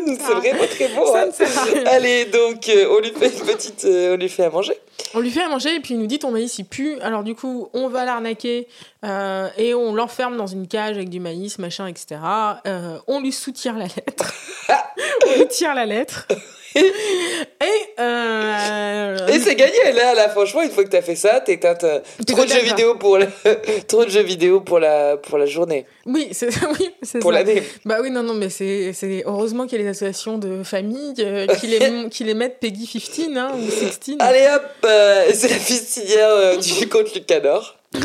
C'est 0.07 0.35
vraiment 0.35 0.67
très 0.71 0.89
bon. 0.89 1.13
ça 1.13 1.23
hein. 1.23 1.27
ne 1.27 1.33
sert 1.33 1.59
à 1.59 1.63
rien. 1.65 1.85
Allez, 1.87 2.25
donc, 2.27 2.69
euh, 2.69 2.97
on 2.97 3.01
lui 3.01 3.13
fait 3.13 3.39
une 3.39 3.47
petite. 3.47 3.85
euh, 3.85 4.15
on 4.15 4.17
lui 4.17 4.29
fait 4.29 4.45
à 4.45 4.51
manger. 4.51 4.79
On 5.15 5.21
lui 5.21 5.31
fait 5.31 5.43
à 5.43 5.49
manger 5.49 5.75
et 5.75 5.81
puis 5.81 5.95
il 5.95 6.01
nous 6.01 6.07
dit 6.07 6.19
ton 6.19 6.31
maïs 6.31 6.59
il 6.59 6.65
pue. 6.65 6.99
Alors 7.01 7.23
du 7.23 7.35
coup, 7.35 7.71
on 7.73 7.89
va 7.89 8.05
l'arnaquer 8.05 8.69
euh, 9.05 9.49
et 9.57 9.75
on 9.75 9.95
l'enferme 9.95 10.37
dans 10.37 10.47
une 10.47 10.69
cage 10.69 10.97
avec 10.97 11.09
du 11.09 11.21
maïs, 11.21 11.59
machin, 11.59 11.87
etc. 11.87 12.21
Euh, 12.67 12.99
on 13.07 13.21
lui 13.21 13.33
soutire 13.33 13.75
la 13.75 13.87
lettre. 13.87 14.35
on 15.27 15.39
lui 15.39 15.49
tire 15.49 15.75
la 15.75 15.87
lettre. 15.87 16.27
et 17.99 18.01
euh, 18.01 19.27
Et 19.27 19.41
c'est 19.41 19.57
gagné, 19.57 19.93
là, 19.93 20.15
là, 20.15 20.29
franchement, 20.29 20.63
une 20.63 20.71
fois 20.71 20.85
que 20.85 20.89
t'as 20.89 21.03
fait 21.03 21.17
ça, 21.17 21.41
T'es 21.41 21.59
trop 21.59 22.45
de 22.45 22.49
jeux 22.49 22.63
vidéo 22.63 22.95
pour 22.95 23.19
la... 23.19 23.27
trop 23.89 24.05
de 24.05 24.11
jeux 24.11 24.23
vidéo 24.23 24.61
pour 24.61 24.79
la, 24.79 25.17
pour 25.17 25.39
la 25.39 25.47
journée, 25.47 25.87
oui, 26.09 26.29
c'est 26.33 26.49
oui, 26.81 26.91
c'est 27.03 27.19
pour 27.19 27.33
l'année. 27.33 27.63
Bah 27.85 27.99
oui, 28.01 28.11
non, 28.11 28.23
non, 28.23 28.35
mais 28.35 28.49
c'est 28.49 29.23
heureusement 29.27 29.67
qu'il 29.67 29.79
y 29.79 29.81
a 29.81 29.85
les 29.85 29.91
associations 29.91 30.39
de 30.39 30.63
famille 30.63 31.15
euh, 31.19 31.47
qui, 31.47 31.67
les, 31.67 32.09
qui 32.11 32.25
les 32.25 32.35
mettent 32.35 32.61
Peggy 32.61 32.87
15 32.87 33.37
hein, 33.37 33.53
ou 33.55 33.71
16. 33.71 34.17
Allez 34.19 34.47
hop, 34.55 34.63
euh, 34.85 35.31
c'est 35.35 35.49
la 35.49 35.57
fistinière 35.57 36.31
euh, 36.31 36.57
du 36.57 36.89
compte 36.89 37.15
Lucanor. 37.15 37.78
Ouais. 37.95 38.03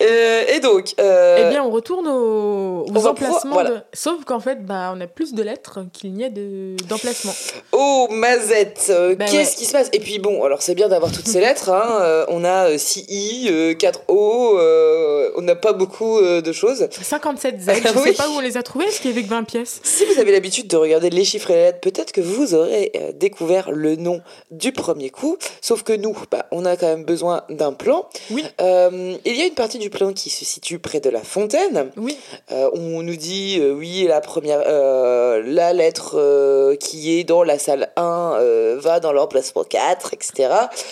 Euh, 0.00 0.44
et 0.54 0.60
donc, 0.60 0.94
euh, 1.00 1.36
Eh 1.46 1.50
bien, 1.50 1.62
on 1.62 1.70
retourne 1.70 2.08
au- 2.08 2.84
aux 2.84 2.86
on 2.88 3.06
emplacements. 3.06 3.40
pouvoir- 3.40 3.64
de- 3.64 3.68
voilà. 3.70 3.84
Sauf 3.92 4.24
qu'en 4.24 4.40
fait, 4.40 4.64
bah, 4.64 4.92
on 4.96 5.00
a 5.00 5.06
plus 5.06 5.34
de 5.34 5.42
lettres 5.42 5.80
qu'il 5.92 6.12
n'y 6.14 6.24
a 6.24 6.28
de- 6.30 6.76
d'emplacements. 6.88 7.34
oh 7.72 8.08
Mazette, 8.10 8.86
euh, 8.90 9.14
Bah 9.14 9.26
qu'est-ce 9.26 9.50
ouais. 9.50 9.56
qui 9.56 9.64
se 9.66 9.72
passe? 9.72 9.88
Et 9.92 10.00
puis 10.00 10.18
bon, 10.18 10.42
alors 10.44 10.62
c'est 10.62 10.74
bien 10.74 10.88
d'avoir 10.88 11.12
toutes 11.12 11.28
ces 11.28 11.40
lettres. 11.40 11.68
Hein, 11.70 11.98
euh, 12.02 12.24
on 12.28 12.44
a 12.44 12.70
euh, 12.70 12.78
6 12.78 13.04
I, 13.08 13.48
euh, 13.50 13.74
4 13.74 14.00
O, 14.08 14.56
euh, 14.58 15.30
on 15.36 15.42
n'a 15.42 15.56
pas 15.56 15.72
beaucoup 15.72 16.18
euh, 16.18 16.40
de 16.40 16.52
choses. 16.52 16.88
57 17.02 17.60
Z, 17.60 17.70
je 17.76 17.82
sais 17.88 17.98
oui. 18.02 18.12
pas 18.14 18.28
où 18.28 18.32
on 18.32 18.40
les 18.40 18.56
a 18.56 18.62
trouvés, 18.62 18.86
parce 18.86 18.98
qu'il 18.98 19.10
y 19.10 19.14
avait 19.14 19.22
que 19.24 19.28
20 19.30 19.44
pièces? 19.44 19.80
Si 19.84 20.04
vous 20.06 20.18
avez 20.18 20.32
l'habitude 20.32 20.68
de 20.68 20.76
regarder 20.76 21.10
les 21.10 21.24
chiffres 21.24 21.50
et 21.50 21.54
les 21.54 21.62
lettres, 21.64 21.80
peut-être 21.80 22.12
que 22.12 22.20
vous 22.20 22.54
aurez 22.54 22.90
euh, 22.96 23.12
découvert 23.14 23.70
le 23.70 23.96
nom 23.96 24.20
du 24.50 24.72
premier 24.72 25.10
coup. 25.10 25.36
Sauf 25.60 25.82
que 25.82 25.92
nous, 25.92 26.16
bah, 26.30 26.46
on 26.50 26.64
a 26.64 26.76
quand 26.76 26.86
même 26.86 27.04
besoin 27.04 27.42
d'un 27.50 27.72
plan. 27.72 28.06
Oui. 28.30 28.44
Euh, 28.60 29.11
il 29.24 29.36
y 29.36 29.42
a 29.42 29.46
une 29.46 29.54
partie 29.54 29.78
du 29.78 29.90
plan 29.90 30.12
qui 30.12 30.30
se 30.30 30.44
situe 30.44 30.78
près 30.78 31.00
de 31.00 31.10
la 31.10 31.20
fontaine. 31.22 31.90
Oui, 31.96 32.16
Euh, 32.50 32.68
on 32.74 33.02
nous 33.02 33.16
dit, 33.16 33.58
euh, 33.60 33.72
oui, 33.72 34.04
la 34.08 34.20
première, 34.20 34.62
euh, 34.66 35.42
la 35.46 35.72
lettre 35.72 36.14
euh, 36.18 36.76
qui 36.76 37.18
est 37.18 37.24
dans 37.24 37.42
la 37.42 37.58
salle 37.58 37.90
1 37.96 38.34
euh, 38.36 38.76
va 38.80 39.00
dans 39.00 39.12
l'emplacement 39.12 39.64
4, 39.64 40.12
etc. 40.14 40.48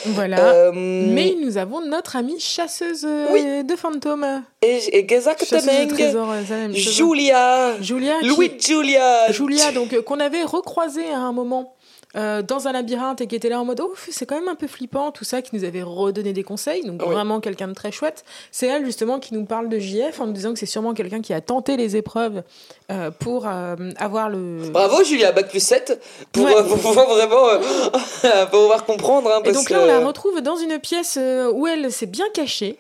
voilà. 0.06 0.38
Euh, 0.52 0.72
Mais 0.74 1.34
nous 1.42 1.58
avons 1.58 1.80
notre 1.84 2.16
amie 2.16 2.40
chasseuse 2.40 3.04
euh, 3.04 3.26
Oui. 3.32 3.64
de 3.64 3.76
fantômes. 3.76 4.42
et- 4.62 4.80
Chasseuse 4.80 5.64
de 5.64 5.88
trésors, 5.94 6.30
euh, 6.30 6.72
chose. 6.74 6.94
Julia. 6.94 7.74
Julia. 7.80 8.14
qui- 8.20 8.26
Louis 8.28 8.52
Julia. 8.58 9.30
Julia, 9.32 9.72
donc 9.72 9.92
euh, 9.92 10.02
qu'on 10.02 10.20
avait 10.20 10.44
recroisé 10.44 11.08
à 11.10 11.18
un 11.18 11.32
moment 11.32 11.74
euh, 12.16 12.42
dans 12.42 12.66
un 12.66 12.72
labyrinthe 12.72 13.20
et 13.20 13.26
qui 13.26 13.36
était 13.36 13.48
là 13.48 13.60
en 13.60 13.64
mode 13.64 13.80
oh 13.80 13.94
c'est 14.10 14.26
quand 14.26 14.34
même 14.34 14.48
un 14.48 14.54
peu 14.56 14.66
flippant 14.66 15.10
tout 15.12 15.24
ça, 15.24 15.42
qui 15.42 15.54
nous 15.54 15.64
avait 15.64 15.82
redonné 15.82 16.32
des 16.32 16.42
conseils, 16.42 16.84
donc 16.84 17.00
Oui. 17.06 17.12
vraiment 17.12 17.40
quelqu'un 17.40 17.68
de 17.68 17.72
très 17.74 17.92
chouette. 17.92 18.24
C'est 18.50 18.66
elle 18.66 18.84
justement 18.84 19.20
qui 19.20 19.34
nous 19.34 19.44
parle 19.44 19.68
de 19.68 19.78
JF 19.78 20.20
en 20.20 20.26
nous 20.26 20.32
disant 20.32 20.52
que 20.52 20.58
c'est 20.58 20.66
sûrement 20.66 20.92
quelqu'un 20.94 21.20
qui 21.20 21.32
a 21.32 21.40
tenté 21.40 21.76
les 21.76 21.96
épreuves 21.96 22.42
euh, 22.90 23.10
pour 23.10 23.46
euh, 23.46 23.76
avoir 23.96 24.28
le. 24.28 24.70
Bravo 24.70 25.04
Julia, 25.04 25.32
bac 25.32 25.48
plus 25.48 25.60
7, 25.62 26.00
pour, 26.32 26.44
Ouais. 26.44 26.54
pour 26.64 26.78
pouvoir 26.78 27.06
vraiment 27.08 27.46
pour 28.50 28.60
pouvoir 28.60 28.84
comprendre. 28.84 29.30
Hein, 29.32 29.40
Et 29.40 29.52
parce 29.52 29.56
donc 29.56 29.70
là, 29.70 29.80
on 29.82 29.86
la 29.86 30.00
retrouve 30.00 30.40
dans 30.40 30.56
une 30.56 30.78
pièce 30.78 31.18
où 31.52 31.66
elle 31.66 31.92
s'est 31.92 32.06
bien 32.06 32.26
cachée. 32.34 32.76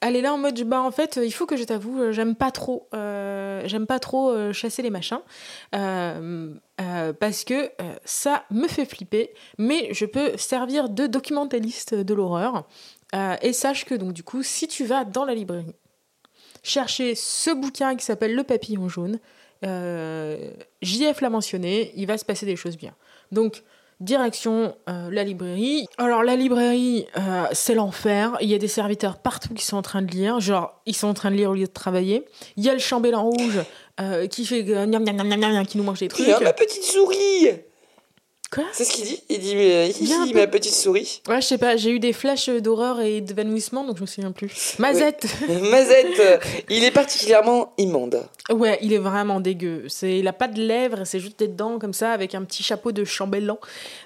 Elle 0.00 0.16
est 0.16 0.22
là 0.22 0.32
en 0.32 0.38
mode 0.38 0.58
bah 0.62 0.80
en 0.80 0.90
fait 0.90 1.20
il 1.22 1.30
faut 1.30 1.44
que 1.44 1.56
je 1.56 1.64
t'avoue 1.64 2.00
euh, 2.00 2.12
j'aime 2.12 2.34
pas 2.34 2.50
trop 2.50 2.88
euh, 2.94 3.62
j'aime 3.66 3.86
pas 3.86 3.98
trop 3.98 4.30
euh, 4.30 4.52
chasser 4.52 4.80
les 4.82 4.90
machins. 4.90 5.20
Parce 5.72 7.44
que 7.44 7.70
ça 8.04 8.44
me 8.50 8.66
fait 8.66 8.86
flipper 8.86 9.34
mais 9.58 9.92
je 9.92 10.06
peux 10.06 10.36
servir 10.38 10.88
de 10.88 11.06
documentaliste 11.06 11.94
de 11.94 12.14
l'horreur. 12.14 12.66
Et 13.42 13.52
sache 13.52 13.84
que 13.84 13.94
donc 13.94 14.12
du 14.12 14.22
coup 14.22 14.42
si 14.42 14.68
tu 14.68 14.84
vas 14.84 15.04
dans 15.04 15.24
la 15.24 15.34
librairie 15.34 15.74
chercher 16.62 17.14
ce 17.14 17.50
bouquin 17.50 17.96
qui 17.96 18.04
s'appelle 18.04 18.34
Le 18.34 18.44
papillon 18.44 18.88
jaune 18.88 19.18
JF 19.62 21.20
l'a 21.20 21.30
mentionné 21.30 21.92
il 21.96 22.06
va 22.06 22.16
se 22.16 22.24
passer 22.24 22.46
des 22.46 22.56
choses 22.56 22.78
bien. 22.78 22.94
Donc 23.32 23.62
Direction 24.00 24.74
euh, 24.88 25.10
la 25.10 25.24
librairie. 25.24 25.86
Alors 25.98 26.22
la 26.22 26.34
librairie, 26.34 27.06
euh, 27.18 27.44
c'est 27.52 27.74
l'enfer. 27.74 28.36
Il 28.40 28.48
y 28.48 28.54
a 28.54 28.58
des 28.58 28.68
serviteurs 28.68 29.18
partout 29.18 29.52
qui 29.52 29.64
sont 29.64 29.76
en 29.76 29.82
train 29.82 30.00
de 30.00 30.10
lire. 30.10 30.40
Genre, 30.40 30.80
ils 30.86 30.96
sont 30.96 31.08
en 31.08 31.14
train 31.14 31.30
de 31.30 31.36
lire 31.36 31.50
au 31.50 31.54
lieu 31.54 31.66
de 31.66 31.72
travailler. 31.72 32.24
Il 32.56 32.64
y 32.64 32.70
a 32.70 32.72
le 32.72 32.78
chambellan 32.78 33.22
rouge 33.22 33.60
euh, 34.00 34.26
qui 34.26 34.46
fait 34.46 34.64
euh, 34.68 34.86
qui 35.64 35.78
nous 35.78 35.84
mange 35.84 36.00
des 36.00 36.08
trucs. 36.08 36.26
Il 36.26 36.30
y 36.30 36.32
a 36.32 36.40
ma 36.40 36.54
petite 36.54 36.82
souris 36.82 37.50
Quoi 38.52 38.64
C'est 38.72 38.84
ce 38.84 38.92
qu'il 38.92 39.04
dit 39.04 39.22
Il 39.28 39.38
dit, 39.38 39.54
Il 40.28 40.34
ma 40.34 40.48
petite 40.48 40.74
souris. 40.74 41.22
Ouais, 41.28 41.40
je 41.40 41.46
sais 41.46 41.58
pas. 41.58 41.76
J'ai 41.76 41.90
eu 41.90 42.00
des 42.00 42.12
flashs 42.12 42.48
d'horreur 42.48 43.00
et 43.00 43.20
d'évanouissement, 43.20 43.84
donc 43.84 43.96
je 43.96 44.02
me 44.02 44.06
souviens 44.06 44.32
plus. 44.32 44.74
Mazette. 44.80 45.24
Mazette, 45.70 46.18
euh, 46.18 46.38
il 46.68 46.82
est 46.82 46.90
particulièrement 46.90 47.72
immonde. 47.78 48.24
Ouais, 48.50 48.78
il 48.82 48.92
est 48.92 48.98
vraiment 48.98 49.38
dégueu. 49.38 49.84
C'est, 49.86 50.18
il 50.18 50.26
a 50.26 50.32
pas 50.32 50.48
de 50.48 50.60
lèvres, 50.60 51.04
c'est 51.04 51.20
juste 51.20 51.38
des 51.38 51.46
dents 51.46 51.78
comme 51.78 51.92
ça 51.92 52.10
avec 52.10 52.34
un 52.34 52.42
petit 52.42 52.64
chapeau 52.64 52.90
de 52.90 53.04
chambellan. 53.04 53.58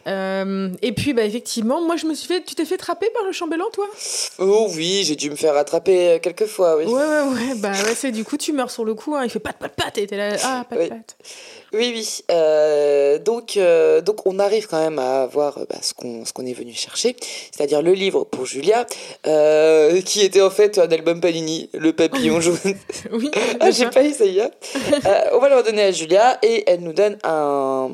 Euh, 0.07 0.69
et 0.83 0.93
puis, 0.93 1.15
bah 1.15 1.25
effectivement, 1.25 1.81
moi 1.81 1.97
je 1.97 2.05
me 2.05 2.13
suis 2.13 2.29
fait. 2.29 2.43
Tu 2.45 2.55
t'es 2.55 2.67
fait 2.67 2.77
trapper 2.77 3.09
par 3.15 3.25
le 3.25 3.33
chambellan, 3.33 3.65
toi? 3.73 3.87
Oh 4.39 4.69
oui, 4.75 5.05
j'ai 5.05 5.17
dû 5.17 5.31
me 5.31 5.37
faire 5.37 5.57
attraper 5.57 6.11
euh, 6.11 6.19
quelques 6.19 6.47
fois, 6.47 6.77
oui. 6.77 6.85
Ouais, 6.85 6.93
ouais, 6.93 7.23
ouais. 7.33 7.55
Bah 7.57 7.71
ouais, 7.73 7.95
c'est 7.95 8.13
du 8.13 8.25
coup, 8.25 8.37
tu 8.37 8.53
meurs 8.53 8.71
sur 8.71 8.85
le 8.85 8.93
coup. 8.95 9.15
Hein. 9.15 9.25
Il 9.25 9.31
fait 9.31 9.39
pat, 9.39 9.57
pat, 9.57 9.73
pat. 9.75 9.97
Et 9.97 10.07
t'es 10.07 10.19
là, 10.19 10.37
ah, 10.45 10.67
pat, 10.69 10.79
Oui. 10.79 10.89
pat. 10.91 11.17
Oui, 11.75 11.93
oui. 11.95 12.21
Euh, 12.31 13.19
donc, 13.19 13.57
euh, 13.57 14.01
donc, 14.01 14.27
on 14.27 14.39
arrive 14.39 14.67
quand 14.69 14.79
même 14.81 14.99
à 14.99 15.23
avoir 15.23 15.59
euh, 15.59 15.65
bah, 15.69 15.77
ce 15.83 15.93
qu'on 15.95 16.25
ce 16.25 16.33
qu'on 16.33 16.47
est 16.47 16.53
venu 16.53 16.73
chercher, 16.73 17.17
c'est-à-dire 17.51 17.83
le 17.83 17.93
livre 17.93 18.25
pour 18.25 18.47
Julia, 18.47 18.87
euh, 19.27 20.01
qui 20.03 20.21
était 20.23 20.41
en 20.41 20.51
fait 20.51 20.79
un 20.79 20.89
album 20.91 21.21
Panini, 21.21 21.69
Le 21.75 21.93
Papillon 21.93 22.41
Jaune. 22.41 22.59
Oui. 23.13 23.31
ah, 23.61 23.71
j'ai 23.71 23.85
ça. 23.85 23.91
pas 23.91 24.03
essayé. 24.03 24.43
Euh, 25.07 25.25
on 25.33 25.39
va 25.39 25.49
le 25.49 25.57
redonner 25.57 25.83
à 25.83 25.91
Julia 25.93 26.39
et 26.43 26.65
elle 26.67 26.81
nous 26.81 26.93
donne 26.93 27.19
un, 27.25 27.91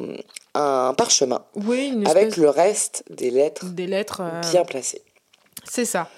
un 0.55 0.95
parchemin 0.97 1.43
Oui, 1.57 1.89
une 1.93 2.07
avec 2.07 2.25
espèce 2.29 2.37
le 2.37 2.51
reste 2.51 3.05
des 3.11 3.31
lettres 3.31 3.65
des 3.67 3.87
lettres. 3.87 4.23
bien 4.53 4.65
placées. 4.65 5.03
C'est 5.69 5.85
ça. 5.85 6.09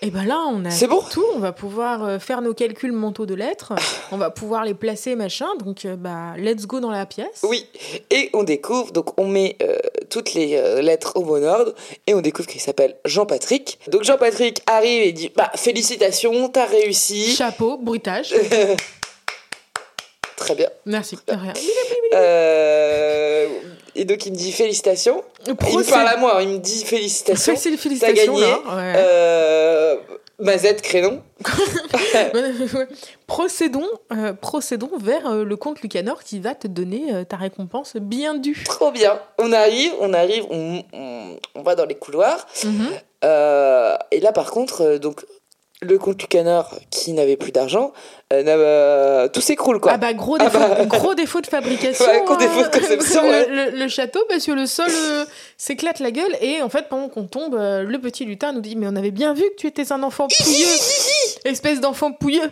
Et 0.00 0.10
ben 0.10 0.24
là, 0.24 0.44
on 0.48 0.64
a 0.64 0.70
C'est 0.70 0.86
bon 0.86 1.02
tout. 1.10 1.24
On 1.34 1.40
va 1.40 1.52
pouvoir 1.52 2.04
euh, 2.04 2.18
faire 2.20 2.40
nos 2.40 2.54
calculs 2.54 2.92
mentaux 2.92 3.26
de 3.26 3.34
lettres. 3.34 3.72
on 4.12 4.16
va 4.16 4.30
pouvoir 4.30 4.64
les 4.64 4.74
placer, 4.74 5.16
machin. 5.16 5.48
Donc, 5.64 5.84
euh, 5.84 5.96
bah, 5.96 6.34
let's 6.36 6.66
go 6.66 6.78
dans 6.78 6.90
la 6.92 7.04
pièce. 7.04 7.40
Oui, 7.42 7.66
et 8.10 8.30
on 8.32 8.44
découvre, 8.44 8.92
donc 8.92 9.18
on 9.18 9.26
met 9.26 9.56
euh, 9.60 9.76
toutes 10.08 10.34
les 10.34 10.54
euh, 10.56 10.80
lettres 10.82 11.12
au 11.16 11.22
bon 11.22 11.44
ordre, 11.44 11.74
et 12.06 12.14
on 12.14 12.20
découvre 12.20 12.48
qu'il 12.48 12.60
s'appelle 12.60 12.96
Jean-Patrick. 13.04 13.80
Donc 13.88 14.04
Jean-Patrick 14.04 14.62
arrive 14.66 15.02
et 15.02 15.12
dit, 15.12 15.32
bah 15.34 15.50
félicitations, 15.56 16.48
t'as 16.48 16.66
réussi. 16.66 17.34
Chapeau, 17.34 17.76
bruitage. 17.78 18.34
Très 20.36 20.54
bien. 20.54 20.68
Merci. 20.86 21.18
Rien. 21.28 21.52
Euh, 22.14 23.46
et 23.94 24.06
donc 24.06 24.24
il 24.24 24.32
me 24.32 24.36
dit 24.38 24.50
félicitations. 24.50 25.22
Il 25.46 25.52
me 25.52 25.90
parle 25.90 26.08
à 26.08 26.16
moi, 26.16 26.38
hein, 26.38 26.42
il 26.42 26.48
me 26.48 26.58
dit 26.58 26.82
félicitations. 26.82 27.54
Félicitations, 27.54 27.98
T'as 28.00 28.12
gagné. 28.14 28.40
là, 28.40 28.58
ouais. 28.58 28.94
Euh, 28.96 29.57
Mazette 30.38 30.82
Crénon. 30.82 31.22
Procédons, 33.26 33.88
euh, 34.12 34.32
procédons 34.32 34.90
vers 34.98 35.26
euh, 35.26 35.44
le 35.44 35.56
compte 35.56 35.82
Lucanor 35.82 36.22
qui 36.22 36.38
va 36.38 36.54
te 36.54 36.68
donner 36.68 37.12
euh, 37.12 37.24
ta 37.24 37.36
récompense 37.36 37.96
bien 37.96 38.34
due. 38.34 38.62
Trop 38.64 38.92
bien. 38.92 39.20
On 39.38 39.52
arrive, 39.52 39.92
on 40.00 40.12
arrive, 40.12 40.44
on, 40.50 40.84
on, 40.92 41.36
on 41.54 41.62
va 41.62 41.74
dans 41.74 41.86
les 41.86 41.96
couloirs. 41.96 42.46
Mhm. 42.64 42.88
Et 44.12 44.20
là, 44.20 44.32
par 44.32 44.50
contre, 44.52 44.96
donc, 44.98 45.24
le 45.80 45.96
comte 45.98 46.20
Lucanor, 46.20 46.74
qui 46.90 47.12
n'avait 47.12 47.36
plus 47.36 47.52
d'argent, 47.52 47.92
euh, 48.32 48.42
euh, 48.46 49.28
tout 49.28 49.40
s'écroule, 49.40 49.78
quoi. 49.80 49.92
Ah 49.94 49.96
bah 49.96 50.12
gros 50.12 50.36
Ah 50.40 50.44
défaut, 50.44 50.58
bah. 50.58 50.84
gros 50.86 51.14
défaut 51.14 51.40
de 51.40 51.46
fabrication. 51.46 52.04
Ouais, 52.04 52.22
gros 52.26 52.34
défaut 52.36 52.62
de 52.62 52.68
conception, 52.68 53.22
le, 53.22 53.28
ouais. 53.28 53.46
le- 53.70 53.78
le 53.78 53.88
château 53.88 54.20
parce 54.28 54.44
que 54.44 54.50
le 54.50 54.66
sol 54.66 54.90
euh, 54.90 55.24
s'éclate 55.56 56.00
la 56.00 56.10
gueule 56.10 56.36
et 56.40 56.62
en 56.62 56.68
fait 56.68 56.88
pendant 56.88 57.08
qu'on 57.08 57.26
tombe, 57.28 57.54
euh, 57.54 57.84
le 57.84 57.98
petit 58.00 58.24
lutin 58.24 58.52
nous 58.52 58.60
dit 58.60 58.74
mais 58.74 58.86
on 58.88 58.96
avait 58.96 59.12
bien 59.12 59.34
vu 59.34 59.42
que 59.42 59.54
tu 59.56 59.66
étais 59.68 59.92
un 59.92 60.02
enfant 60.02 60.26
pouilleux, 60.26 60.66
espèce 61.44 61.80
d'enfant 61.80 62.10
pouilleux. 62.10 62.50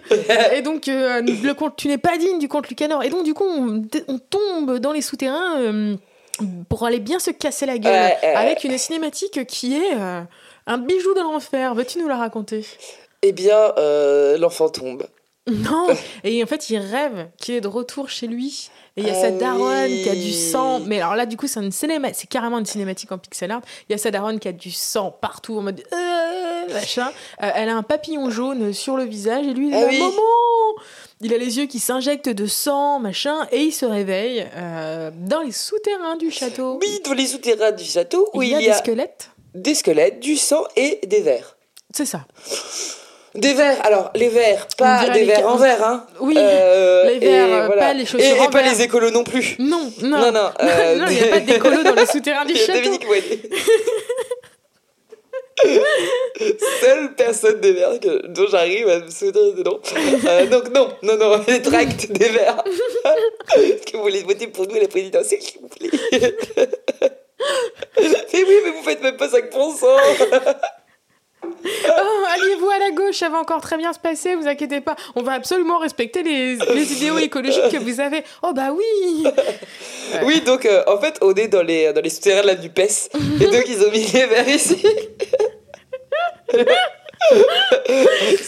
et 0.55 0.63
donc 0.63 0.87
le 0.87 1.53
comte, 1.55 1.75
tu 1.77 1.89
n'es 1.89 1.99
pas 1.99 2.17
digne 2.19 2.39
du 2.39 2.47
comte 2.49 2.69
Lucanor. 2.69 3.03
Et 3.03 3.09
donc 3.11 3.25
du 3.25 3.35
coup 3.35 3.45
on, 3.45 3.83
on 4.07 4.19
tombe 4.19 4.79
dans 4.79 4.93
les 4.93 5.03
souterrains. 5.03 5.97
pour 6.69 6.87
aller 6.87 7.01
bien 7.01 7.19
se 7.19 7.31
casser 7.33 7.67
la 7.67 7.79
gueule 7.79 8.13
avec 8.37 8.63
une 8.63 8.79
cinématique 8.79 9.45
qui 9.47 9.75
est 9.77 9.95
un 10.69 10.79
bijou 10.79 11.13
de 11.15 11.21
l'enfer. 11.21 11.75
Veux-tu 11.75 11.99
nous 11.99 12.07
la 12.09 12.17
raconter? 12.17 12.65
Eh 13.23 13.33
bien, 13.33 13.73
euh, 13.79 14.39
l'enfant 14.39 14.69
tombe. 14.69 15.07
Non 15.49 15.87
Et 16.25 16.43
en 16.43 16.47
fait, 16.47 16.71
il 16.71 16.79
rêve 16.79 17.29
qu'il 17.39 17.55
est 17.55 17.61
de 17.61 17.69
retour 17.69 18.09
chez 18.11 18.27
lui. 18.27 18.69
Et 18.97 19.03
il 19.03 19.07
y 19.07 19.11
a 19.11 19.15
Ah 19.17 19.21
sa 19.21 19.31
daronne 19.31 19.91
qui 20.03 20.09
a 20.09 20.15
du 20.17 20.33
sang. 20.33 20.81
Mais 20.81 21.01
alors 21.01 21.15
là, 21.15 21.25
du 21.25 21.37
coup, 21.37 21.47
c'est 21.47 21.61
une 21.61 21.71
cinéma... 21.71 22.13
c'est 22.15 22.27
carrément 22.27 22.59
une 22.59 22.67
cinématique 22.67 23.13
en 23.13 23.19
pixel 23.19 23.53
art. 23.53 23.61
Il 23.89 23.93
y 23.93 23.95
a 23.95 23.99
sa 23.99 24.11
daronne 24.11 24.41
qui 24.41 24.49
a 24.49 24.53
du 24.53 24.73
sang 24.73 25.13
partout 25.13 25.57
en 25.59 25.63
mode 25.63 25.85
euh, 25.93 26.73
machin. 26.75 27.13
Euh, 27.43 27.51
elle 27.55 27.69
a 27.69 27.77
un 27.77 27.85
papillon 27.85 28.29
jaune 28.31 28.73
sur 28.73 28.97
le 28.97 29.05
visage 29.05 29.47
et 29.47 29.53
lui, 29.55 29.69
il 29.69 29.75
est 29.75 29.77
Ah 29.77 29.81
là, 29.83 29.87
oui. 29.89 29.99
maman 30.01 30.13
Il 31.21 31.33
a 31.33 31.39
les 31.39 31.59
yeux 31.59 31.67
qui 31.67 31.79
s'injectent 31.79 32.31
de 32.31 32.47
sang, 32.47 32.99
machin, 32.99 33.47
et 33.53 33.61
il 33.61 33.73
se 33.73 33.87
réveille 33.87 34.49
euh, 34.57 35.11
dans 35.15 35.43
les 35.43 35.53
souterrains 35.53 36.17
du 36.17 36.33
château. 36.33 36.79
Oui, 36.83 37.01
dans 37.05 37.13
les 37.13 37.27
souterrains 37.27 37.71
du 37.73 37.85
château, 37.85 38.29
où 38.35 38.43
il 38.43 38.49
il 38.49 38.53
y 38.53 38.55
a 38.57 38.61
y 38.63 38.65
des 38.65 38.71
a 38.71 38.79
squelettes. 38.79 39.31
des 39.55 39.75
squelettes, 39.77 40.19
du 40.19 40.37
sang 40.37 40.65
et 40.75 40.99
des 41.07 41.21
vers. 41.21 41.57
C'est 41.95 42.07
ça. 42.07 42.27
Des 43.37 43.55
vers, 43.55 43.85
alors 43.85 44.11
les 44.15 44.29
vers, 44.29 44.67
pas 44.79 45.09
des 45.11 45.27
ca- 45.27 45.47
en 45.47 45.57
verre, 45.57 45.85
hein. 45.85 46.07
Oui. 46.21 46.35
Euh, 46.39 47.05
Les 47.11 47.27
et 47.27 47.41
euh, 47.41 47.67
voilà. 47.67 47.83
pas 47.83 47.93
les 47.93 48.07
chaussures 48.07 48.21
Et, 48.21 48.37
et 48.37 48.41
en 48.41 48.49
pas 48.51 48.63
verre. 48.63 48.73
les 48.73 48.83
écolos 48.83 49.11
non 49.11 49.25
plus. 49.25 49.57
Non, 49.59 49.91
non. 50.03 50.19
Non, 50.19 50.33
non. 50.33 50.51
euh, 50.61 50.97
non, 50.97 51.07
il 51.09 51.15
n'y 51.17 51.23
a 51.23 51.27
pas 51.29 51.41
de 51.41 51.47
décolo 51.47 51.83
dans 51.83 51.95
les 51.95 52.07
souterrains 52.07 52.45
du 52.45 52.55
château. 52.57 52.75
Dominique 52.81 53.07
Moinet. 53.07 53.41
Seule 56.81 57.15
personne 57.15 57.61
des 57.61 57.73
verts 57.73 57.99
que- 58.01 58.27
dont 58.27 58.47
j'arrive 58.51 58.89
à 58.89 58.99
me 59.01 59.11
souvenir 59.11 59.55
de 59.55 59.63
nom. 59.63 59.81
Euh, 60.29 60.47
donc 60.47 60.71
non, 60.75 60.89
non, 61.03 61.17
non, 61.17 61.41
les 61.49 61.63
tracts 61.63 62.11
des 62.13 62.29
verts. 62.29 62.63
Est-ce 63.57 63.91
que 63.91 63.97
vous 63.97 64.03
voulez 64.03 64.23
voter 64.23 64.47
pour 64.49 64.67
nous 64.67 64.77
à 64.77 64.81
la 64.81 64.89
présidentielle, 64.89 65.41
s'il 65.43 65.61
vous 65.61 65.69
plaît 65.69 65.91
Mais 66.13 66.33
oui, 68.43 68.57
mais 68.65 68.71
vous 68.71 68.83
faites 68.85 69.03
même 69.03 69.17
pas 69.17 69.29
5%. 69.29 69.87
Oh, 71.43 72.25
alliez-vous 72.35 72.71
à 72.71 72.79
la 72.79 72.91
gauche, 73.17 73.21
ça 73.21 73.29
va 73.29 73.39
encore 73.39 73.61
très 73.61 73.77
bien 73.77 73.93
se 73.93 73.99
passer, 73.99 74.35
vous 74.35 74.47
inquiétez 74.47 74.81
pas. 74.81 74.97
On 75.15 75.23
va 75.23 75.33
absolument 75.33 75.79
respecter 75.79 76.23
les, 76.23 76.57
les 76.57 76.93
idéaux 76.97 77.19
écologiques 77.19 77.69
que 77.71 77.79
vous 77.79 78.01
avez. 78.01 78.23
Oh 78.43 78.53
bah 78.55 78.71
oui 78.73 79.25
Oui, 80.25 80.41
donc 80.43 80.67
euh, 80.67 80.83
en 80.87 80.99
fait, 80.99 81.17
on 81.23 81.35
est 81.35 81.49
dans 81.49 81.63
les, 81.63 81.93
dans 81.93 82.01
les 82.01 82.11
souterrains 82.11 82.43
de 82.43 82.47
la 82.49 82.57
NUPES. 82.57 83.11
Et 83.41 83.47
donc, 83.47 83.65
ils 83.69 83.83
ont 83.85 83.91
mis 83.91 84.05
les 84.13 84.27
verts 84.27 84.49
ici. 84.49 84.83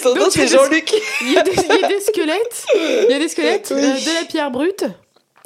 Son 0.03 0.14
nom, 0.14 0.31
c'est 0.31 0.47
Jean-Luc. 0.47 0.93
il 1.23 1.33
y, 1.33 1.39
a 1.39 1.43
des, 1.43 1.51
il 1.53 1.81
y 1.81 1.85
a 1.85 1.89
des 1.89 2.01
squelettes, 2.01 2.64
il 2.75 3.07
y 3.11 3.14
a 3.14 3.19
des 3.19 3.29
squelettes, 3.29 3.73
Oui. 3.75 3.83
euh, 3.83 3.93
de 3.95 4.21
la 4.21 4.25
pierre 4.27 4.51
brute 4.51 4.85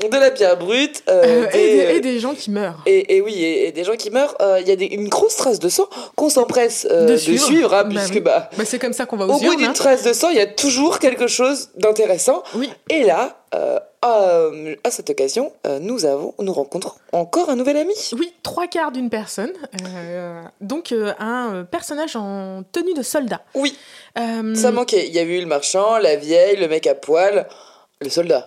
De 0.00 0.16
la 0.18 0.30
pierre 0.30 0.56
brute. 0.58 1.02
euh, 1.08 1.44
euh, 1.44 1.46
et, 1.52 1.58
des, 1.58 1.76
des, 1.86 1.94
et 1.96 2.00
des 2.00 2.18
gens 2.20 2.34
qui 2.34 2.50
meurent. 2.50 2.82
Et, 2.86 3.16
et 3.16 3.20
oui, 3.20 3.34
et, 3.42 3.68
et 3.68 3.72
des 3.72 3.84
gens 3.84 3.94
qui 3.96 4.10
meurent, 4.10 4.34
euh, 4.40 4.58
il 4.60 4.66
y 4.68 4.72
a 4.72 4.76
des- 4.76 4.86
une 4.86 5.08
grosse 5.08 5.36
trace 5.36 5.58
de 5.60 5.68
sang 5.68 5.86
qu'on 6.16 6.28
s'empresse 6.28 6.86
euh, 6.90 7.06
De 7.06 7.12
de, 7.12 7.16
suivre. 7.16 7.44
suivre, 7.44 7.74
hein, 7.74 7.84
Bah 7.84 8.00
puisque 8.04 8.20
bah, 8.22 8.50
Bah, 8.56 8.64
c'est 8.66 8.78
comme 8.78 8.92
ça 8.92 9.06
qu'on 9.06 9.16
va 9.16 9.26
aux 9.26 9.30
au 9.34 9.38
bout 9.38 9.44
urnes. 9.44 9.56
d'une 9.58 9.66
hein. 9.66 9.72
trace 9.72 10.02
de 10.02 10.12
sang, 10.12 10.30
il 10.30 10.36
y 10.36 10.40
a 10.40 10.46
toujours 10.46 10.98
quelque 10.98 11.26
chose 11.28 11.70
d'intéressant. 11.76 12.42
Oui. 12.56 12.68
Et 12.90 13.04
là, 13.04 13.38
euh, 13.54 13.78
euh, 14.04 14.74
à 14.82 14.90
cette 14.90 15.10
occasion, 15.10 15.52
euh, 15.66 15.78
nous 15.78 16.04
avons, 16.04 16.34
nous 16.40 16.52
rencontrons 16.52 16.92
encore 17.12 17.48
un 17.50 17.56
nouvel 17.56 17.76
ami. 17.76 17.94
Oui, 18.18 18.32
trois 18.42 18.66
quarts 18.66 18.90
d'une 18.92 19.10
personne. 19.10 19.52
euh, 19.86 20.42
donc 20.60 20.90
euh, 20.92 21.12
un 21.20 21.54
euh, 21.54 21.62
personnage 21.64 22.16
en 22.16 22.64
tenue 22.72 22.94
de 22.94 23.02
soldat. 23.02 23.42
Oui, 23.54 23.76
Euh, 24.18 24.54
ça 24.54 24.72
manquait. 24.72 25.06
Il 25.06 25.14
y 25.14 25.18
a 25.18 25.22
eu 25.22 25.40
le 25.40 25.46
marchand, 25.46 25.96
la 25.98 26.16
vieille, 26.16 26.56
le 26.56 26.68
mec 26.68 26.86
à 26.86 26.94
poil, 26.94 27.46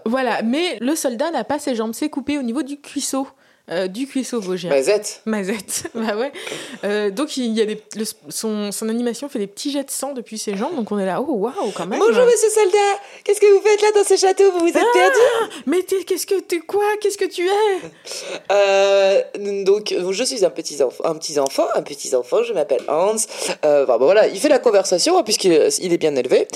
Voilà, 0.05 0.41
mais 0.41 0.77
le 0.79 0.95
soldat 0.95 1.31
n'a 1.31 1.43
pas 1.43 1.59
ses 1.59 1.75
jambes, 1.75 1.93
c'est 1.93 2.09
coupé 2.09 2.37
au 2.37 2.41
niveau 2.41 2.63
du 2.63 2.79
cuisseau. 2.79 3.27
Euh, 3.72 3.88
du 3.88 4.05
cuisseau 4.07 4.39
vosgien. 4.39 4.70
Mazette. 4.70 5.22
Mazette, 5.26 5.88
bah 5.95 6.16
ouais. 6.16 6.32
Euh, 6.84 7.09
donc 7.09 7.36
il 7.38 7.51
y 7.53 7.61
a 7.61 7.66
des, 7.66 7.82
le- 7.95 8.05
son, 8.30 8.72
son 8.72 8.89
animation 8.89 9.28
fait 9.28 9.39
des 9.39 9.47
petits 9.47 9.72
jets 9.72 9.84
de 9.86 9.91
sang 9.91 10.13
depuis 10.13 10.38
ses 10.38 10.55
jambes, 10.55 10.76
donc 10.76 10.91
on 10.91 10.99
est 10.99 11.05
là, 11.05 11.20
oh 11.22 11.26
waouh 11.34 11.72
quand 11.76 11.88
même. 11.88 11.99
Bonjour 11.99 12.26
monsieur 12.26 12.49
soldat, 12.49 12.78
qu'est-ce 13.24 13.41
que 13.41 13.51
vous 13.55 13.61
faites 13.61 13.82
là 13.82 13.88
dans 13.95 14.03
ce 14.03 14.16
château? 14.16 14.51
Vous 14.51 14.59
vous 14.59 14.68
êtes 14.68 14.76
Ah 14.78 14.86
perdu? 14.93 15.18
Mais 15.66 15.82
t'es, 15.82 16.03
qu'est-ce 16.03 16.28
que 16.28 16.39
t'es 16.41 16.59
quoi? 16.59 16.84
Qu'est-ce 17.01 17.18
que 17.18 17.26
tu 17.26 17.47
es? 17.47 18.32
Euh, 18.51 19.22
donc, 19.63 19.93
je 20.11 20.24
suis 20.24 20.45
un 20.45 20.49
petit 20.49 20.84
enfant, 20.84 21.03
un 21.05 21.16
petit 21.16 21.39
enfant, 21.39 21.66
un 21.76 21.82
petit 21.82 22.16
enfant. 22.16 22.43
Je 22.43 22.53
m'appelle 22.53 22.84
Hans. 22.88 23.16
Enfin, 23.63 23.97
bon, 23.97 24.05
voilà, 24.05 24.28
il 24.28 24.39
fait 24.39 24.49
la 24.49 24.59
conversation 24.59 25.18
hein, 25.18 25.24
puisqu'il 25.24 25.51
il 25.82 25.93
est 25.93 25.97
bien 25.97 26.16
élevé. 26.16 26.47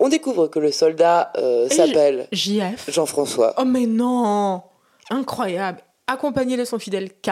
On 0.00 0.08
découvre 0.08 0.46
que 0.48 0.58
le 0.58 0.70
soldat 0.72 1.32
s'appelle 1.70 2.28
JF. 2.32 2.90
Jean-François. 2.90 3.54
Oh 3.58 3.64
mais 3.64 3.86
non 3.86 4.62
Incroyable 5.10 5.80
accompagné 6.08 6.56
de 6.56 6.64
son 6.64 6.78
fidèle 6.78 7.10
K. 7.10 7.30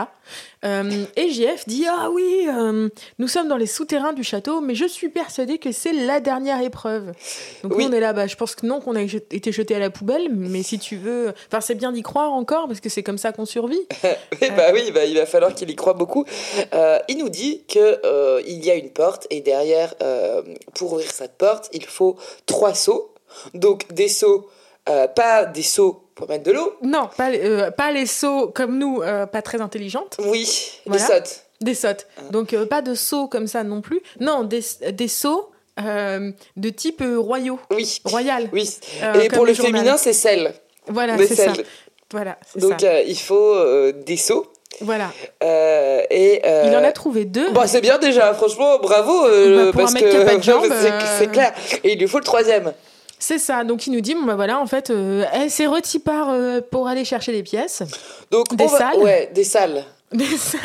Euh, 0.64 1.04
et 1.16 1.30
JF 1.30 1.66
dit 1.66 1.86
Ah 1.88 2.10
oui, 2.10 2.46
euh, 2.48 2.88
nous 3.18 3.28
sommes 3.28 3.48
dans 3.48 3.56
les 3.56 3.66
souterrains 3.66 4.12
du 4.12 4.22
château, 4.22 4.60
mais 4.60 4.74
je 4.74 4.84
suis 4.86 5.08
persuadé 5.08 5.58
que 5.58 5.72
c'est 5.72 5.92
la 5.92 6.20
dernière 6.20 6.60
épreuve. 6.60 7.12
Donc 7.62 7.74
Oui. 7.74 7.84
nous, 7.84 7.90
on 7.90 7.92
est 7.94 8.00
là, 8.00 8.12
bah, 8.12 8.26
je 8.26 8.36
pense 8.36 8.54
que 8.54 8.66
non, 8.66 8.80
qu'on 8.80 8.94
a 8.94 9.02
été 9.02 9.50
jeté 9.52 9.74
à 9.74 9.78
la 9.78 9.90
poubelle, 9.90 10.28
mais 10.30 10.62
si 10.62 10.78
tu 10.78 10.96
veux. 10.96 11.32
Enfin, 11.48 11.60
c'est 11.60 11.74
bien 11.74 11.90
d'y 11.92 12.02
croire 12.02 12.32
encore, 12.32 12.68
parce 12.68 12.80
que 12.80 12.88
c'est 12.88 13.02
comme 13.02 13.18
ça 13.18 13.32
qu'on 13.32 13.46
survit. 13.46 13.80
Eh 14.42 14.50
bah 14.50 14.68
oui, 14.72 14.90
bah, 14.92 15.04
il 15.04 15.16
va 15.16 15.24
falloir 15.26 15.54
qu'il 15.54 15.70
y 15.70 15.74
croit 15.76 15.94
beaucoup. 15.94 16.24
Euh, 16.74 16.98
il 17.08 17.18
nous 17.18 17.28
dit 17.30 17.64
que 17.68 18.00
euh, 18.04 18.42
il 18.46 18.64
y 18.64 18.70
a 18.70 18.74
une 18.74 18.90
porte 18.90 19.26
et 19.30 19.40
derrière, 19.40 19.94
euh, 20.02 20.42
pour 20.74 20.92
ouvrir 20.92 21.10
cette 21.10 21.38
porte, 21.38 21.68
il 21.72 21.84
faut 21.84 22.16
trois 22.44 22.74
seaux. 22.74 23.14
Donc 23.54 23.92
des 23.92 24.08
seaux, 24.08 24.48
euh, 24.88 25.06
pas 25.08 25.44
des 25.46 25.62
seaux 25.62 26.02
pour 26.16 26.28
mettre 26.28 26.42
de 26.44 26.50
l'eau. 26.52 26.72
Non, 26.82 27.08
pas, 27.16 27.30
les- 27.30 27.40
euh, 27.44 27.70
pas 27.70 27.92
les 27.92 28.06
seaux 28.06 28.48
comme 28.48 28.76
nous, 28.78 29.02
euh, 29.02 29.26
pas 29.26 29.42
très 29.42 29.60
intelligentes, 29.60 30.16
Oui, 30.24 30.80
Voilà. 30.86 31.00
des 31.06 31.12
sottes. 31.12 31.40
des 31.60 31.74
sottes. 31.74 32.06
Donc 32.32 32.52
euh, 32.54 32.66
pas 32.66 32.82
de 32.82 32.94
seaux 32.94 33.28
comme 33.28 33.46
ça 33.46 33.62
non 33.62 33.80
plus. 33.82 34.00
Non, 34.18 34.42
des, 34.42 34.62
des 34.92 35.08
seaux 35.08 35.50
de 35.78 36.68
type 36.70 37.02
royaux, 37.18 37.60
Oui. 37.70 38.00
royal. 38.04 38.48
Oui. 38.52 38.68
Et 39.22 39.28
pour 39.28 39.44
le 39.46 39.54
féminin, 39.54 39.96
c'est 39.96 40.12
sel. 40.14 40.52
Voilà, 40.88 41.16
c'est 41.18 41.34
ça. 41.36 41.52
Voilà, 42.12 42.38
c'est 42.50 42.60
Donc 42.60 42.80
ça. 42.80 43.02
il 43.02 43.18
faut 43.18 43.54
des 43.92 44.16
seaux. 44.16 44.46
Voilà. 44.80 45.10
Euh, 45.42 46.02
et, 46.10 46.40
euh, 46.44 46.64
Il 46.66 46.76
en 46.76 46.84
a 46.84 46.92
trouvé 46.92 47.24
deux. 47.24 47.50
Bah, 47.52 47.66
c'est 47.66 47.80
bien 47.80 47.98
déjà, 47.98 48.34
franchement, 48.34 48.78
bravo. 48.78 49.26
euh, 49.26 49.66
Bah, 49.66 49.72
pour 49.72 49.88
un 49.88 49.92
mec 49.92 50.04
que 50.04 50.10
qui 50.10 50.16
a 50.16 50.24
pas 50.24 50.36
de 50.36 50.42
jambes, 50.42 50.70
c'est 51.18 51.30
clair. 51.30 51.52
Et 51.82 51.92
il 51.94 51.98
lui 51.98 52.06
faut 52.08 52.18
le 52.18 52.24
troisième. 52.24 52.72
C'est 53.18 53.38
ça. 53.38 53.64
Donc 53.64 53.86
il 53.86 53.92
nous 53.92 54.00
dit 54.00 54.14
bon 54.14 54.22
bah 54.24 54.34
voilà, 54.36 54.58
en 54.60 54.66
fait, 54.66 54.90
euh, 54.90 55.24
elle 55.32 55.50
s'est 55.50 55.66
repart 55.66 56.30
euh, 56.30 56.60
pour 56.70 56.86
aller 56.88 57.04
chercher 57.04 57.32
des 57.32 57.42
pièces. 57.42 57.82
Donc, 58.30 58.54
Des 58.54 58.66
va- 58.66 58.78
salles 58.78 58.98
Ouais, 58.98 59.30
des 59.34 59.44
salles. 59.44 59.84
Des 60.12 60.24
salles. 60.24 60.60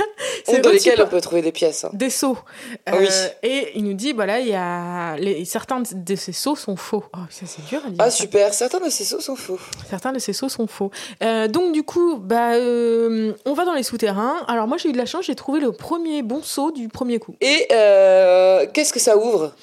C'est 0.45 0.62
dans 0.62 0.70
lesquelles 0.70 1.02
on 1.02 1.08
peut 1.08 1.20
trouver 1.20 1.41
des 1.41 1.52
pièces. 1.52 1.84
hein. 1.84 1.89
des 1.93 2.12
seaux. 2.12 2.38
Ah 2.86 2.91
oui. 2.99 3.08
Et 3.41 3.72
il 3.74 3.84
nous 3.84 3.95
dit 3.95 4.14
voilà, 4.14 4.39
il 4.39 4.47
y 4.47 4.54
a 4.54 5.18
les... 5.18 5.45
certains 5.45 5.82
de 5.91 6.16
ces 6.16 6.32
seaux 6.32 6.56
sont 6.56 6.76
faux. 6.76 7.04
Oh, 7.16 7.20
ça 7.32 7.47
c'est 7.47 7.66
dur 7.66 7.82
à 7.84 7.89
dire. 7.89 7.97
Ah, 7.97 8.12
super. 8.12 8.54
Certains 8.54 8.80
de 8.80 8.89
ces 8.91 9.04
seaux 9.04 9.20
sont 9.20 9.36
faux. 9.36 9.58
Certains 9.89 10.12
de 10.14 10.20
ces 10.20 10.34
seaux 10.34 10.47
sont 10.47 10.68
faux. 10.68 10.91
Euh, 11.24 11.47
donc 11.47 11.72
du 11.74 11.82
coup, 11.82 12.18
bah, 12.18 12.52
euh, 12.54 13.34
on 13.45 13.54
va 13.54 13.66
dans 13.66 13.74
les 13.74 13.82
souterrains. 13.84 14.45
Alors 14.47 14.68
moi 14.68 14.78
j'ai 14.78 14.89
eu 14.89 14.93
de 14.93 14.97
la 14.99 15.08
chance, 15.08 15.26
j'ai 15.26 15.36
trouvé 15.36 15.60
le 15.60 15.72
premier 15.72 16.22
bon 16.22 16.43
seau 16.43 16.70
du 16.72 16.88
premier 16.88 17.18
coup. 17.18 17.36
Et 17.41 17.68
euh, 17.72 18.68
qu'est-ce 18.72 18.93
que 18.93 18.99
ça 18.99 19.18
ouvre? 19.18 19.54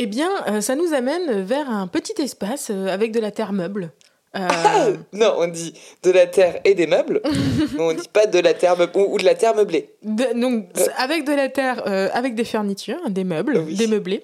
Eh 0.00 0.06
bien, 0.06 0.30
euh, 0.48 0.60
ça 0.60 0.76
nous 0.76 0.94
amène 0.94 1.42
vers 1.42 1.68
un 1.68 1.88
petit 1.88 2.14
espace 2.22 2.68
euh, 2.70 2.86
avec 2.86 3.10
de 3.12 3.18
la 3.20 3.32
terre 3.32 3.52
meuble. 3.52 3.90
Euh, 4.36 4.46
Ah, 4.48 4.86
Non, 5.12 5.34
on 5.38 5.48
dit 5.48 5.74
de 6.04 6.10
la 6.12 6.26
terre 6.26 6.60
et 6.64 6.74
des 6.74 6.86
meubles. 6.86 7.20
on 7.78 7.92
dit 7.92 8.08
pas 8.12 8.26
de 8.26 8.38
la 8.38 8.54
terre 8.54 8.76
ou, 8.94 9.14
ou 9.14 9.18
de 9.18 9.24
la 9.24 9.34
terre 9.34 9.56
meublée. 9.56 9.90
de- 10.04 10.40
donc 10.40 10.66
Euh. 10.78 10.84
avec 10.98 11.24
de 11.24 11.32
la 11.32 11.48
terre, 11.48 11.82
euh, 11.88 12.08
avec 12.12 12.34
des 12.36 12.44
furnitures, 12.44 13.00
des 13.10 13.24
meubles, 13.24 13.64
Oui. 13.66 13.74
des 13.74 13.86
meublés. 13.88 14.22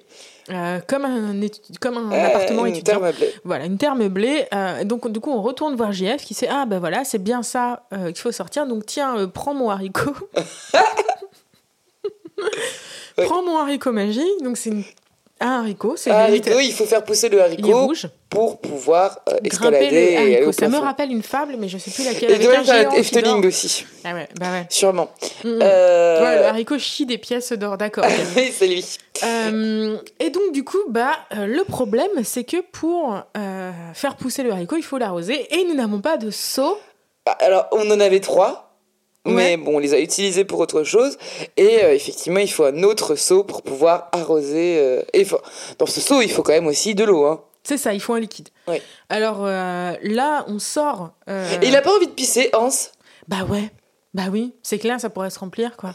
comme 0.86 1.06
un, 1.06 1.34
comme 1.80 1.96
un 1.96 2.12
Euh, 2.12 2.26
appartement 2.26 2.66
une 2.66 2.74
étudiant. 2.74 2.92
terre 2.94 3.00
meublée. 3.00 3.32
Voilà, 3.44 3.64
une 3.64 3.78
terre 3.78 3.96
meublée. 3.96 4.44
Donc, 4.84 5.10
du 5.10 5.18
coup, 5.18 5.32
on 5.32 5.40
retourne 5.42 5.74
voir 5.74 5.90
JF 5.92 6.22
qui 6.22 6.34
sait 6.34 6.48
Ah, 6.50 6.66
ben 6.66 6.78
voilà, 6.78 7.02
c'est 7.04 7.18
bien 7.18 7.42
ça 7.42 7.84
qu'il 7.90 8.18
faut 8.18 8.30
sortir. 8.30 8.66
Donc, 8.68 8.84
tiens, 8.86 9.26
prends 9.32 9.54
mon 9.54 9.70
haricot. 9.70 10.12
Prends 13.16 13.42
mon 13.42 13.58
haricot 13.58 13.92
magique. 13.92 14.42
Donc, 14.42 14.56
c'est 14.58 14.70
une- 14.70 14.84
un 15.46 15.60
haricot. 15.60 15.94
C'est 15.96 16.10
Ah, 16.10 16.26
limite- 16.28 16.46
haricot, 16.48 16.60
il 16.60 16.72
faut 16.72 16.84
faire 16.86 17.04
pousser 17.04 17.28
le 17.28 17.40
haricot 17.42 17.84
rouge. 17.86 18.08
pour 18.30 18.60
pouvoir 18.60 19.20
euh, 19.28 19.36
escalader 19.44 19.90
le 19.90 19.96
et 19.96 20.16
aller 20.16 20.34
haricot. 20.36 20.48
au 20.48 20.52
Ça 20.52 20.68
me 20.68 20.78
rappelle 20.78 21.10
une 21.12 21.22
fable, 21.22 21.56
mais 21.58 21.68
je 21.68 21.78
sais 21.78 21.90
plus 21.90 22.04
laquelle. 22.04 22.30
Et 22.30 22.34
avec 22.34 22.46
un 22.58 22.62
géant 22.64 22.92
Efteling 22.92 23.46
aussi, 23.46 23.84
Ah 24.04 24.14
ouais, 24.14 24.28
bah 24.40 24.46
ouais. 24.50 24.66
sûrement. 24.70 25.10
Mm, 25.44 25.48
mm. 25.48 25.58
Euh, 25.62 26.22
Ouais, 26.24 26.36
le 26.38 26.44
haricot 26.46 26.78
chie 26.78 27.06
des 27.06 27.18
pièces 27.18 27.52
d'or, 27.52 27.76
d'accord. 27.78 28.04
oui, 28.36 28.52
c'est 28.56 28.66
lui. 28.66 28.84
Euh, 29.22 29.96
et 30.20 30.30
donc 30.30 30.52
du 30.52 30.64
coup, 30.64 30.78
bah, 30.88 31.12
euh, 31.36 31.46
le 31.46 31.62
problème, 31.64 32.10
c'est 32.24 32.44
que 32.44 32.60
pour 32.72 33.16
faire 33.92 34.16
pousser 34.16 34.42
le 34.42 34.50
haricot, 34.52 34.76
il 34.76 34.82
faut 34.82 34.98
l'arroser 34.98 35.46
et 35.54 35.64
nous 35.68 35.74
n'avons 35.74 36.00
pas 36.00 36.16
de 36.16 36.30
seau. 36.30 36.78
Ah, 37.26 37.36
Alors, 37.40 37.66
on 37.72 37.90
en 37.90 38.00
avait 38.00 38.20
trois, 38.20 38.63
mais 39.26 39.32
Ouais. 39.34 39.56
bon, 39.56 39.76
on 39.76 39.78
les 39.78 39.94
a 39.94 39.98
utilisés 40.00 40.44
pour 40.44 40.58
autre 40.60 40.82
chose. 40.84 41.16
Et 41.56 41.82
euh, 41.84 41.94
effectivement, 41.94 42.40
il 42.40 42.50
faut 42.50 42.64
un 42.64 42.82
autre 42.82 43.14
seau 43.14 43.44
pour 43.44 43.62
pouvoir 43.62 44.08
arroser. 44.12 44.78
euh, 44.78 45.02
et 45.12 45.24
faut- 45.24 45.40
Dans 45.78 45.86
ce 45.86 46.00
seau, 46.00 46.20
il 46.22 46.30
faut 46.30 46.42
quand 46.42 46.52
même 46.52 46.66
aussi 46.66 46.94
de 46.94 47.04
l'eau. 47.04 47.24
Hein. 47.26 47.42
C'est 47.62 47.78
ça, 47.78 47.94
il 47.94 48.00
faut 48.00 48.12
un 48.14 48.20
liquide. 48.20 48.50
Ouais. 48.68 48.82
Alors 49.08 49.38
euh, 49.40 49.94
là, 50.02 50.44
on 50.48 50.58
sort. 50.58 51.12
Et 51.28 51.66
il 51.66 51.74
a 51.76 51.80
pas 51.82 51.94
envie 51.94 52.06
de 52.06 52.12
pisser, 52.12 52.50
Hans? 52.52 52.68
Bah 53.28 53.44
ouais, 53.48 53.70
bah 54.12 54.24
oui, 54.30 54.52
c'est 54.62 54.78
clair, 54.78 55.00
ça 55.00 55.08
pourrait 55.08 55.30
se 55.30 55.38
remplir 55.38 55.76
quoi. 55.78 55.94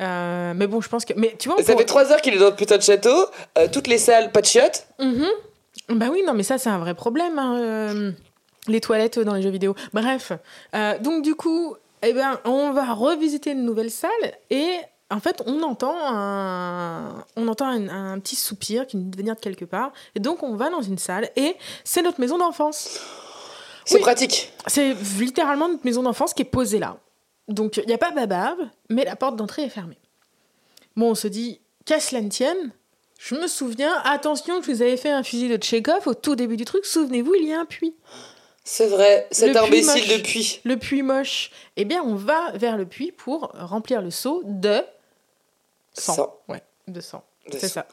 Mais 0.00 0.66
bon, 0.66 0.80
je 0.80 0.88
pense 0.88 1.04
que. 1.04 1.12
Mais 1.16 1.34
tu 1.38 1.48
vois, 1.48 1.58
Ça 1.62 1.72
pour- 1.72 1.80
fait 1.80 1.86
trois 1.86 2.10
heures 2.12 2.20
qu'il 2.20 2.34
est 2.34 2.38
dans 2.38 2.50
le 2.50 2.56
putain 2.56 2.76
de 2.78 2.82
château. 2.82 3.26
toutes 3.72 3.86
les 3.86 3.98
salles, 3.98 4.32
pas 4.32 4.40
de 4.40 4.46
chiottes. 4.46 4.86
Mhm. 4.98 5.28
Bah 5.90 6.06
oui, 6.10 6.22
non, 6.26 6.34
mais 6.34 6.42
ça, 6.42 6.58
c'est 6.58 6.68
un 6.68 6.78
vrai 6.78 6.94
problème. 6.94 7.38
hein, 7.38 8.12
les 8.66 8.80
toilettes 8.80 9.18
dans 9.20 9.34
les 9.34 9.42
jeux 9.42 9.50
vidéo. 9.50 9.74
Bref. 9.94 10.32
Donc, 11.00 11.22
du 11.22 11.34
coup, 11.36 11.76
eh 12.02 12.12
ben, 12.12 12.38
on 12.44 12.72
va 12.72 12.92
revisiter 12.94 13.50
une 13.52 13.64
nouvelle 13.64 13.90
salle 13.90 14.10
et 14.50 14.76
en 15.10 15.20
fait, 15.20 15.42
on 15.46 15.62
entend 15.62 15.94
un, 15.96 17.24
on 17.36 17.48
entend 17.48 17.66
un, 17.66 17.88
un 17.88 18.18
petit 18.20 18.36
soupir 18.36 18.86
qui 18.86 18.96
nous 18.98 19.10
venir 19.16 19.34
de 19.34 19.40
quelque 19.40 19.64
part. 19.64 19.92
Et 20.14 20.20
donc, 20.20 20.42
on 20.42 20.54
va 20.54 20.68
dans 20.68 20.82
une 20.82 20.98
salle 20.98 21.30
et 21.34 21.56
c'est 21.82 22.02
notre 22.02 22.20
maison 22.20 22.36
d'enfance. 22.38 23.00
C'est 23.86 23.96
Oui. 23.96 24.00
pratique. 24.02 24.52
C'est 24.66 24.94
littéralement 25.18 25.68
notre 25.68 25.84
maison 25.86 26.02
d'enfance 26.02 26.34
qui 26.34 26.42
est 26.42 26.44
posée 26.44 26.78
là. 26.78 26.98
Donc, 27.48 27.78
il 27.78 27.86
n'y 27.86 27.94
a 27.94 27.98
pas 27.98 28.10
babab, 28.10 28.58
mais 28.90 29.04
la 29.04 29.16
porte 29.16 29.36
d'entrée 29.36 29.62
est 29.62 29.70
fermée. 29.70 29.96
Bon, 30.94 31.12
on 31.12 31.14
se 31.14 31.26
dit, 31.28 31.60
qu'à 31.86 32.00
cela 32.00 32.20
ne 32.20 32.28
tienne, 32.28 32.72
je 33.18 33.34
me 33.34 33.46
souviens, 33.46 33.94
attention, 34.04 34.60
je 34.60 34.70
vous 34.70 34.82
avais 34.82 34.98
fait 34.98 35.10
un 35.10 35.22
fusil 35.22 35.48
de 35.48 35.56
Tchekhov 35.56 36.06
au 36.06 36.12
tout 36.14 36.36
début 36.36 36.58
du 36.58 36.66
truc, 36.66 36.84
souvenez-vous, 36.84 37.34
il 37.36 37.48
y 37.48 37.52
a 37.54 37.60
un 37.60 37.64
puits. 37.64 37.94
C'est 38.70 38.86
vrai, 38.88 39.26
cet 39.30 39.48
Le 39.48 39.54
puits 39.54 39.66
imbécile 39.66 40.02
moche. 40.08 40.18
de 40.18 40.22
puits. 40.22 40.60
Le 40.64 40.76
puits 40.76 41.02
moche. 41.02 41.50
Eh 41.76 41.86
bien, 41.86 42.02
on 42.02 42.14
va 42.16 42.52
vers 42.52 42.76
le 42.76 42.84
puits 42.84 43.12
pour 43.12 43.50
remplir 43.54 44.02
le 44.02 44.10
seau 44.10 44.42
de 44.44 44.82
sang. 45.94 46.14
Sang. 46.14 46.36
Ouais, 46.48 46.62
de 46.86 47.00
sang. 47.00 47.24
C'est 47.50 47.68
ça. 47.68 47.86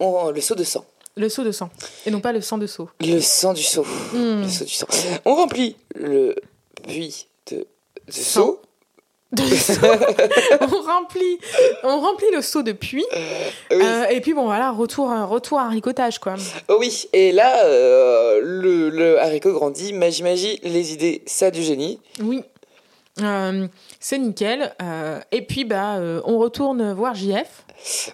On- 0.00 0.30
le 0.30 0.40
seau 0.40 0.56
de 0.56 0.64
sang. 0.64 0.84
Le 1.16 1.28
seau 1.28 1.44
de 1.44 1.52
sang. 1.52 1.70
Et 2.06 2.10
non 2.10 2.20
pas 2.20 2.32
le 2.32 2.40
sang 2.40 2.58
de 2.58 2.66
seau. 2.66 2.90
Le 3.00 3.20
sang 3.20 3.52
du 3.54 3.62
seau. 3.62 3.84
Hmm. 4.12 4.42
Le 4.42 4.48
seau 4.48 4.64
du 4.64 4.72
sang. 4.74 4.86
On 5.24 5.36
remplit 5.36 5.76
le 5.94 6.34
puits 6.82 7.28
de, 7.52 7.58
de 7.58 8.12
Sang. 8.12 8.40
seau. 8.40 8.62
De 9.32 9.42
on, 10.60 10.82
remplit, 10.82 11.38
on 11.82 12.00
remplit 12.00 12.30
le 12.32 12.42
seau 12.42 12.62
de 12.62 12.72
puits. 12.72 13.04
Oui. 13.72 13.76
Euh, 13.82 14.04
et 14.06 14.20
puis 14.20 14.34
bon 14.34 14.44
voilà, 14.44 14.70
retour, 14.70 15.08
retour 15.28 15.58
à 15.58 15.64
haricotage 15.66 16.20
quoi. 16.20 16.36
Oh 16.68 16.76
oui, 16.78 17.08
et 17.12 17.32
là, 17.32 17.64
euh, 17.64 18.40
le, 18.42 18.88
le 18.88 19.20
haricot 19.20 19.52
grandit, 19.52 19.92
magie 19.92 20.22
magie, 20.22 20.60
les 20.62 20.92
idées, 20.92 21.22
ça 21.26 21.50
du 21.50 21.62
génie. 21.62 22.00
Oui. 22.20 22.42
Euh, 23.20 23.66
c'est 23.98 24.18
nickel. 24.18 24.72
Euh, 24.80 25.18
et 25.32 25.42
puis 25.42 25.64
bah 25.64 25.96
euh, 25.96 26.20
on 26.24 26.38
retourne 26.38 26.92
voir 26.92 27.14
JF. 27.14 27.64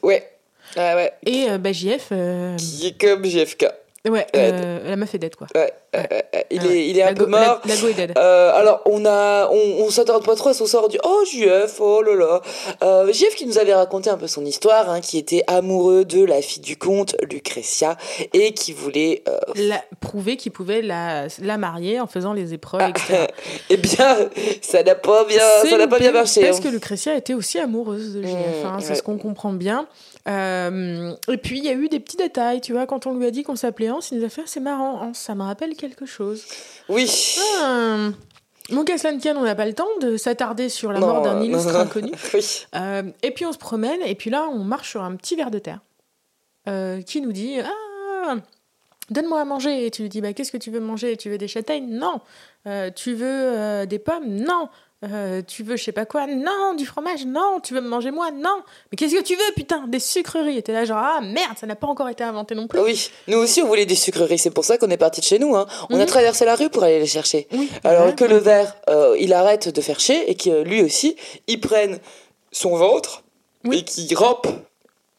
Ouais, 0.02 0.32
ah 0.76 0.96
ouais, 0.96 1.12
Et 1.26 1.50
euh, 1.50 1.58
bah, 1.58 1.72
JF, 1.72 2.08
euh, 2.12 2.56
qui 2.56 2.86
est 2.86 2.98
comme 2.98 3.24
JFK. 3.24 3.66
Ouais, 4.11 4.26
euh, 4.34 4.80
la 4.88 4.96
meuf 4.96 5.14
est 5.14 5.18
dead 5.18 5.36
quoi. 5.36 5.46
Ouais, 5.55 5.72
ouais, 5.94 6.00
ouais, 6.11 6.24
ouais. 6.34 6.46
il, 6.50 6.61
Ah 6.61 6.64
ouais. 6.66 6.76
est, 6.76 6.88
il 6.88 6.98
est 6.98 7.03
un 7.03 7.07
La 7.07 7.14
peu 7.14 7.24
go- 7.26 7.30
la- 7.30 7.46
mort. 7.46 7.61
La, 7.64 7.76
go 7.76 7.86
est 7.88 7.94
dead. 7.94 8.12
Euh, 8.18 8.53
alors, 8.53 8.80
on 8.86 9.05
a, 9.07 9.48
on, 9.50 9.84
on 9.84 9.90
s'attarde 9.90 10.24
pas 10.24 10.34
trop 10.34 10.48
à 10.48 10.55
son 10.55 10.66
sort 10.66 10.88
du 10.88 10.98
oh 11.05 11.24
JF, 11.30 11.76
oh 11.80 12.03
là 12.03 12.14
là. 12.16 12.40
Euh, 12.82 13.12
JF 13.12 13.34
qui 13.36 13.46
nous 13.46 13.59
avait 13.59 13.74
raconté 13.74 14.11
un 14.11 14.16
peu 14.16 14.26
son 14.26 14.44
histoire, 14.44 14.90
hein, 14.90 15.00
qui 15.00 15.18
était 15.18 15.44
amoureux 15.46 16.05
de 16.05 16.24
la 16.24 16.42
fille 16.42 16.62
du 16.62 16.76
comte, 16.76 17.14
Lucretia, 17.30 17.96
et 18.32 18.53
qui 18.55 18.72
voulait. 18.72 19.22
euh, 19.28 19.38
La- 19.55 19.84
prouver 20.00 20.36
qu'il 20.36 20.50
pouvait 20.53 20.82
la, 20.82 21.26
la 21.40 21.57
marier 21.59 22.00
en 22.00 22.07
faisant 22.09 22.32
les 22.32 22.55
épreuves, 22.55 22.80
Ah, 22.82 22.88
etc. 22.88 23.26
eh 23.70 23.76
bien, 23.76 24.16
ça 24.62 24.82
n'a 24.82 24.94
pas 24.96 25.24
bien, 25.26 25.38
C'est 25.62 25.68
ça 25.70 25.78
n'a 25.78 25.86
pas 25.86 25.98
bien 26.00 26.11
marché. 26.12 26.40
Parce 26.40 26.59
hein. 26.59 26.62
que 26.62 26.68
Lucretia 26.68 27.14
était 27.16 27.34
aussi 27.34 27.59
amoureuse 27.61 28.14
de 28.14 28.22
JF, 28.22 28.32
Mmh, 28.32 28.66
hein, 28.66 28.76
c'est 28.80 28.88
ouais. 28.90 28.94
ce 28.96 29.03
qu'on 29.03 29.18
comprend 29.18 29.53
bien. 29.53 29.86
Euh, 30.28 31.14
et 31.28 31.36
puis 31.36 31.58
il 31.58 31.64
y 31.64 31.68
a 31.68 31.72
eu 31.72 31.88
des 31.88 32.00
petits 32.00 32.16
détails, 32.16 32.60
tu 32.60 32.72
vois, 32.72 32.86
quand 32.86 33.06
on 33.06 33.16
lui 33.16 33.26
a 33.26 33.30
dit 33.30 33.42
qu'on 33.42 33.56
s'appelait 33.56 33.90
Hans, 33.90 34.00
il 34.10 34.18
nous 34.18 34.24
a 34.24 34.28
fait 34.28 34.42
c'est 34.46 34.60
marrant, 34.60 35.02
Hans, 35.02 35.14
ça 35.14 35.34
me 35.34 35.42
rappelle 35.42 35.74
quelque 35.74 36.06
chose. 36.06 36.44
Oui. 36.88 37.08
Cela 37.08 39.12
ne 39.12 39.18
tienne, 39.18 39.36
on 39.36 39.42
n'a 39.42 39.54
pas 39.54 39.66
le 39.66 39.74
temps 39.74 39.88
de 40.00 40.16
s'attarder 40.16 40.68
sur 40.68 40.92
la 40.92 41.00
Non, 41.00 41.08
mort 41.08 41.22
d'un 41.22 41.40
euh, 41.40 41.44
illustre 41.44 41.72
non, 41.72 41.78
non. 41.78 41.80
inconnu. 41.80 42.12
Oui. 42.34 42.66
Euh, 42.74 43.02
et 43.22 43.32
puis 43.32 43.46
on 43.46 43.52
se 43.52 43.58
promène, 43.58 44.00
et 44.04 44.14
puis 44.14 44.30
là 44.30 44.48
on 44.48 44.64
marche 44.64 44.90
sur 44.90 45.02
un 45.02 45.16
petit 45.16 45.34
verre 45.34 45.50
de 45.50 45.58
terre 45.58 45.80
euh, 46.68 47.02
qui 47.02 47.20
nous 47.20 47.32
dit 47.32 47.58
Ah, 47.60 48.36
donne-moi 49.10 49.40
à 49.40 49.44
manger. 49.44 49.86
Et 49.86 49.90
tu 49.90 50.02
lui 50.02 50.08
dis 50.08 50.20
bah, 50.20 50.32
Qu'est-ce 50.32 50.52
que 50.52 50.56
tu 50.56 50.70
veux 50.70 50.80
manger? 50.80 51.16
Tu 51.16 51.30
veux 51.30 51.38
des 51.38 51.48
châtaignes? 51.48 51.88
Non. 51.90 52.20
Euh, 52.66 52.90
tu 52.94 53.14
veux 53.14 53.26
euh, 53.28 53.86
des 53.86 53.98
pommes? 53.98 54.28
Non. 54.28 54.68
Euh, 55.05 55.42
tu 55.46 55.62
veux 55.64 55.76
je 55.76 55.82
sais 55.84 55.92
pas 55.92 56.07
quoi? 56.07 56.26
Non. 56.26 56.74
Du 56.76 56.86
fromage? 56.86 57.26
Non. 57.26 57.59
Tu 57.62 57.74
veux 57.74 57.80
me 57.80 57.88
manger 57.88 58.11
moi? 58.11 58.30
Non. 58.30 58.62
Mais 58.90 58.96
qu'est-ce 58.96 59.14
que 59.16 59.22
tu 59.22 59.34
veux 59.34 59.53
putain? 59.57 59.84
Des 59.88 59.98
sucreries. 59.98 60.59
Et 60.59 60.62
t'es 60.62 60.72
là 60.72 60.84
genre 60.84 60.98
Ah 61.03 61.20
merde, 61.20 61.59
ça 61.59 61.66
n'a 61.66 61.74
pas 61.74 61.86
encore 61.88 62.09
été 62.09 62.22
inventé 62.22 62.55
non 62.55 62.68
plus. 62.68 62.78
Oui, 62.80 63.11
nous 63.28 63.38
aussi 63.38 63.62
on 63.62 63.66
voulait 63.66 63.86
des 63.86 63.94
sucreries, 63.96 64.38
c'est 64.38 64.50
pour 64.53 64.64
ça 64.64 64.78
qu'on 64.78 64.90
est 64.90 64.96
parti 64.96 65.20
de 65.20 65.26
chez 65.26 65.38
nous. 65.38 65.57
Hein. 65.57 65.66
On 65.90 65.96
a 65.96 66.00
Mhm. 66.00 66.07
traversé 66.07 66.44
la 66.44 66.55
rue 66.55 66.70
pour 66.70 66.84
aller 66.84 67.00
les 67.00 67.07
chercher. 67.07 67.48
Oui. 67.53 67.70
Alors 67.84 68.07
Ouais. 68.07 68.14
que 68.14 68.24
le 68.24 68.36
verre, 68.36 68.76
euh, 68.88 69.16
il 69.18 69.32
arrête 69.32 69.68
de 69.68 69.80
faire 69.80 69.98
chier 69.98 70.30
et 70.30 70.34
que 70.36 70.62
lui 70.62 70.82
aussi, 70.82 71.16
il 71.48 71.61
prenne 71.61 71.98
son 72.53 72.76
ventre 72.76 73.22
Oui. 73.64 73.78
et 73.78 73.84
qu'il 73.84 74.16
rampe 74.16 74.46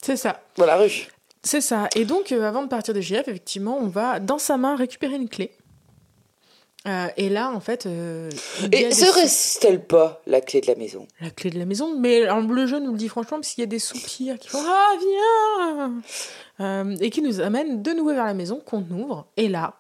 C'est 0.01 0.17
ça. 0.17 0.39
dans 0.57 0.65
la 0.65 0.77
rue. 0.77 1.07
C'est 1.45 1.59
ça. 1.61 1.89
Et 1.95 2.05
donc, 2.05 2.31
euh, 2.31 2.47
avant 2.47 2.63
de 2.63 2.69
partir 2.69 2.93
de 2.93 3.01
JF, 3.01 3.27
effectivement, 3.27 3.77
on 3.81 3.87
va 3.87 4.19
dans 4.21 4.37
sa 4.37 4.55
main 4.55 4.77
récupérer 4.77 5.15
une 5.15 5.27
clé. 5.27 5.51
Euh, 6.85 7.07
et 7.15 7.29
là, 7.29 7.49
en 7.51 7.61
fait, 7.61 7.85
euh, 7.85 8.29
Et 8.65 8.67
des 8.69 8.91
serait-elle 8.91 9.85
pas 9.85 10.21
la 10.27 10.41
clé 10.41 10.59
de 10.59 10.67
la 10.67 10.75
maison? 10.75 11.07
La 11.21 11.29
clé 11.29 11.49
de 11.49 11.57
la 11.57 11.65
maison. 11.65 11.95
Mais 11.97 12.23
alors, 12.23 12.41
le 12.41 12.65
jeu 12.67 12.79
nous 12.79 12.91
le 12.91 12.97
dit 12.97 13.07
franchement, 13.07 13.37
parce 13.37 13.49
qu'il 13.53 13.61
y 13.61 13.63
a 13.63 13.67
des 13.67 13.79
soupirs 13.79 14.37
qui 14.37 14.49
font 14.49 14.59
Ah, 14.67 14.91
viens 14.99 15.93
Euh, 16.59 16.95
Et 16.99 17.09
qui 17.09 17.21
nous 17.21 17.39
amènent 17.39 17.81
de 17.81 17.91
nouveau 17.91 18.13
vers 18.13 18.25
la 18.25 18.33
maison, 18.33 18.61
qu'on 18.65 18.83
ouvre. 18.91 19.25
Et 19.37 19.47
là, 19.47 19.73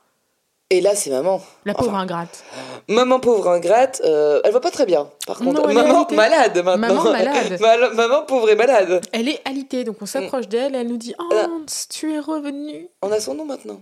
Et 0.69 0.79
là, 0.79 0.95
c'est 0.95 1.09
maman. 1.09 1.41
la 1.65 1.73
pauvre 1.73 1.89
Enfin, 1.89 1.99
ingrate. 1.99 2.43
Maman 2.87 3.19
pauvre 3.19 3.49
ingrate, 3.49 4.01
euh, 4.05 4.39
elle 4.45 4.53
va 4.53 4.61
pas 4.61 4.71
très 4.71 4.85
bien. 4.85 5.09
Par 5.27 5.37
contre, 5.39 5.61
Non, 5.67 5.73
maman 5.73 5.97
alitée. 5.99 6.15
malade 6.15 6.55
maintenant. 6.63 6.77
Maman 6.77 7.03
malade. 7.11 7.57
Mal- 7.61 7.93
maman 7.95 8.25
pauvre 8.25 8.49
et 8.49 8.55
malade. 8.55 9.01
Elle 9.11 9.27
est 9.27 9.41
alitée, 9.45 9.83
donc 9.83 9.97
on 10.01 10.05
s'approche 10.05 10.47
d'elle 10.47 10.73
elle 10.73 10.87
nous 10.87 10.97
dit 10.97 11.13
Oh. 11.19 11.29
Hans, 11.33 11.65
tu 11.89 12.13
es 12.13 12.19
revenu. 12.19 12.87
On 13.01 13.11
a 13.11 13.19
son 13.19 13.35
nom 13.35 13.43
maintenant. 13.45 13.81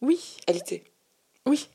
Oui, 0.00 0.18
Alité. 0.48 0.84
oui. 1.46 1.68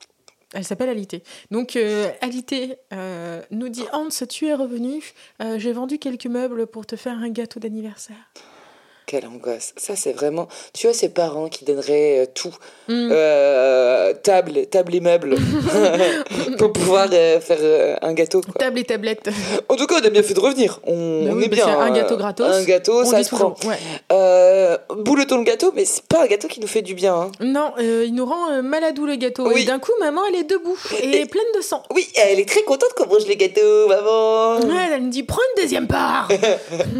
Elle 0.54 0.64
s'appelle 0.64 0.90
Alité. 0.90 1.24
Donc, 1.52 1.76
euh, 1.76 2.10
Alité 2.22 2.78
euh, 2.94 3.42
nous 3.52 3.70
dit 3.70 3.84
Hans, 3.92 4.08
tu 4.30 4.48
es 4.48 4.54
revenu. 4.54 5.04
Euh, 5.42 5.60
J'ai 5.60 5.74
vendu 5.74 6.00
quelques 6.00 6.28
meubles 6.28 6.68
pour 6.68 6.86
te 6.86 6.96
faire 6.96 7.18
un 7.18 7.30
gâteau 7.30 7.60
d'anniversaire. 7.60 8.32
Quelle 9.10 9.26
angoisse. 9.26 9.74
Ça, 9.78 9.96
c'est 9.96 10.12
vraiment. 10.12 10.50
Tu 10.74 10.88
as 10.90 10.94
ces 10.94 11.08
parents 11.08 11.48
qui 11.48 11.64
donneraient 11.64 12.20
euh, 12.20 12.26
tout. 12.36 12.54
Mm. 12.90 13.10
Euh, 13.10 14.14
table, 14.22 14.66
table 14.68 14.96
et 14.96 15.00
meubles. 15.00 15.38
pour 16.58 16.74
pouvoir 16.74 17.08
euh, 17.14 17.40
faire 17.40 17.98
un 18.02 18.12
gâteau. 18.14 18.42
Quoi. 18.42 18.54
Table 18.60 18.80
et 18.80 18.84
tablette. 18.84 19.30
En 19.70 19.78
tout 19.78 19.88
cas, 19.88 19.96
on 20.02 20.06
a 20.06 20.10
bien 20.10 20.22
fait 20.24 20.34
de 20.34 20.42
revenir. 20.42 20.82
On, 20.86 21.24
Bah 21.24 21.32
on 21.34 21.40
est 21.40 21.48
bien. 21.48 21.64
c'est 21.66 21.72
un 21.72 21.90
gâteau 21.92 22.18
gratos. 22.18 22.48
Un 22.54 22.64
gâteau, 22.66 23.06
ça 23.06 23.24
se 23.24 23.34
prend. 23.34 23.56
ouais. 23.66 23.78
Euh, 24.12 24.78
bouleton 24.98 25.38
le 25.38 25.44
gâteau, 25.46 25.72
mais 25.74 25.86
c'est 25.86 26.04
pas 26.04 26.24
un 26.24 26.28
gâteau 26.28 26.50
qui 26.50 26.60
nous 26.60 26.68
fait 26.68 26.82
du 26.82 26.94
bien. 26.94 27.16
hein. 27.16 27.32
Non, 27.40 27.72
il 27.80 28.14
nous 28.14 28.26
rend 28.26 28.62
maladou 28.62 29.06
le 29.06 29.16
gâteau. 29.16 29.48
Oui. 29.48 29.62
Et 29.62 29.66
d'un 29.66 29.80
coup, 29.80 29.92
maman, 30.02 30.20
elle 30.28 30.36
est 30.36 30.44
debout 30.50 30.78
et 31.02 31.22
Et- 31.22 31.26
pleine 31.28 31.46
de 31.56 31.62
sang. 31.62 31.82
Oui, 31.96 32.06
elle 32.16 32.42
est 32.42 32.48
très 32.50 32.64
contente 32.64 32.90
qu'on 32.98 33.08
mange 33.08 33.26
les 33.26 33.38
gâteaux, 33.38 33.88
maman. 33.88 34.58
Ouais, 34.60 34.90
elle 34.96 35.04
me 35.04 35.10
dit 35.12 35.24
prends 35.24 35.42
une 35.56 35.62
deuxième 35.64 35.88
part. 35.88 36.28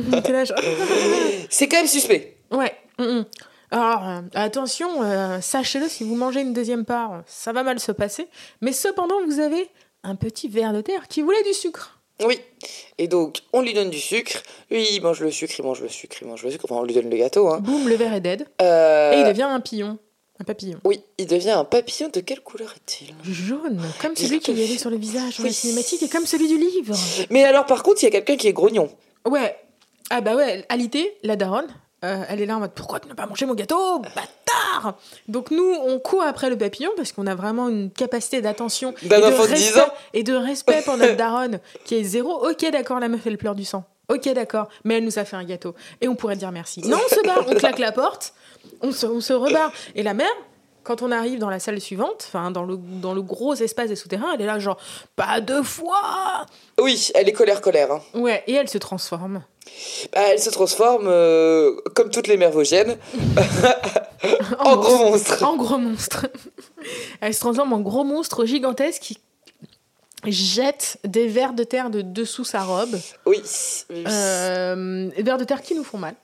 C'est 1.50 1.68
quand 1.68 1.78
même 1.78 1.88
suspect. 2.00 2.38
ouais. 2.52 2.74
mm, 3.00 3.04
mm. 3.04 3.26
Alors 3.72 4.08
euh, 4.08 4.22
attention, 4.34 5.04
euh, 5.04 5.42
sachez-le, 5.42 5.90
si 5.90 6.04
vous 6.06 6.16
mangez 6.16 6.40
une 6.42 6.54
deuxième 6.54 6.86
part, 6.86 7.24
ça 7.28 7.52
va 7.52 7.64
mal 7.64 7.80
se 7.80 7.92
passer. 7.92 8.28
Mais 8.62 8.72
cependant, 8.72 9.16
vous 9.26 9.40
avez 9.40 9.68
un 10.04 10.16
petit 10.16 10.48
verre 10.48 10.72
de 10.74 10.80
terre 10.82 11.08
qui 11.10 11.22
voulait 11.22 11.44
du 11.44 11.54
sucre. 11.54 12.00
Oui. 12.24 12.40
Et 12.98 13.08
donc, 13.08 13.40
on 13.54 13.62
lui 13.62 13.74
donne 13.74 13.90
du 13.90 14.00
sucre. 14.00 14.42
Lui, 14.72 14.88
il 14.94 15.02
mange 15.02 15.20
le 15.20 15.30
sucre, 15.32 15.54
il 15.60 15.64
mange 15.66 15.82
le 15.82 15.90
sucre, 15.90 16.16
il 16.22 16.28
mange 16.28 16.44
le 16.44 16.50
sucre. 16.50 16.66
Enfin, 16.66 16.76
on 16.82 16.84
lui 16.84 16.94
donne 16.94 17.10
le 17.10 17.18
gâteau. 17.18 17.50
Hein. 17.50 17.60
Boum, 17.60 17.88
le 17.90 17.96
verre 17.96 18.14
est 18.14 18.22
dead. 18.22 18.48
Euh, 18.62 19.12
Et 19.14 19.20
il 19.20 19.28
devient 19.28 19.44
un 19.44 19.60
pillon. 19.60 20.00
Un 20.40 20.44
papillon. 20.44 20.80
Oui, 20.84 21.02
il 21.18 21.28
devient 21.28 21.50
un 21.52 21.64
papillon. 21.66 22.10
De 22.10 22.22
quelle 22.22 22.42
couleur 22.42 22.74
est-il? 22.76 23.14
Jaune, 23.32 23.82
comme 24.02 24.16
celui 24.16 24.40
qui 24.40 24.54
y 24.54 24.64
avait 24.64 24.78
sur 24.78 24.90
le 24.90 24.98
visage 24.98 25.38
dans 25.38 25.44
Oui. 25.44 25.50
la 25.50 25.54
cinématique 25.54 26.02
et 26.04 26.10
comme 26.10 26.26
celui 26.26 26.48
du 26.48 26.58
livre. 26.58 26.96
Mais 27.32 27.44
alors, 27.44 27.66
par 27.66 27.84
contre, 27.84 28.02
il 28.02 28.06
y 28.06 28.08
a 28.08 28.12
quelqu'un 28.12 28.38
qui 28.38 28.48
est 28.48 28.54
grognon. 28.54 28.90
Ouais. 29.26 29.56
Ah 30.10 30.22
bah 30.22 30.36
ouais, 30.36 30.64
Alité, 30.70 31.18
la 31.24 31.36
daronne, 31.36 31.68
euh, 32.04 32.24
elle 32.30 32.42
est 32.42 32.46
là 32.46 32.58
en 32.58 32.60
mode 32.60 32.74
pourquoi 32.74 33.00
tu 33.00 33.08
n'as 33.08 33.16
pas 33.16 33.26
mangé 33.26 33.46
mon 33.46 33.56
gâteau 33.56 34.00
Bâtard 34.00 34.96
Donc 35.28 35.52
nous, 35.52 35.64
on 35.86 36.00
court 36.00 36.22
après 36.24 36.50
le 36.50 36.58
papillon 36.58 36.92
parce 36.96 37.12
qu'on 37.12 37.26
a 37.28 37.36
vraiment 37.36 37.70
une 37.70 37.90
capacité 37.92 38.42
d'attention 38.42 38.94
et, 39.02 39.08
D'un 39.08 39.20
de 39.20 39.26
enfant 39.26 39.44
de 39.44 39.48
10 39.48 39.54
respect- 39.54 39.82
ans. 39.82 39.94
et 40.14 40.24
de 40.24 40.34
respect 40.36 40.82
pour 40.84 40.98
notre 40.98 41.16
daronne 41.16 41.60
qui 41.86 41.96
est 41.96 42.04
zéro. 42.04 42.48
Ok, 42.48 42.66
d'accord, 42.72 43.00
la 43.00 43.08
meuf, 43.10 43.26
elle 43.26 43.38
pleure 43.38 43.56
du 43.56 43.66
sang. 43.66 43.84
Ok, 44.10 44.28
d'accord, 44.34 44.70
mais 44.86 44.98
elle 44.98 45.04
nous 45.04 45.20
a 45.20 45.26
fait 45.26 45.36
un 45.36 45.44
gâteau. 45.44 45.76
Et 46.00 46.08
on 46.08 46.16
pourrait 46.16 46.36
dire 46.38 46.52
merci. 46.52 46.82
Non, 46.88 46.98
on 47.04 47.16
se 47.16 47.22
barre, 47.26 47.44
on 47.48 47.56
claque 47.56 47.80
la 47.80 47.92
porte, 47.92 48.34
on 48.82 48.92
se, 48.92 49.06
on 49.06 49.20
se 49.20 49.34
rebarre. 49.34 49.72
Et 49.96 50.04
la 50.04 50.14
mère, 50.14 50.30
quand 50.88 51.02
on 51.02 51.12
arrive 51.12 51.38
dans 51.38 51.50
la 51.50 51.60
salle 51.60 51.80
suivante, 51.82 52.24
enfin 52.28 52.50
dans 52.50 52.64
le, 52.64 52.78
dans 52.78 53.14
le 53.14 53.22
gros 53.22 53.54
espace 53.56 53.90
des 53.90 53.96
souterrains, 53.98 54.32
elle 54.34 54.42
est 54.42 54.46
là 54.46 54.58
genre 54.58 54.78
pas 55.18 55.42
deux 55.42 55.62
fois 55.64 56.46
Oui, 56.80 57.12
elle 57.14 57.28
est 57.28 57.34
colère-colère. 57.34 57.92
hein. 57.92 58.02
Ouais, 58.14 58.44
et 58.48 58.54
elle 58.54 58.70
se 58.70 58.78
transforme. 58.78 59.44
Bah, 60.14 60.22
elle 60.32 60.40
se 60.40 60.50
transforme, 60.50 61.08
euh, 61.08 61.76
comme 61.94 62.10
toutes 62.10 62.28
les 62.28 62.38
mères 62.38 62.52
vosgiennes, 62.52 62.98
en 64.60 64.78
gros 64.78 64.98
monstre. 64.98 65.44
En 65.44 65.58
gros 65.58 65.78
monstre. 65.78 66.28
Elle 67.20 67.34
se 67.34 67.40
transforme 67.42 67.74
en 67.74 67.82
gros 67.82 68.06
monstre 68.06 68.46
gigantesque 68.46 69.02
qui 69.02 69.18
jette 70.26 70.98
des 71.04 71.28
vers 71.28 71.52
de 71.54 71.64
terre 71.64 71.90
de 71.90 72.02
dessous 72.02 72.46
sa 72.46 72.64
robe. 72.64 72.98
Oui, 73.26 73.42
oui, 73.90 74.04
Euh, 74.08 75.10
des 75.16 75.24
vers 75.24 75.38
de 75.38 75.44
terre 75.44 75.62
qui 75.62 75.76
nous 75.76 75.84
font 75.84 75.98
mal. 75.98 76.16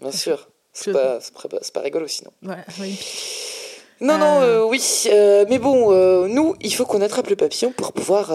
bien 0.00 0.12
sûr. 0.12 0.48
C'est 0.72 0.92
pas, 0.92 1.18
pas, 1.48 1.58
pas 1.74 1.80
rigolo 1.80 2.06
sinon. 2.06 2.30
Voilà, 2.42 2.62
oui. 2.78 2.96
Non, 4.00 4.16
non, 4.18 4.40
Euh. 4.40 4.60
euh, 4.60 4.64
oui. 4.64 4.82
euh, 5.10 5.44
mais 5.48 5.58
bon, 5.58 5.92
euh, 5.92 6.26
nous, 6.28 6.54
il 6.60 6.74
faut 6.74 6.86
qu'on 6.86 7.00
attrape 7.02 7.28
le 7.28 7.36
papillon 7.36 7.72
pour 7.72 7.92
pouvoir, 7.92 8.32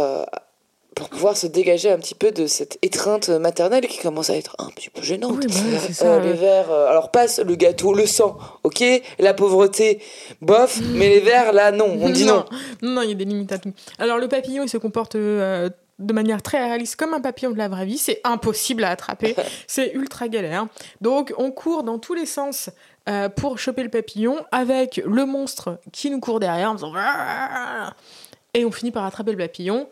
pour 0.95 1.09
pouvoir 1.09 1.35
se 1.35 1.47
dégager 1.47 1.89
un 1.91 1.97
petit 1.97 2.15
peu 2.15 2.31
de 2.31 2.45
cette 2.47 2.77
étreinte 2.81 3.29
maternelle 3.29 3.87
qui 3.87 3.97
commence 3.99 4.29
à 4.29 4.35
être 4.37 4.55
un 4.59 4.69
petit 4.69 4.89
peu 4.89 5.01
gênante. 5.01 5.39
Oui, 5.43 5.47
bah 5.71 5.77
c'est 5.85 5.93
ça, 5.93 6.19
les 6.19 6.33
vers, 6.33 6.71
alors 6.71 7.11
passe 7.11 7.39
le 7.39 7.55
gâteau, 7.55 7.93
le 7.93 8.05
sang, 8.05 8.37
ok 8.63 8.83
La 9.19 9.33
pauvreté, 9.33 10.01
bof, 10.41 10.79
mais 10.93 11.09
les 11.09 11.19
vers, 11.19 11.51
là, 11.51 11.71
non, 11.71 11.97
on 11.99 12.09
dit 12.09 12.25
non. 12.25 12.45
Non, 12.81 12.91
non, 12.91 13.01
il 13.01 13.09
y 13.09 13.11
a 13.11 13.15
des 13.15 13.25
limites 13.25 13.51
à 13.51 13.57
tout. 13.57 13.73
Alors 13.99 14.17
le 14.19 14.27
papillon, 14.27 14.63
il 14.63 14.69
se 14.69 14.77
comporte 14.77 15.17
de 15.17 16.11
manière 16.13 16.41
très 16.41 16.63
réaliste 16.63 16.97
comme 16.97 17.13
un 17.13 17.21
papillon 17.21 17.51
de 17.51 17.57
la 17.57 17.69
vraie 17.69 17.85
vie. 17.85 17.97
C'est 17.97 18.19
impossible 18.25 18.83
à 18.83 18.89
attraper. 18.91 19.33
C'est 19.67 19.93
ultra 19.93 20.27
galère. 20.27 20.67
Donc 21.01 21.33
on 21.37 21.51
court 21.51 21.83
dans 21.83 21.99
tous 21.99 22.13
les 22.13 22.25
sens 22.25 22.69
euh, 23.07 23.29
pour 23.29 23.59
choper 23.59 23.83
le 23.83 23.89
papillon 23.89 24.45
avec 24.51 25.01
le 25.05 25.25
monstre 25.25 25.79
qui 25.91 26.09
nous 26.09 26.19
court 26.19 26.39
derrière 26.39 26.71
en 26.71 26.73
faisant 26.73 26.93
et 28.53 28.65
on 28.65 28.71
finit 28.71 28.91
par 28.91 29.05
attraper 29.05 29.31
le 29.31 29.37
papillon. 29.37 29.87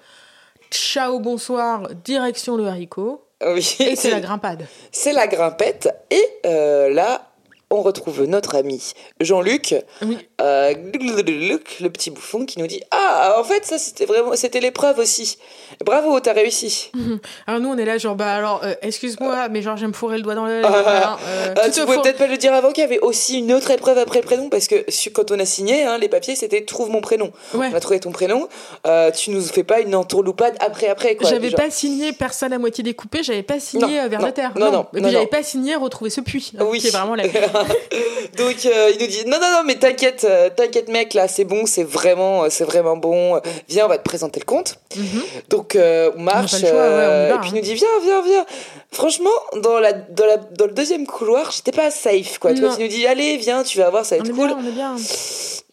Ciao, 0.72 1.20
bonsoir, 1.20 1.89
direction 2.03 2.55
le 2.57 2.66
haricot. 2.68 3.24
Oui, 3.45 3.76
Et 3.80 3.95
c'est 3.95 4.09
la 4.09 4.22
grimpade. 4.22 4.66
c'est 4.91 5.11
la 5.11 5.28
grimpette. 5.28 5.89
Et 6.09 6.24
euh, 6.45 6.89
là, 6.89 7.32
on 7.74 7.82
retrouve 7.82 8.24
notre 8.26 8.55
ami 8.55 8.93
Jean-Luc, 9.19 9.76
Oui. 10.01 10.17
euh, 10.41 10.74
le 10.74 11.88
petit 11.89 12.09
bouffon, 12.11 12.45
qui 12.45 12.59
nous 12.59 12.67
dit 12.67 12.82
Ah, 12.91 13.36
en 13.39 13.43
fait, 13.43 13.65
ça, 13.65 13.78
c'était 13.78 14.05
vraiment, 14.05 14.36
c'était 14.36 14.59
l'épreuve 14.59 14.99
aussi. 14.99 15.38
Bravo, 15.86 16.19
t'as 16.19 16.34
réussi. 16.34 16.91
Alors 17.47 17.59
nous, 17.59 17.69
on 17.69 17.78
est 17.78 17.86
là, 17.86 17.97
genre, 17.97 18.15
bah 18.15 18.34
alors, 18.34 18.61
euh, 18.63 18.74
excuse-moi, 18.82 19.49
mais 19.49 19.61
genre, 19.61 19.78
j'aime 19.78 19.93
fourrer 19.93 20.17
le 20.17 20.24
doigt 20.24 20.36
dans 20.36 20.45
le. 20.45 20.61
Ah, 20.63 20.69
voilà, 20.84 21.17
euh, 21.28 21.53
Euh, 21.57 21.69
tu 21.71 21.82
pouvais 21.82 21.97
peut-être 22.01 22.17
pas 22.17 22.28
le 22.28 22.38
dire 22.38 22.53
avant 22.53 22.71
qu'il 22.71 22.82
y 22.82 22.86
avait 22.86 22.99
aussi 22.99 23.39
une 23.39 23.51
autre 23.53 23.71
épreuve 23.71 23.97
après 23.97 24.19
le 24.19 24.26
prénom 24.26 24.49
parce 24.49 24.67
que 24.67 24.86
quand 25.09 25.32
on 25.32 25.39
a 25.39 25.45
signé 25.45 25.84
hein, 25.84 25.97
les 25.97 26.09
papiers 26.09 26.36
c'était 26.36 26.63
trouve 26.65 26.89
mon 26.89 27.01
prénom. 27.01 27.32
Ouais. 27.53 27.69
On 27.71 27.76
a 27.76 27.80
trouvé 27.80 27.99
ton 27.99 28.11
prénom. 28.11 28.47
Euh, 28.88 29.11
tu 29.11 29.32
nous 29.32 29.41
fais 29.41 29.63
pas 29.63 29.80
une 29.80 29.95
entourloupade 29.95 30.55
après 30.59 30.88
après 30.88 31.15
quoi. 31.15 31.30
J'avais 31.30 31.51
pas 31.51 31.69
signé 31.69 32.13
personne 32.13 32.53
à 32.53 32.59
moitié 32.59 32.84
découpé, 32.84 33.24
j'avais 33.24 33.43
pas 33.43 33.59
signé 33.59 33.86
Non, 34.01 34.09
vers 34.09 34.19
non, 34.19 34.26
la 34.28 34.32
terre. 34.32 34.51
non, 34.57 34.71
non, 34.71 34.86
non, 34.93 35.09
j'avais 35.09 35.28
pas 35.28 35.43
signé 35.43 35.76
retrouver 35.76 36.09
ce 36.09 36.21
puits, 36.21 36.51
hein, 36.57 36.65
Oui. 36.69 36.80
qui 36.80 36.88
est 36.88 36.91
vraiment 36.91 37.15
la. 37.15 37.24
Donc 38.38 38.66
euh, 38.66 38.91
il 38.93 38.99
nous 38.99 39.07
dit 39.07 39.24
non 39.26 39.38
non 39.39 39.51
non 39.51 39.64
mais 39.66 39.76
t'inquiète 39.76 40.26
euh, 40.28 40.49
t'inquiète 40.49 40.88
mec 40.89 41.14
là 41.14 41.28
c'est 41.28 41.43
bon 41.43 41.66
c'est 41.66 41.84
vraiment 41.84 42.43
euh, 42.43 42.47
c'est 42.49 42.64
vraiment 42.64 42.97
bon 42.97 43.39
viens 43.70 43.86
on 43.86 43.89
va 43.89 43.97
te 43.97 44.03
présenter 44.03 44.39
le 44.39 44.45
compte. 44.45 44.80
Mhm. 44.95 45.24
Donc 45.49 45.78
on 45.78 46.22
marche 46.22 46.51
choix, 46.59 46.70
ouais, 46.70 46.70
on 46.72 47.30
va, 47.30 47.30
et 47.36 47.39
puis 47.39 47.49
il 47.49 47.57
hein. 47.57 47.57
nous 47.57 47.61
dit 47.61 47.74
viens 47.76 47.88
viens 48.03 48.22
viens. 48.24 48.45
Franchement 48.91 49.30
dans 49.61 49.80
la 49.80 49.93
dans 49.93 50.26
la 50.26 50.38
dans 50.38 50.66
le 50.66 50.72
deuxième 50.74 51.05
couloir 51.05 51.51
j'étais 51.51 51.72
pas 51.72 51.91
safe 51.91 52.39
quoi. 52.39 52.53
Tu 52.53 52.61
vois, 52.61 52.70
Non. 52.70 52.76
il 52.80 52.84
nous 52.84 52.89
dit 52.89 53.05
allez 53.07 53.38
viens 53.38 53.64
tu 53.64 53.78
vas 53.78 53.89
voir 53.89 54.05
ça 54.05 54.16
va 54.18 54.22
On 54.22 54.26
être 54.26 54.32
est 54.32 54.36
cool. 54.36 54.47
bien, 54.47 54.57
on 54.59 54.68
est 54.68 54.72
bien. 54.72 54.95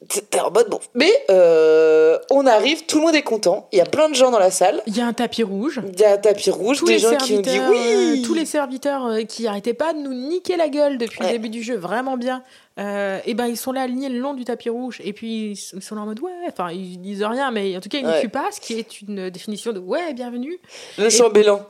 T'es 0.08 0.40
en 0.40 0.50
mode 0.50 0.68
bon. 0.70 0.80
Mais 0.94 1.12
euh, 1.30 2.18
on 2.30 2.46
arrive, 2.46 2.86
tout 2.86 2.98
le 2.98 3.04
monde 3.06 3.14
est 3.14 3.22
content. 3.22 3.68
Il 3.70 3.76
y 3.78 3.82
a 3.82 3.84
plein 3.84 4.08
de 4.08 4.14
gens 4.14 4.30
dans 4.30 4.38
la 4.38 4.50
salle. 4.50 4.82
Il 4.86 4.96
y 4.96 5.00
a 5.02 5.06
un 5.06 5.12
tapis 5.12 5.42
rouge. 5.42 5.80
Il 5.92 6.00
y 6.00 6.04
a 6.04 6.12
un 6.14 6.16
tapis 6.16 6.50
rouge, 6.50 6.78
Tous 6.78 6.86
des 6.86 6.98
gens 6.98 7.14
qui 7.18 7.34
nous 7.34 7.42
disent 7.42 7.52
serviteurs, 7.52 7.70
oui. 7.70 8.20
euh, 8.20 8.24
tous 8.24 8.32
les 8.34 8.46
serviteurs 8.46 9.04
euh, 9.06 9.22
qui 9.24 9.46
arrêtaient 9.46 9.74
pas 9.74 9.92
de 9.92 9.98
nous 9.98 10.14
niquer 10.14 10.56
la 10.56 10.68
gueule 10.70 10.96
depuis 10.96 11.20
Ouais. 11.20 11.26
le 11.26 11.32
début 11.32 11.50
du 11.50 11.62
jeu, 11.62 11.76
vraiment 11.76 12.16
bien. 12.16 12.42
et 12.78 13.34
ben 13.34 13.46
ils 13.46 13.58
sont 13.58 13.72
là 13.72 13.82
alignés 13.82 14.08
le 14.08 14.18
long 14.20 14.32
du 14.32 14.44
tapis 14.46 14.70
rouge 14.70 15.02
et 15.04 15.12
puis 15.12 15.50
ils 15.76 15.82
sont 15.82 15.94
là 15.94 16.00
en 16.00 16.06
mode 16.06 16.20
ouais, 16.20 16.32
enfin 16.48 16.70
ils 16.70 16.96
disent 16.98 17.22
rien, 17.22 17.50
mais 17.50 17.76
en 17.76 17.80
tout 17.80 17.90
cas 17.90 17.98
ils 17.98 18.06
ne 18.06 18.10
Ouais. 18.10 18.20
tuent 18.22 18.30
pas, 18.30 18.46
ce 18.52 18.58
qui 18.60 18.78
est 18.78 19.02
une 19.02 19.28
définition 19.28 19.72
de 19.74 19.78
ouais 19.80 20.14
bienvenue. 20.14 20.58
Le 20.96 21.10
chambellan. 21.10 21.60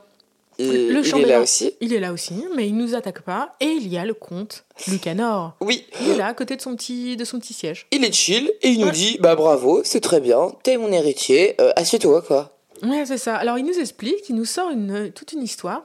Il, 0.59 0.93
Le 0.93 1.05
il 1.07 1.17
est 1.21 1.25
là 1.25 1.39
aussi. 1.41 1.73
Il 1.81 1.93
est 1.93 1.99
là 1.99 2.11
aussi, 2.13 2.45
mais 2.55 2.67
il 2.67 2.75
nous 2.75 2.93
attaque 2.93 3.21
pas. 3.21 3.53
Et 3.59 3.65
il 3.67 3.87
y 3.87 3.97
a 3.97 4.05
le 4.05 4.13
comte 4.13 4.65
Lucanor. 4.87 5.55
Oui, 5.61 5.85
Il 6.01 6.09
est 6.09 6.17
là 6.17 6.27
à 6.27 6.33
côté 6.33 6.55
de 6.55 6.61
son 6.61 6.75
petit, 6.75 7.15
de 7.17 7.23
son 7.25 7.39
petit 7.39 7.53
siège. 7.53 7.87
il 7.91 8.03
est 8.03 8.11
chill 8.13 8.51
et 8.61 8.69
il 8.69 8.79
nous 8.79 8.87
Ouais. 8.87 8.91
dit 8.91 9.17
bah 9.19 9.35
bravo, 9.35 9.81
c'est 9.83 10.01
très 10.01 10.19
bien, 10.19 10.51
t'es 10.63 10.77
mon 10.77 10.91
héritier, 10.91 11.55
euh, 11.61 11.71
assieds-toi 11.75 12.21
quoi. 12.21 12.57
Ouais, 12.83 13.05
c'est 13.05 13.17
ça. 13.17 13.35
Alors, 13.35 13.57
il 13.59 13.65
nous 13.65 13.77
explique, 13.79 14.27
il 14.29 14.35
nous 14.35 14.45
sort 14.45 14.69
une, 14.71 15.11
toute 15.11 15.33
une 15.33 15.43
histoire 15.43 15.83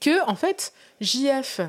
que, 0.00 0.22
en 0.28 0.34
fait, 0.36 0.72
JF 1.00 1.60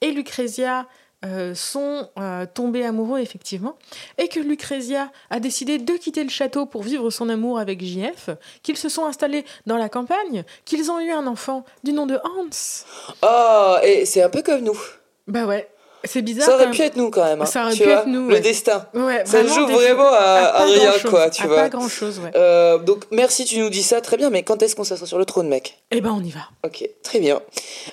et 0.00 0.10
Lucrezia 0.12 0.86
euh, 1.24 1.54
sont 1.54 2.08
euh, 2.18 2.46
tombés 2.52 2.84
amoureux, 2.84 3.20
effectivement, 3.20 3.76
et 4.18 4.28
que 4.28 4.40
Lucrezia 4.40 5.10
a 5.30 5.40
décidé 5.40 5.78
de 5.78 5.92
quitter 5.94 6.22
le 6.24 6.30
château 6.30 6.66
pour 6.66 6.82
vivre 6.82 7.10
son 7.10 7.28
amour 7.28 7.58
avec 7.58 7.82
JF, 7.82 8.30
qu'ils 8.62 8.76
se 8.76 8.88
sont 8.88 9.04
installés 9.06 9.44
dans 9.66 9.76
la 9.76 9.88
campagne, 9.88 10.44
qu'ils 10.64 10.90
ont 10.90 11.00
eu 11.00 11.10
un 11.10 11.26
enfant 11.26 11.64
du 11.82 11.92
nom 11.92 12.06
de 12.06 12.16
Hans. 12.24 12.84
Oh, 13.22 13.76
et 13.82 14.04
c'est 14.06 14.22
un 14.22 14.28
peu 14.30 14.42
comme 14.42 14.60
nous. 14.60 14.78
Bah 15.26 15.46
ouais, 15.46 15.68
c'est 16.04 16.20
bizarre. 16.20 16.46
Ça 16.46 16.54
aurait 16.56 16.70
pu 16.70 16.82
être 16.82 16.96
nous 16.96 17.10
quand 17.10 17.24
même. 17.24 17.40
hein, 17.40 17.46
Ça 17.46 17.64
aurait 17.64 17.74
pu 17.74 17.84
vois, 17.84 17.92
être 18.00 18.06
nous, 18.08 18.28
Le 18.28 18.34
ouais. 18.34 18.40
destin. 18.40 18.86
Ouais, 18.92 19.24
Ça 19.24 19.42
joue 19.46 19.66
vraiment 19.66 20.10
à, 20.12 20.52
à 20.60 20.64
rien 20.64 20.92
quoi, 21.08 21.30
tu 21.30 21.42
à 21.44 21.46
vois. 21.46 21.56
Pas 21.56 21.68
grand 21.70 21.88
chose, 21.88 22.18
ouais. 22.18 22.30
Euh, 22.36 22.76
donc 22.78 23.04
merci, 23.10 23.46
tu 23.46 23.58
nous 23.58 23.70
dis 23.70 23.82
ça, 23.82 24.00
très 24.02 24.18
bien, 24.18 24.28
mais 24.28 24.42
quand 24.42 24.62
est-ce 24.62 24.76
qu'on 24.76 24.84
s'assoit 24.84 25.06
sur 25.06 25.18
le 25.18 25.24
trône, 25.24 25.48
mec? 25.48 25.82
Eh 25.90 26.00
ben, 26.02 26.10
on 26.12 26.22
y 26.22 26.30
va. 26.30 26.40
Ok, 26.64 26.86
très 27.02 27.20
bien. 27.20 27.40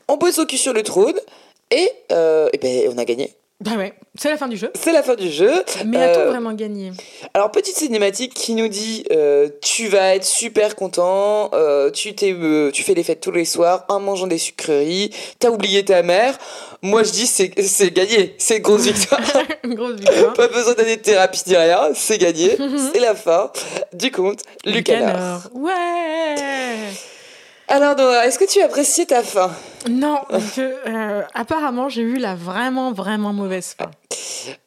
On 0.10 0.18
pose 0.18 0.40
au 0.40 0.46
cul 0.46 0.58
sur 0.58 0.74
le 0.74 0.84
trône 0.84 1.16
et, 1.72 1.90
euh, 2.12 2.50
et 2.54 2.58
ben, 2.58 2.90
on 2.94 2.98
a 2.98 3.06
gagné. 3.06 3.34
Bah 3.64 3.74
ouais, 3.78 3.94
c'est 4.18 4.32
la 4.32 4.38
fin 4.38 4.48
du 4.48 4.58
jeu. 4.58 4.72
C'est 4.74 4.92
la 4.92 5.04
fin 5.04 5.14
du 5.14 5.30
jeu. 5.30 5.52
Mais 5.86 6.02
a-t-on 6.02 6.22
Euh, 6.22 6.30
vraiment 6.32 6.52
gagné? 6.54 6.92
Alors, 7.36 7.52
petite 7.52 7.78
cinématique 7.78 8.34
qui 8.34 8.56
nous 8.56 8.68
dit 8.68 9.04
euh, 9.12 9.50
Tu 9.62 9.88
vas 9.88 10.16
être 10.16 10.26
super 10.26 10.76
content, 10.76 11.52
euh, 11.54 11.92
tu, 11.92 12.16
t'es, 12.16 12.36
tu 12.74 12.82
fais 12.82 12.96
les 12.96 13.04
fêtes 13.04 13.22
tous 13.22 13.30
les 13.30 13.46
soirs 13.46 13.86
en 13.88 14.00
mangeant 14.00 14.26
des 14.26 14.40
sucreries, 14.40 15.12
t'as 15.38 15.52
oublié 15.52 15.86
ta 15.86 16.02
mère. 16.02 16.40
Moi, 16.82 17.04
je 17.04 17.12
dis 17.12 17.28
c'est, 17.28 17.52
c'est 17.62 17.92
gagné, 17.92 18.34
c'est 18.40 18.58
une 18.58 18.64
grosse 18.64 18.82
victoire. 18.88 19.22
Une 19.64 19.76
grosse 19.76 19.98
victoire. 19.98 20.34
Pas 20.34 20.48
besoin 20.48 20.74
d'aller 20.74 20.98
de 20.98 21.02
thérapie 21.04 21.44
ni 21.46 21.56
rien, 21.56 21.92
c'est 21.94 22.18
gagné. 22.18 22.58
c'est 22.94 23.00
la 23.00 23.14
fin 23.14 23.52
du 23.94 24.10
conte 24.10 24.40
Lucanor. 24.66 25.42
Ouais 25.54 26.90
Alors, 27.72 27.96
Noah, 27.96 28.26
est-ce 28.28 28.38
que 28.38 28.44
tu 28.46 28.62
as 28.62 28.66
apprécié 28.66 29.06
ta 29.06 29.24
fin 29.24 29.50
Non, 29.90 30.20
je, 30.56 30.62
euh, 30.62 31.22
apparemment, 31.34 31.88
j'ai 31.88 32.02
eu 32.02 32.16
la 32.18 32.36
vraiment, 32.36 32.92
vraiment 32.92 33.32
mauvaise 33.32 33.76
fin. 33.78 33.90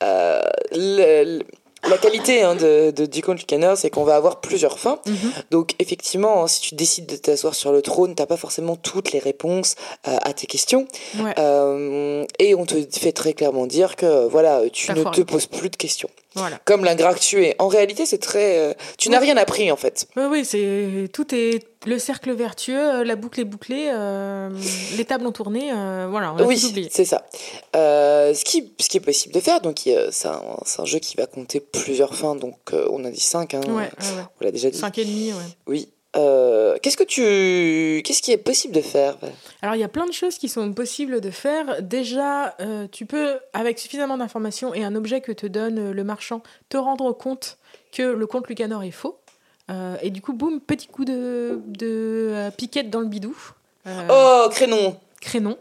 Euh, 0.03 0.41
le- 0.73 1.39
le- 1.39 1.45
la 1.87 1.99
qualité 1.99 2.43
hein, 2.43 2.55
de, 2.55 2.93
de- 2.93 3.05
du 3.05 3.21
Lucanor, 3.21 3.77
c'est 3.77 3.91
qu'on 3.91 4.05
va 4.05 4.17
avoir 4.17 4.41
plusieurs 4.41 4.79
fins. 4.79 5.01
Mhm. 5.07 5.33
Donc 5.51 5.75
effectivement, 5.81 6.47
si 6.47 6.63
tu 6.63 6.75
décides 6.77 7.05
de 7.05 7.17
t'asseoir 7.17 7.55
sur 7.55 7.73
le 7.73 7.83
trône, 7.83 8.15
t'as 8.15 8.25
pas 8.25 8.39
forcément 8.39 8.75
toutes 8.77 9.13
les 9.13 9.19
réponses 9.19 9.75
euh, 10.09 10.17
à 10.23 10.33
tes 10.33 10.47
questions. 10.47 10.87
Ouais, 11.19 11.35
et 12.39 12.55
on 12.55 12.65
te 12.65 12.75
fait 12.99 13.13
très 13.13 13.35
clairement 13.35 13.67
dire 13.67 13.97
que 13.97 14.27
voilà, 14.29 14.63
tu 14.73 14.87
T'as 14.87 14.95
ne 14.95 15.03
foiré. 15.03 15.17
te 15.19 15.23
poses 15.23 15.45
plus 15.47 15.69
de 15.69 15.77
questions. 15.77 16.09
Voilà. 16.35 16.59
Comme 16.65 16.85
l'ingrat 16.85 17.15
que 17.15 17.21
tu 17.21 17.45
es. 17.45 17.57
En 17.59 17.69
réalité, 17.69 18.07
c'est 18.07 18.19
très... 18.19 18.59
euh, 18.59 18.75
tu 18.99 19.09
n'as 19.11 19.19
rien 19.21 19.37
appris 19.37 19.71
en 19.71 19.77
fait. 19.77 20.07
Oui, 20.17 20.25
oui, 20.31 20.45
c'est 20.45 21.09
tout 21.13 21.35
est 21.35 21.61
le 21.87 21.99
cercle 21.99 22.33
vertueux, 22.33 22.79
euh, 23.01 23.05
la 23.05 23.15
boucle 23.17 23.41
est 23.41 23.45
bouclée, 23.45 23.91
euh, 23.93 24.49
les 24.97 25.05
tables 25.05 25.27
ont 25.27 25.33
tourné, 25.33 25.71
euh, 25.73 26.07
voilà, 26.11 26.33
on 26.33 26.37
a 26.37 26.39
tout 26.43 26.47
oui, 26.49 26.65
oublié. 26.65 26.89
c'est 26.91 27.05
ça. 27.05 27.27
Ce, 27.75 28.45
qui, 28.45 28.73
ce 28.81 28.89
qui 28.89 28.97
est 28.97 29.01
possible 29.01 29.35
de 29.35 29.41
faire, 29.41 29.61
donc 29.61 29.81
c'est 30.11 30.29
un, 30.29 30.43
c'est 30.65 30.81
un 30.81 30.85
jeu 30.87 30.99
qui 30.99 31.17
va 31.17 31.27
compter 31.27 31.61
plusieurs 31.61 32.15
fins, 32.15 32.35
donc 32.37 32.57
on 32.73 33.05
a 33.05 33.11
dit 33.11 33.21
5, 33.21 33.55
hein, 33.55 33.61
Ouais, 33.67 33.73
ouais, 33.73 33.81
ouais. 33.83 34.23
on 34.41 34.45
l'a 34.45 34.51
déjà 34.51 34.71
dit. 34.71 34.79
Cinq 34.79 34.99
et 34.99 35.05
demi, 35.05 35.33
ouais. 35.33 35.39
Oui. 35.67 35.89
Euh, 36.17 36.77
qu'est-ce 36.83 36.97
que 36.97 37.05
tu, 37.05 38.03
qu'est-ce 38.03 38.23
qui 38.23 38.31
est 38.33 38.39
possible 38.39 38.75
de 38.75 38.81
faire? 38.81 39.17
Alors 39.63 39.75
il 39.75 39.81
y 39.81 39.85
a 39.85 39.89
plein 39.89 40.07
de 40.07 40.13
choses 40.13 40.39
qui 40.39 40.49
sont 40.49 40.73
possibles 40.73 41.21
de 41.21 41.31
faire. 41.31 41.83
Déjà, 41.83 42.55
euh, 42.61 42.87
tu 42.91 43.07
peux, 43.07 43.39
avec 43.53 43.79
suffisamment 43.79 44.17
d'informations 44.17 44.75
et 44.75 44.85
un 44.85 44.95
objet 44.95 45.21
que 45.21 45.33
te 45.33 45.47
donne 45.47 45.91
le 45.91 46.05
marchand, 46.05 46.43
te 46.69 46.77
rendre 46.77 47.13
compte 47.13 47.59
que 47.93 48.03
le 48.03 48.27
compte 48.27 48.49
Lucanor 48.49 48.83
est 48.83 48.91
faux. 48.91 49.19
Euh, 49.71 49.97
et 50.03 50.11
du 50.11 50.21
coup, 50.21 50.35
boum, 50.35 50.61
petit 50.61 50.89
coup 50.89 51.05
de, 51.05 51.61
de 51.67 52.29
euh, 52.33 52.51
piquette 52.51 52.91
dans 52.91 53.01
le 53.01 53.07
bidou. 53.07 53.37
Euh, 53.87 54.09
Oh, 54.11 54.49
crénon 54.51 54.97
crénon. 55.25 55.57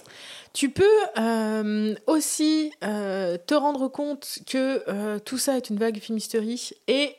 Tu 0.53 0.69
peux 0.69 0.83
euh, 1.17 1.95
aussi 2.05 2.71
euh, 2.83 3.37
te 3.43 3.55
rendre 3.55 3.87
compte 3.87 4.37
que 4.45 4.83
euh, 4.87 5.17
tout 5.17 5.39
ça 5.39 5.57
est 5.57 5.71
une 5.71 5.79
vague 5.79 5.99
fumisterie 5.99 6.71
et 6.87 7.15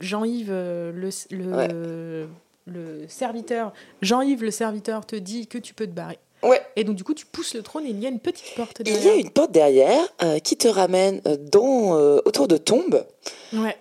Jean-Yves, 0.00 0.50
le, 0.52 0.92
le, 1.30 2.26
le 2.66 3.08
serviteur, 3.08 3.72
Jean-Yves 4.02 4.44
le 4.44 4.50
serviteur 4.50 5.06
te 5.06 5.16
dit 5.16 5.46
que 5.46 5.56
tu 5.56 5.72
peux 5.72 5.86
te 5.86 5.92
barrer. 5.92 6.18
Ouais. 6.42 6.60
Et 6.76 6.84
donc 6.84 6.96
du 6.96 7.04
coup 7.04 7.14
tu 7.14 7.24
pousses 7.24 7.54
le 7.54 7.62
trône 7.62 7.86
et 7.86 7.90
il 7.90 8.00
y 8.00 8.04
a 8.04 8.10
une 8.10 8.20
petite 8.20 8.54
porte 8.54 8.80
Il 8.80 8.84
derrière. 8.84 9.14
y 9.14 9.16
a 9.16 9.20
une 9.20 9.30
porte 9.30 9.52
derrière 9.52 10.04
qui 10.42 10.58
te 10.58 10.68
ramène 10.68 11.22
dans, 11.50 11.92
autour 12.26 12.48
de 12.48 12.58
tombes. 12.58 13.06
Ouais. 13.54 13.76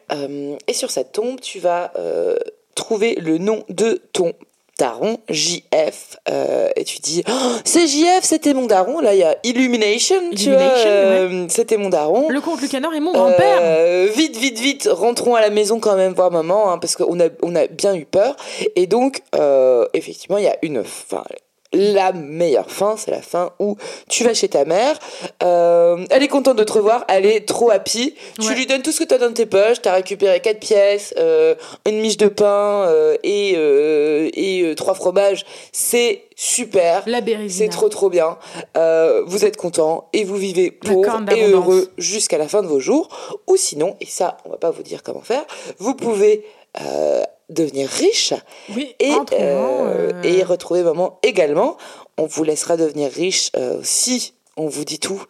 Et 0.68 0.74
sur 0.74 0.92
cette 0.92 1.12
tombe, 1.12 1.42
tu 1.42 1.60
vas 1.60 1.92
trouver 2.76 3.16
le 3.16 3.38
nom 3.38 3.66
de 3.68 4.02
ton 4.14 4.32
daron, 4.82 5.20
JF. 5.30 6.18
euh, 6.28 6.70
et 6.76 6.84
tu 6.84 6.98
dis, 7.00 7.24
Oh, 7.30 7.52
c'est 7.64 7.86
JF, 7.86 8.24
c'était 8.24 8.56
mon 8.56 8.66
daron. 8.66 9.00
Là, 9.00 9.14
il 9.14 9.20
y 9.20 9.24
a 9.24 9.36
Illumination, 9.44 10.16
tu 10.36 10.50
vois. 10.50 10.54
Illumination, 10.54 10.90
euh, 10.90 11.46
C'était 11.50 11.78
mon 11.78 11.90
daron. 11.90 12.30
Le 12.30 12.42
comte 12.42 12.62
Lucanor 12.62 12.92
est 12.96 13.00
mon 13.00 13.14
grand-père. 13.14 13.60
Euh, 13.62 14.08
vite, 14.16 14.38
vite, 14.38 14.58
vite, 14.60 14.90
rentrons 14.92 15.36
à 15.36 15.42
la 15.42 15.52
maison 15.52 15.80
quand 15.80 15.96
même 15.96 16.14
voir 16.14 16.32
maman, 16.32 16.72
hein, 16.72 16.80
parce 16.80 16.96
qu'on 16.96 17.20
a, 17.20 17.28
on 17.44 17.56
a 17.56 17.68
bien 17.68 17.94
eu 17.94 18.06
peur. 18.06 18.36
Et 18.76 18.88
donc, 18.88 19.22
euh, 19.36 19.86
effectivement, 19.94 20.40
il 20.40 20.46
y 20.46 20.48
a 20.48 20.58
une 20.64 20.84
fin. 20.84 21.24
La 21.74 22.12
meilleure 22.12 22.70
fin, 22.70 22.98
c'est 22.98 23.12
la 23.12 23.22
fin 23.22 23.52
où 23.60 23.78
tu 24.10 24.24
vas 24.26 24.34
chez 24.34 24.50
ta 24.50 24.66
mère. 24.66 25.00
euh, 25.44 26.06
elle 26.10 26.22
est 26.24 26.28
contente 26.28 26.58
de 26.58 26.64
te 26.64 26.74
revoir, 26.74 27.06
elle 27.08 27.26
est 27.26 27.48
trop 27.48 27.72
happy. 27.72 28.14
Tu 28.40 28.48
Ouais. 28.48 28.56
lui 28.56 28.66
donnes 28.66 28.82
tout 28.82 28.92
ce 28.92 29.00
que 29.00 29.06
tu 29.06 29.14
as 29.14 29.18
dans 29.18 29.32
tes 29.32 29.46
poches. 29.46 29.82
Tu 29.82 29.88
as 29.88 29.94
récupéré 29.94 30.40
quatre 30.42 30.60
pièces, 30.60 31.14
euh, 31.18 31.56
une 31.88 32.00
miche 32.02 32.18
de 32.18 32.28
pain 32.28 32.86
euh, 32.88 33.16
et, 33.24 33.54
euh, 33.56 34.30
et 34.34 34.64
euh, 34.64 34.76
trois 34.76 34.94
fromages. 34.96 35.46
C'est 35.72 36.24
super. 36.36 37.04
La 37.08 37.22
C'est 37.48 37.70
trop 37.70 37.88
trop 37.90 38.10
bien. 38.10 38.38
Euh, 38.78 39.24
vous 39.26 39.46
êtes 39.46 39.58
content 39.58 40.10
et 40.14 40.24
vous 40.24 40.36
vivez 40.36 40.72
corne 40.72 41.28
et 41.32 41.44
heureux 41.48 41.90
jusqu'à 41.98 42.38
la 42.38 42.48
fin 42.48 42.62
de 42.62 42.68
vos 42.68 42.80
jours. 42.80 43.08
Ou 43.48 43.56
sinon, 43.58 43.96
et 44.02 44.06
ça, 44.08 44.38
on 44.46 44.50
va 44.50 44.58
pas 44.58 44.72
vous 44.72 44.84
dire 44.84 45.04
comment 45.04 45.22
faire, 45.22 45.46
vous 45.80 45.94
pouvez 45.96 46.44
euh, 46.80 47.24
devenir 47.50 47.90
riche 47.90 48.34
Oui, 48.76 48.96
et, 49.00 49.12
euh, 49.12 49.24
euh, 49.34 50.24
et 50.24 50.44
retrouver 50.44 50.84
maman 50.84 51.20
également. 51.24 51.78
On 52.18 52.26
vous 52.26 52.44
laissera 52.44 52.78
devenir 52.78 53.12
riche 53.12 53.50
euh, 53.58 53.80
si 53.84 54.34
on 54.58 54.68
vous 54.68 54.86
dit 54.86 55.00
tout. 55.00 55.24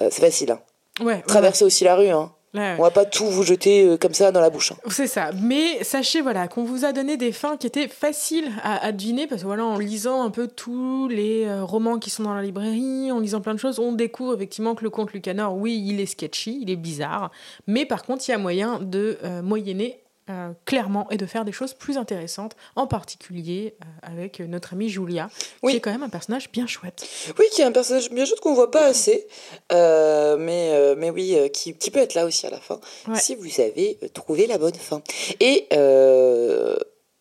Euh, 0.00 0.08
c'est 0.10 0.20
facile. 0.22 0.50
Hein. 0.50 0.60
ouais, 1.00 1.06
ouais, 1.06 1.22
Traversez 1.26 1.64
aussi 1.64 1.84
la 1.84 1.94
rue. 1.96 2.08
Hein. 2.08 2.32
On 2.54 2.82
va 2.82 2.90
pas 2.90 3.06
tout 3.06 3.24
vous 3.24 3.44
jeter 3.44 3.86
euh, 3.86 3.96
comme 3.96 4.12
ça 4.12 4.30
dans 4.30 4.40
la 4.42 4.50
bouche. 4.50 4.72
hein. 4.72 4.76
C'est 4.90 5.06
ça. 5.06 5.30
Mais 5.40 5.82
sachez 5.84 6.20
voilà 6.20 6.48
qu'on 6.48 6.64
vous 6.64 6.84
a 6.84 6.92
donné 6.92 7.16
des 7.16 7.32
fins 7.32 7.56
qui 7.56 7.66
étaient 7.66 7.88
faciles 7.88 8.50
à, 8.62 8.84
à 8.84 8.92
deviner 8.92 9.26
parce 9.26 9.40
que 9.40 9.46
voilà 9.46 9.64
en 9.64 9.78
lisant 9.78 10.22
un 10.22 10.28
peu 10.28 10.48
tous 10.48 11.08
les 11.08 11.46
euh, 11.46 11.64
romans 11.64 11.98
qui 11.98 12.10
sont 12.10 12.24
dans 12.24 12.34
la 12.34 12.42
librairie, 12.42 13.10
en 13.10 13.20
lisant 13.20 13.40
plein 13.40 13.54
de 13.54 13.58
choses, 13.58 13.78
on 13.78 13.92
découvre 13.92 14.34
effectivement 14.34 14.74
que 14.74 14.84
le 14.84 14.90
conte 14.90 15.14
Lucanor, 15.14 15.54
oui, 15.56 15.82
il 15.88 15.98
est 15.98 16.04
sketchy, 16.04 16.58
il 16.60 16.68
est 16.70 16.76
bizarre, 16.76 17.30
mais 17.66 17.86
par 17.86 18.02
contre 18.02 18.24
il 18.28 18.32
y 18.32 18.34
a 18.34 18.38
moyen 18.38 18.80
de 18.82 19.16
euh, 19.24 19.40
moyenner. 19.40 19.98
Euh, 20.30 20.52
clairement 20.66 21.10
et 21.10 21.16
de 21.16 21.26
faire 21.26 21.44
des 21.44 21.52
choses 21.52 21.74
plus 21.74 21.98
intéressantes 21.98 22.54
en 22.76 22.86
particulier 22.86 23.74
euh, 23.82 23.86
avec 24.02 24.38
notre 24.40 24.72
amie 24.74 24.88
Julia 24.88 25.28
Oui. 25.62 25.72
qui 25.72 25.76
est 25.78 25.80
quand 25.80 25.90
même 25.90 26.02
un 26.04 26.08
personnage 26.08 26.50
bien 26.52 26.66
chouette 26.66 27.06
Oui, 27.38 27.44
qui 27.52 27.60
est 27.62 27.64
un 27.64 27.72
personnage 27.72 28.10
bien 28.10 28.24
chouette 28.24 28.40
qu'on 28.40 28.54
voit 28.54 28.70
pas 28.70 28.84
assez, 28.86 29.26
euh, 29.72 30.36
mais, 30.36 30.94
mais 30.96 31.10
oui, 31.10 31.36
qui, 31.52 31.74
qui 31.76 31.90
peut 31.90 32.00
être 32.00 32.14
là 32.14 32.24
aussi 32.24 32.46
à 32.46 32.50
la 32.50 32.60
fin, 32.60 32.78
Ouais. 33.08 33.18
si 33.18 33.34
vous 33.34 33.60
avez 33.60 33.98
trouvé 34.14 34.46
la 34.46 34.58
bonne 34.58 34.74
fin. 34.74 35.02
Et 35.40 35.66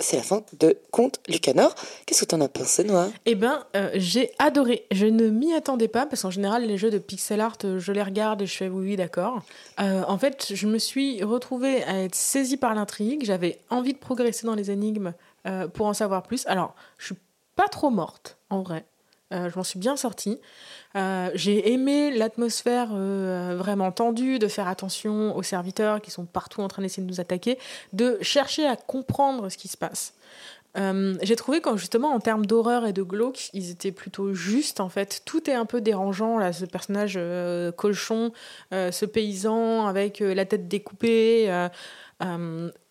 c'est 0.02 0.18
la 0.18 0.24
fin 0.24 0.44
de 0.60 0.78
Conte 0.92 1.20
Lucanor. 1.28 1.74
Qu'est-ce 2.06 2.22
que 2.22 2.26
t'en 2.26 2.42
as 2.42 2.50
pensé, 2.50 2.84
Noah? 2.84 3.10
Eh 3.26 3.36
ben, 3.36 3.64
euh, 3.76 3.90
j'ai 3.96 4.32
adoré. 4.40 4.86
Je 4.92 5.06
ne 5.06 5.30
m'y 5.30 5.54
attendais 5.54 5.88
pas 5.88 6.06
parce 6.06 6.24
qu'en 6.24 6.32
général, 6.32 6.66
les 6.66 6.78
jeux 6.78 6.90
de 6.90 6.98
pixel 6.98 7.42
art, 7.42 7.58
euh, 7.64 7.80
je 7.80 7.92
les 7.92 8.04
regarde 8.04 8.42
et 8.42 8.46
je 8.46 8.56
fais 8.56 8.68
oui, 8.68 8.90
oui, 8.90 8.96
d'accord. 8.96 9.42
Euh, 9.80 10.04
en 10.08 10.18
fait, 10.18 10.52
je 10.54 10.68
me 10.68 10.78
suis 10.78 11.24
retrouvée 11.24 11.84
à 11.84 12.04
être 12.04 12.16
saisie 12.16 12.58
par 12.58 12.76
l'intrigue. 12.76 13.24
J'avais 13.24 13.60
envie 13.70 13.94
de 13.94 14.00
progresser 14.00 14.46
dans 14.46 14.56
les 14.56 14.72
énigmes 14.72 15.14
pour 15.74 15.88
en 15.88 15.94
savoir 15.94 16.22
plus. 16.22 16.46
Alors, 16.46 16.76
je 17.00 17.06
suis 17.06 17.16
pas 17.56 17.68
trop 17.68 17.90
morte, 17.90 18.38
en 18.52 18.62
vrai. 18.62 18.86
Je 19.32 19.56
m'en 19.56 19.64
suis 19.64 19.80
bien 19.80 19.96
sortie. 19.96 20.40
Euh, 20.96 21.32
j'ai 21.36 21.72
aimé 21.72 22.12
l'atmosphère 22.12 22.90
euh, 22.92 23.56
vraiment 23.58 23.92
tendue, 23.92 24.40
de 24.40 24.48
faire 24.48 24.68
attention 24.68 25.36
aux 25.36 25.44
serviteurs 25.44 26.02
qui 26.02 26.12
sont 26.12 26.26
partout 26.26 26.62
en 26.62 26.68
train 26.68 26.82
d'essayer 26.82 27.04
de 27.04 27.10
nous 27.10 27.22
attaquer, 27.22 27.58
de 27.94 28.18
chercher 28.22 28.68
à 28.68 28.76
comprendre 28.76 29.50
ce 29.50 29.58
qui 29.58 29.68
se 29.68 29.78
passe. 29.78 30.14
Euh, 30.78 31.16
j'ai 31.22 31.36
trouvé 31.36 31.60
quand 31.60 31.76
justement 31.76 32.14
en 32.14 32.22
termes 32.22 32.46
d'horreur 32.46 32.86
et 32.86 32.94
de 32.94 33.04
glauque, 33.04 33.50
ils 33.54 33.72
étaient 33.72 33.92
plutôt 33.92 34.34
justes 34.34 34.80
en 34.80 34.88
fait. 34.88 35.22
Tout 35.26 35.50
est 35.50 35.54
un 35.54 35.66
peu 35.66 35.82
dérangeant 35.82 36.38
là, 36.38 36.54
ce 36.54 36.66
personnage 36.66 37.16
euh, 37.18 37.72
ce 38.72 39.06
paysan 39.06 39.88
avec 39.88 40.20
la 40.20 40.46
tête 40.46 40.68
découpée. 40.68 41.48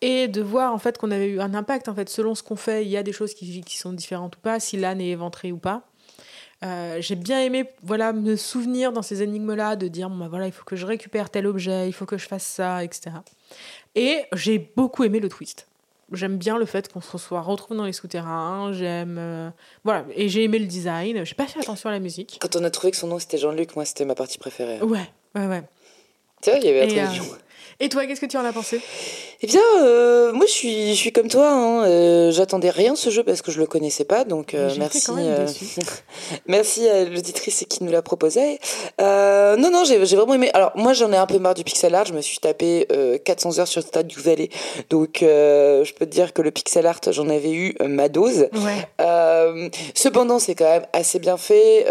et 0.01 0.27
de 0.27 0.41
voir 0.41 0.73
en 0.73 0.77
fait 0.77 0.97
qu'on 0.97 1.09
avait 1.09 1.29
eu 1.29 1.39
un 1.39 1.53
impact 1.55 1.87
en 1.87 1.95
fait 1.95 2.09
selon 2.09 2.35
ce 2.35 2.43
qu'on 2.43 2.55
fait, 2.55 2.83
il 2.83 2.89
y 2.89 2.97
a 2.97 3.03
des 3.03 3.13
choses 3.13 3.33
qui, 3.33 3.61
qui 3.61 3.77
sont 3.77 3.93
différentes 3.93 4.35
ou 4.35 4.39
pas, 4.39 4.59
si 4.59 4.77
l'âne 4.77 5.01
est 5.01 5.09
éventré 5.09 5.51
ou 5.51 5.57
pas. 5.57 5.90
Euh, 6.63 6.97
j'ai 6.99 7.15
bien 7.15 7.41
aimé 7.41 7.65
voilà 7.81 8.13
me 8.13 8.35
souvenir 8.35 8.91
dans 8.91 9.01
ces 9.01 9.23
énigmes 9.23 9.55
là 9.55 9.75
de 9.75 9.87
dire 9.87 10.11
bon, 10.11 10.17
bah, 10.17 10.27
voilà 10.29 10.45
il 10.45 10.51
faut 10.51 10.63
que 10.63 10.75
je 10.75 10.85
récupère 10.85 11.31
tel 11.31 11.47
objet 11.47 11.87
il 11.87 11.91
faut 11.91 12.05
que 12.05 12.19
je 12.19 12.27
fasse 12.27 12.43
ça 12.45 12.83
etc 12.83 13.13
et 13.95 14.21
j'ai 14.33 14.71
beaucoup 14.75 15.03
aimé 15.03 15.19
le 15.19 15.27
twist. 15.27 15.67
J'aime 16.13 16.37
bien 16.37 16.57
le 16.57 16.65
fait 16.65 16.91
qu'on 16.91 17.01
se 17.01 17.17
soit 17.17 17.41
retrouvé 17.41 17.77
dans 17.77 17.85
les 17.85 17.93
souterrains 17.93 18.73
j'aime 18.73 19.17
euh, 19.17 19.49
voilà. 19.83 20.05
Et 20.13 20.29
j'ai 20.29 20.43
aimé 20.43 20.59
le 20.59 20.65
design. 20.65 21.23
J'ai 21.23 21.35
pas 21.35 21.47
fait 21.47 21.59
attention 21.59 21.89
à 21.89 21.93
la 21.93 21.99
musique. 21.99 22.37
Quand 22.41 22.55
on 22.55 22.63
a 22.63 22.69
trouvé 22.69 22.91
que 22.91 22.97
son 22.97 23.07
nom 23.07 23.17
c'était 23.17 23.37
Jean-Luc, 23.37 23.75
moi 23.75 23.85
c'était 23.85 24.05
ma 24.05 24.15
partie 24.15 24.37
préférée. 24.37 24.81
ouais 24.81 25.09
ouais 25.35 25.47
ouais. 25.47 25.63
Tu 26.41 26.49
vois, 26.49 26.59
il 26.59 26.65
y 26.65 26.69
avait 26.69 26.87
la 26.87 26.93
et, 26.93 27.19
euh. 27.19 27.23
Et 27.79 27.89
toi 27.89 28.05
qu'est-ce 28.05 28.21
que 28.21 28.25
tu 28.25 28.37
en 28.37 28.45
as 28.45 28.53
pensé? 28.53 28.81
Eh 29.43 29.47
bien, 29.47 29.61
euh, 29.81 30.33
moi 30.33 30.45
je 30.45 30.51
suis, 30.51 30.89
je 30.91 30.99
suis 30.99 31.11
comme 31.11 31.27
toi. 31.27 31.49
hein, 31.49 31.83
euh, 31.85 32.31
J'attendais 32.31 32.69
rien 32.69 32.95
ce 32.95 33.09
jeu 33.09 33.23
parce 33.23 33.41
que 33.41 33.51
je 33.51 33.59
le 33.59 33.65
connaissais 33.65 34.05
pas, 34.05 34.23
donc 34.23 34.53
euh, 34.53 34.69
merci. 34.77 35.03
quand 35.03 35.15
même 35.15 35.45
déçue. 35.45 35.65
Merci 36.47 36.87
à 36.87 37.05
l'auditrice 37.05 37.65
qui 37.67 37.83
nous 37.83 37.91
l'a 37.91 38.01
proposé. 38.03 38.59
Non, 38.99 39.69
non, 39.71 39.83
j'ai 39.83 39.97
vraiment 39.97 40.33
aimé. 40.35 40.49
Alors, 40.53 40.71
moi, 40.75 40.93
j'en 40.93 41.11
ai 41.11 41.17
un 41.17 41.25
peu 41.25 41.39
marre 41.39 41.53
du 41.55 41.63
pixel 41.63 41.93
art. 41.95 42.05
Je 42.05 42.13
me 42.13 42.21
suis 42.21 42.37
tapé 42.37 42.87
euh, 42.91 43.17
400 43.17 43.59
heures 43.59 43.67
sur 43.67 43.81
Stardew 43.81 44.19
Valley. 44.19 44.49
Donc, 44.89 45.17
je 45.21 45.93
peux 45.93 46.05
te 46.05 46.11
dire 46.11 46.33
que 46.33 46.41
le 46.41 46.51
pixel 46.51 46.85
art, 46.85 46.99
j'en 47.09 47.27
avais 47.29 47.51
eu 47.51 47.75
ma 47.85 48.09
dose. 48.09 48.47
ouais 48.53 48.87
cependant, 49.95 50.39
c'est 50.39 50.55
quand 50.55 50.69
même 50.69 50.85
assez 50.93 51.19
bien 51.19 51.37
fait. 51.37 51.85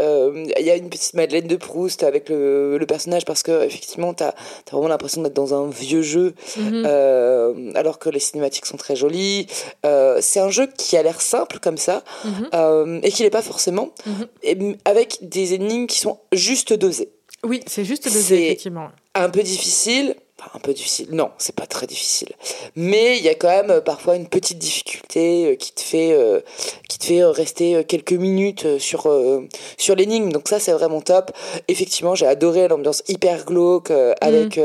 Il 0.58 0.64
y 0.64 0.70
a 0.70 0.76
une 0.76 0.88
petite 0.88 1.14
Madeleine 1.14 1.46
de 1.46 1.56
Proust 1.56 2.02
avec 2.02 2.28
le, 2.28 2.78
le 2.78 2.86
personnage 2.86 3.24
parce 3.24 3.42
que, 3.42 3.64
effectivement, 3.64 4.14
t'as 4.14 4.28
as 4.28 4.34
vraiment 4.72 4.88
l'impression 4.88 5.22
d'être 5.22 5.34
dans 5.34 5.54
un 5.54 5.69
vieux 5.70 6.02
jeu. 6.02 6.34
Mhm. 6.56 6.82
Euh, 6.86 7.72
alors 7.74 7.98
que 7.98 8.08
les 8.10 8.20
cinématiques 8.20 8.66
sont 8.66 8.76
très 8.76 8.96
jolies. 8.96 9.46
Euh, 9.86 10.18
c'est 10.20 10.40
un 10.40 10.50
jeu 10.50 10.66
qui 10.76 10.96
a 10.96 11.02
l'air 11.02 11.20
simple 11.20 11.58
comme 11.60 11.76
ça 11.78 12.02
Mhm. 12.24 12.48
euh, 12.54 13.00
et 13.02 13.10
qui 13.10 13.22
l'est 13.22 13.30
pas 13.30 13.42
forcément, 13.42 13.90
Mhm. 14.06 14.26
et 14.42 14.58
avec 14.84 15.18
des 15.22 15.54
énigmes 15.54 15.86
qui 15.86 15.98
sont 15.98 16.18
juste 16.32 16.72
dosées. 16.72 17.10
oui 17.42 17.62
c'est 17.66 17.84
juste 17.86 18.04
dosé 18.04 18.46
effectivement 18.46 18.88
Un 19.14 19.30
peu 19.30 19.42
difficile, 19.42 20.14
enfin, 20.40 20.50
un 20.54 20.58
peu 20.60 20.72
difficile, 20.72 21.08
non, 21.10 21.30
c'est 21.38 21.54
pas 21.54 21.66
très 21.66 21.86
difficile, 21.86 22.30
mais 22.76 23.18
il 23.18 23.22
y 23.24 23.28
a 23.28 23.34
quand 23.34 23.48
même 23.48 23.70
euh, 23.70 23.80
parfois 23.80 24.16
une 24.16 24.26
petite 24.26 24.58
difficulté 24.58 25.46
euh, 25.46 25.54
qui 25.56 25.72
te 25.72 25.80
fait, 25.82 26.12
euh, 26.12 26.40
qui 26.88 26.98
te 26.98 27.04
fait 27.04 27.22
rester 27.24 27.84
quelques 27.84 28.12
minutes 28.12 28.78
sur, 28.78 29.06
euh, 29.08 29.46
sur 29.76 29.94
l'énigme. 29.96 30.32
Donc 30.32 30.48
ça, 30.48 30.58
c'est 30.60 30.72
vraiment 30.72 31.00
top. 31.00 31.30
Effectivement, 31.68 32.14
j'ai 32.14 32.26
adoré 32.26 32.68
l'ambiance 32.68 33.02
hyper 33.08 33.44
glauque 33.44 33.90
euh, 33.90 34.14
avec 34.20 34.58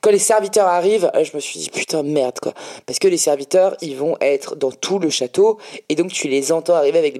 quand 0.00 0.10
les 0.10 0.18
serviteurs 0.18 0.66
arrivent. 0.66 1.10
Je 1.22 1.30
me 1.34 1.40
suis 1.40 1.58
dit 1.58 1.70
putain 1.70 2.02
merde 2.02 2.38
quoi, 2.40 2.54
parce 2.86 2.98
que 2.98 3.08
les 3.08 3.16
serviteurs, 3.16 3.76
ils 3.82 3.96
vont 3.96 4.16
être 4.20 4.54
dans 4.56 4.70
tout 4.70 4.98
le 4.98 5.10
château 5.10 5.58
et 5.88 5.94
donc 5.94 6.12
tu 6.12 6.28
les 6.28 6.52
entends 6.52 6.74
arriver 6.74 6.98
avec 6.98 7.16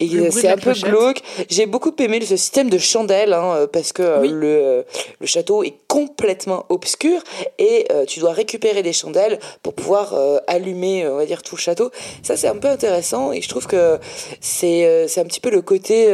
et 0.00 0.30
c'est 0.30 0.48
un 0.48 0.56
peu 0.56 0.72
glauque. 0.72 1.20
J'ai 1.50 1.66
beaucoup 1.66 1.92
aimé 1.98 2.20
ce 2.24 2.36
système 2.36 2.70
de 2.70 2.78
chandelle 2.78 3.32
hein, 3.34 3.66
parce 3.72 3.92
que 3.92 4.20
Oui. 4.20 4.28
le, 4.30 4.84
le 5.20 5.26
château 5.26 5.43
est 5.62 5.74
complètement 5.88 6.66
obscur 6.68 7.22
et 7.58 7.86
euh, 7.92 8.04
tu 8.04 8.20
dois 8.20 8.32
récupérer 8.32 8.82
des 8.82 8.92
chandelles 8.92 9.38
pour 9.62 9.74
pouvoir 9.74 10.14
euh, 10.14 10.38
allumer, 10.46 11.04
euh, 11.04 11.14
on 11.14 11.16
va 11.16 11.26
dire, 11.26 11.42
tout 11.42 11.56
le 11.56 11.60
château. 11.60 11.90
Ça, 12.22 12.36
c'est 12.36 12.48
un 12.48 12.56
peu 12.56 12.68
intéressant 12.68 13.32
et 13.32 13.40
je 13.40 13.48
trouve 13.48 13.66
que 13.66 13.98
c'est 14.40 15.18
un 15.18 15.24
petit 15.24 15.40
peu 15.40 15.50
le 15.50 15.62
côté 15.62 16.12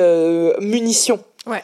munition. 0.60 1.20
ouais 1.46 1.62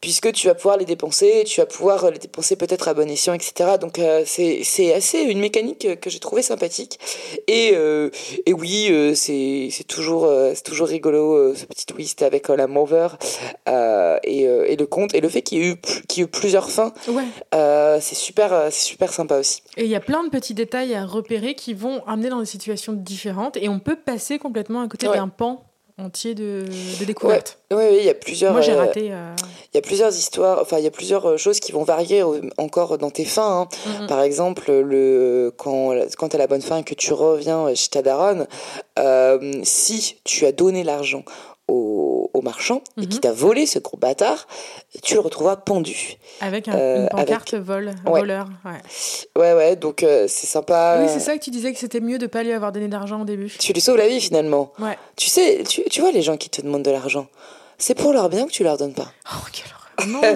puisque 0.00 0.32
tu 0.32 0.46
vas 0.46 0.54
pouvoir 0.54 0.76
les 0.78 0.84
dépenser, 0.86 1.44
tu 1.46 1.60
vas 1.60 1.66
pouvoir 1.66 2.10
les 2.10 2.18
dépenser 2.18 2.56
peut-être 2.56 2.88
à 2.88 2.94
bon 2.94 3.08
escient, 3.10 3.34
etc. 3.34 3.72
Donc 3.80 3.98
euh, 3.98 4.22
c'est 4.26 4.94
assez 4.94 5.20
une 5.20 5.40
mécanique 5.40 6.00
que 6.00 6.08
j'ai 6.10 6.18
trouvé 6.20 6.42
sympathique. 6.42 6.98
Et, 7.48 7.72
euh, 7.74 8.10
et 8.46 8.52
oui, 8.52 8.88
euh, 8.90 9.14
c'est 9.14 9.70
toujours, 9.86 10.24
euh, 10.24 10.54
toujours 10.64 10.88
rigolo 10.88 11.34
euh, 11.34 11.54
ce 11.54 11.64
petit 11.66 11.86
twist 11.86 12.22
avec 12.22 12.48
euh, 12.50 12.56
la 12.56 12.66
mover 12.66 13.08
euh, 13.68 14.18
et, 14.24 14.46
euh, 14.46 14.64
et 14.68 14.76
le 14.76 14.86
conte 14.86 15.14
et 15.14 15.20
le 15.20 15.28
fait 15.28 15.42
qu'il 15.42 15.58
y 15.58 15.66
y 15.66 15.68
ait 15.68 16.22
eu 16.22 16.26
plusieurs 16.26 16.70
fins, 16.70 16.92
Ouais. 17.08 17.24
euh, 17.54 17.98
c'est 18.00 18.14
super, 18.14 18.52
euh, 18.52 18.68
c'est 18.70 18.84
super 18.84 19.12
sympa 19.12 19.38
aussi. 19.38 19.62
Et 19.76 19.84
il 19.84 19.90
y 19.90 19.94
a 19.94 20.00
plein 20.00 20.24
de 20.24 20.28
petits 20.30 20.54
détails 20.54 20.94
à 20.94 21.04
repérer 21.04 21.54
qui 21.54 21.74
vont 21.74 22.02
amener 22.06 22.28
dans 22.30 22.40
des 22.40 22.46
situations 22.46 22.92
différentes 22.94 23.56
et 23.56 23.68
on 23.68 23.78
peut 23.80 23.96
passer 23.96 24.38
complètement 24.38 24.80
à 24.80 24.88
côté 24.88 25.08
Ouais. 25.08 25.16
d'un 25.16 25.28
pan 25.28 25.64
entier 26.04 26.34
de, 26.34 26.64
de 27.00 27.04
découverte. 27.04 27.58
Oui, 27.72 27.84
il 27.98 28.04
y 28.04 28.08
a 28.08 28.14
plusieurs. 28.14 28.52
Moi 28.52 28.60
j'ai 28.62 28.72
euh, 28.72 28.78
raté. 28.78 29.08
euh, 29.12 29.34
Il 29.72 29.76
y 29.76 29.78
a 29.78 29.82
plusieurs 29.82 30.14
histoires, 30.16 30.58
enfin 30.60 30.78
il 30.78 30.84
y 30.84 30.88
a 30.88 30.90
plusieurs 30.90 31.24
euh, 31.28 31.36
choses 31.36 31.60
qui 31.60 31.72
vont 31.72 31.84
varier 31.84 32.22
encore 32.58 32.98
dans 32.98 33.10
tes 33.10 33.24
fins. 33.24 33.62
hein. 33.62 33.68
mm, 34.00 34.04
mm. 34.04 34.06
Par 34.08 34.22
exemple, 34.22 34.72
le, 34.72 35.52
quand, 35.56 35.92
quand 36.18 36.28
tu 36.30 36.36
as 36.36 36.38
la 36.38 36.46
bonne 36.46 36.62
fin 36.62 36.78
et 36.78 36.82
que 36.84 36.94
tu 36.94 37.12
reviens 37.12 37.72
chez 37.74 37.88
ta 37.90 38.02
daronne, 38.02 38.46
euh, 38.98 39.60
si 39.62 40.16
tu 40.24 40.46
as 40.46 40.52
donné 40.52 40.82
l'argent 40.84 41.24
au, 41.70 42.30
au 42.34 42.42
marchand 42.42 42.82
et 43.00 43.06
qui 43.06 43.16
Mhm. 43.16 43.20
t'a 43.20 43.32
volé 43.32 43.64
ce 43.66 43.78
gros 43.78 43.96
bâtard, 43.96 44.46
tu 45.02 45.14
le 45.14 45.20
retrouveras 45.20 45.56
pendu. 45.56 46.16
Avec 46.40 46.68
un- 46.68 46.74
euh, 46.74 47.02
une 47.02 47.08
pancarte 47.08 47.54
vol, 47.54 47.92
Ouais. 48.06 48.20
voleur. 48.20 48.48
Ouais. 48.64 49.40
Ouais, 49.40 49.52
ouais, 49.54 49.76
donc 49.76 50.02
euh, 50.02 50.26
c'est 50.28 50.46
sympa. 50.46 50.98
Oui, 51.00 51.08
c'est 51.08 51.20
ça 51.20 51.36
que 51.38 51.42
tu 51.42 51.50
disais 51.50 51.72
que 51.72 51.78
c'était 51.78 52.00
mieux 52.00 52.18
de 52.18 52.26
pas 52.26 52.42
lui 52.42 52.52
avoir 52.52 52.72
donné 52.72 52.88
d'argent 52.88 53.22
au 53.22 53.24
début. 53.24 53.50
Tu 53.58 53.72
lui 53.72 53.80
sauves 53.80 53.96
la 53.96 54.08
vie 54.08 54.20
finalement. 54.20 54.72
Ouais. 54.78 54.98
Tu 55.16 55.28
sais, 55.28 55.62
tu, 55.68 55.82
tu 55.84 56.00
vois 56.00 56.10
les 56.12 56.22
gens 56.22 56.36
qui 56.36 56.50
te 56.50 56.60
demandent 56.60 56.82
de 56.84 56.90
l'argent, 56.90 57.26
c'est 57.78 57.94
pour 57.94 58.12
leur 58.12 58.28
bien 58.28 58.46
que 58.46 58.52
tu 58.52 58.62
leur 58.64 58.76
donnes 58.76 58.94
pas. 58.94 59.10
Oh, 59.32 59.38
quelle. 59.52 59.64
Non. 60.08 60.20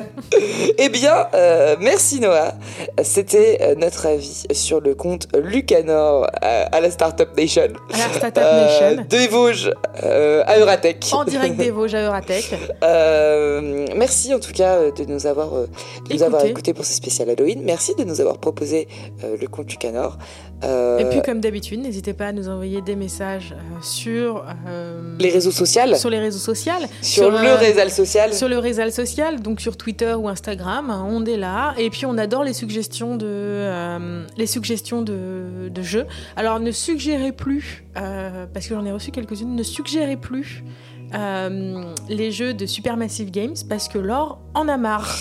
Eh 0.78 0.88
bien, 0.88 1.28
euh, 1.34 1.76
merci 1.80 2.18
Noah. 2.20 2.54
C'était 3.02 3.58
euh, 3.60 3.74
notre 3.76 4.06
avis 4.06 4.44
sur 4.52 4.80
le 4.80 4.94
compte 4.94 5.28
Lucanor 5.36 6.26
à, 6.42 6.62
à 6.74 6.80
la 6.80 6.90
Startup 6.90 7.28
Nation. 7.36 7.68
À 7.92 7.98
la 7.98 8.12
Startup 8.14 8.42
Euh, 8.44 8.90
Nation. 8.90 9.06
des 9.08 9.28
Vosges 9.28 9.70
euh, 10.02 10.42
à 10.46 10.58
Euratech. 10.58 11.06
En 11.12 11.24
direct 11.24 11.56
des 11.56 11.70
Vosges 11.70 11.94
à 11.94 12.02
Euratech. 12.06 12.50
Euh, 12.82 13.86
merci 13.96 14.34
en 14.34 14.38
tout 14.40 14.52
cas 14.52 14.76
euh, 14.76 14.90
de 14.92 15.04
nous 15.04 15.26
avoir, 15.26 15.54
euh, 15.54 15.66
de 16.08 16.14
nous 16.14 16.22
avoir 16.22 16.40
Écouté. 16.42 16.50
écouté 16.50 16.74
pour 16.74 16.84
ce 16.84 16.92
spécial 16.94 17.30
Halloween. 17.30 17.62
Merci 17.64 17.94
de 17.96 18.04
nous 18.04 18.20
avoir 18.20 18.38
proposé 18.38 18.88
euh, 19.24 19.36
le 19.40 19.46
compte 19.48 19.70
Lucanor. 19.70 20.18
Euh, 20.64 20.98
Et 20.98 21.04
puis, 21.06 21.22
comme 21.22 21.40
d'habitude, 21.40 21.80
n'hésitez 21.80 22.12
pas 22.14 22.26
à 22.26 22.32
nous 22.32 22.48
envoyer 22.48 22.80
des 22.82 22.96
messages 22.96 23.52
euh, 23.54 23.78
sur, 23.82 24.44
euh, 24.68 25.16
les 25.18 25.30
réseaux 25.30 25.50
sociaux, 25.50 25.94
sur 25.96 26.10
les 26.10 26.18
réseaux 26.20 26.38
sociaux. 26.38 26.72
sur, 27.02 27.30
le 27.30 27.36
euh, 27.38 27.56
réseau 27.56 27.88
social. 27.88 28.32
Sur 28.34 28.48
le 28.48 28.58
réseau 28.58 28.90
social, 28.90 29.40
donc 29.40 29.53
sur 29.60 29.76
Twitter 29.76 30.14
ou 30.14 30.28
Instagram, 30.28 30.90
hein, 30.90 31.06
on 31.08 31.24
est 31.24 31.36
là. 31.36 31.74
Et 31.78 31.90
puis 31.90 32.06
on 32.06 32.16
adore 32.18 32.44
les 32.44 32.52
suggestions 32.52 33.16
de, 33.16 33.26
euh, 33.28 34.24
les 34.36 34.46
suggestions 34.46 35.02
de, 35.02 35.68
de 35.70 35.82
jeux. 35.82 36.06
Alors 36.36 36.60
ne 36.60 36.70
suggérez 36.70 37.32
plus, 37.32 37.84
euh, 37.96 38.46
parce 38.52 38.66
que 38.66 38.74
j'en 38.74 38.84
ai 38.84 38.92
reçu 38.92 39.10
quelques-unes, 39.10 39.54
ne 39.54 39.62
suggérez 39.62 40.16
plus 40.16 40.64
euh, 41.14 41.84
les 42.08 42.30
jeux 42.32 42.54
de 42.54 42.66
Supermassive 42.66 43.30
Games, 43.30 43.54
parce 43.68 43.88
que 43.88 43.98
Laure 43.98 44.38
en 44.54 44.68
a 44.68 44.76
marre. 44.76 45.14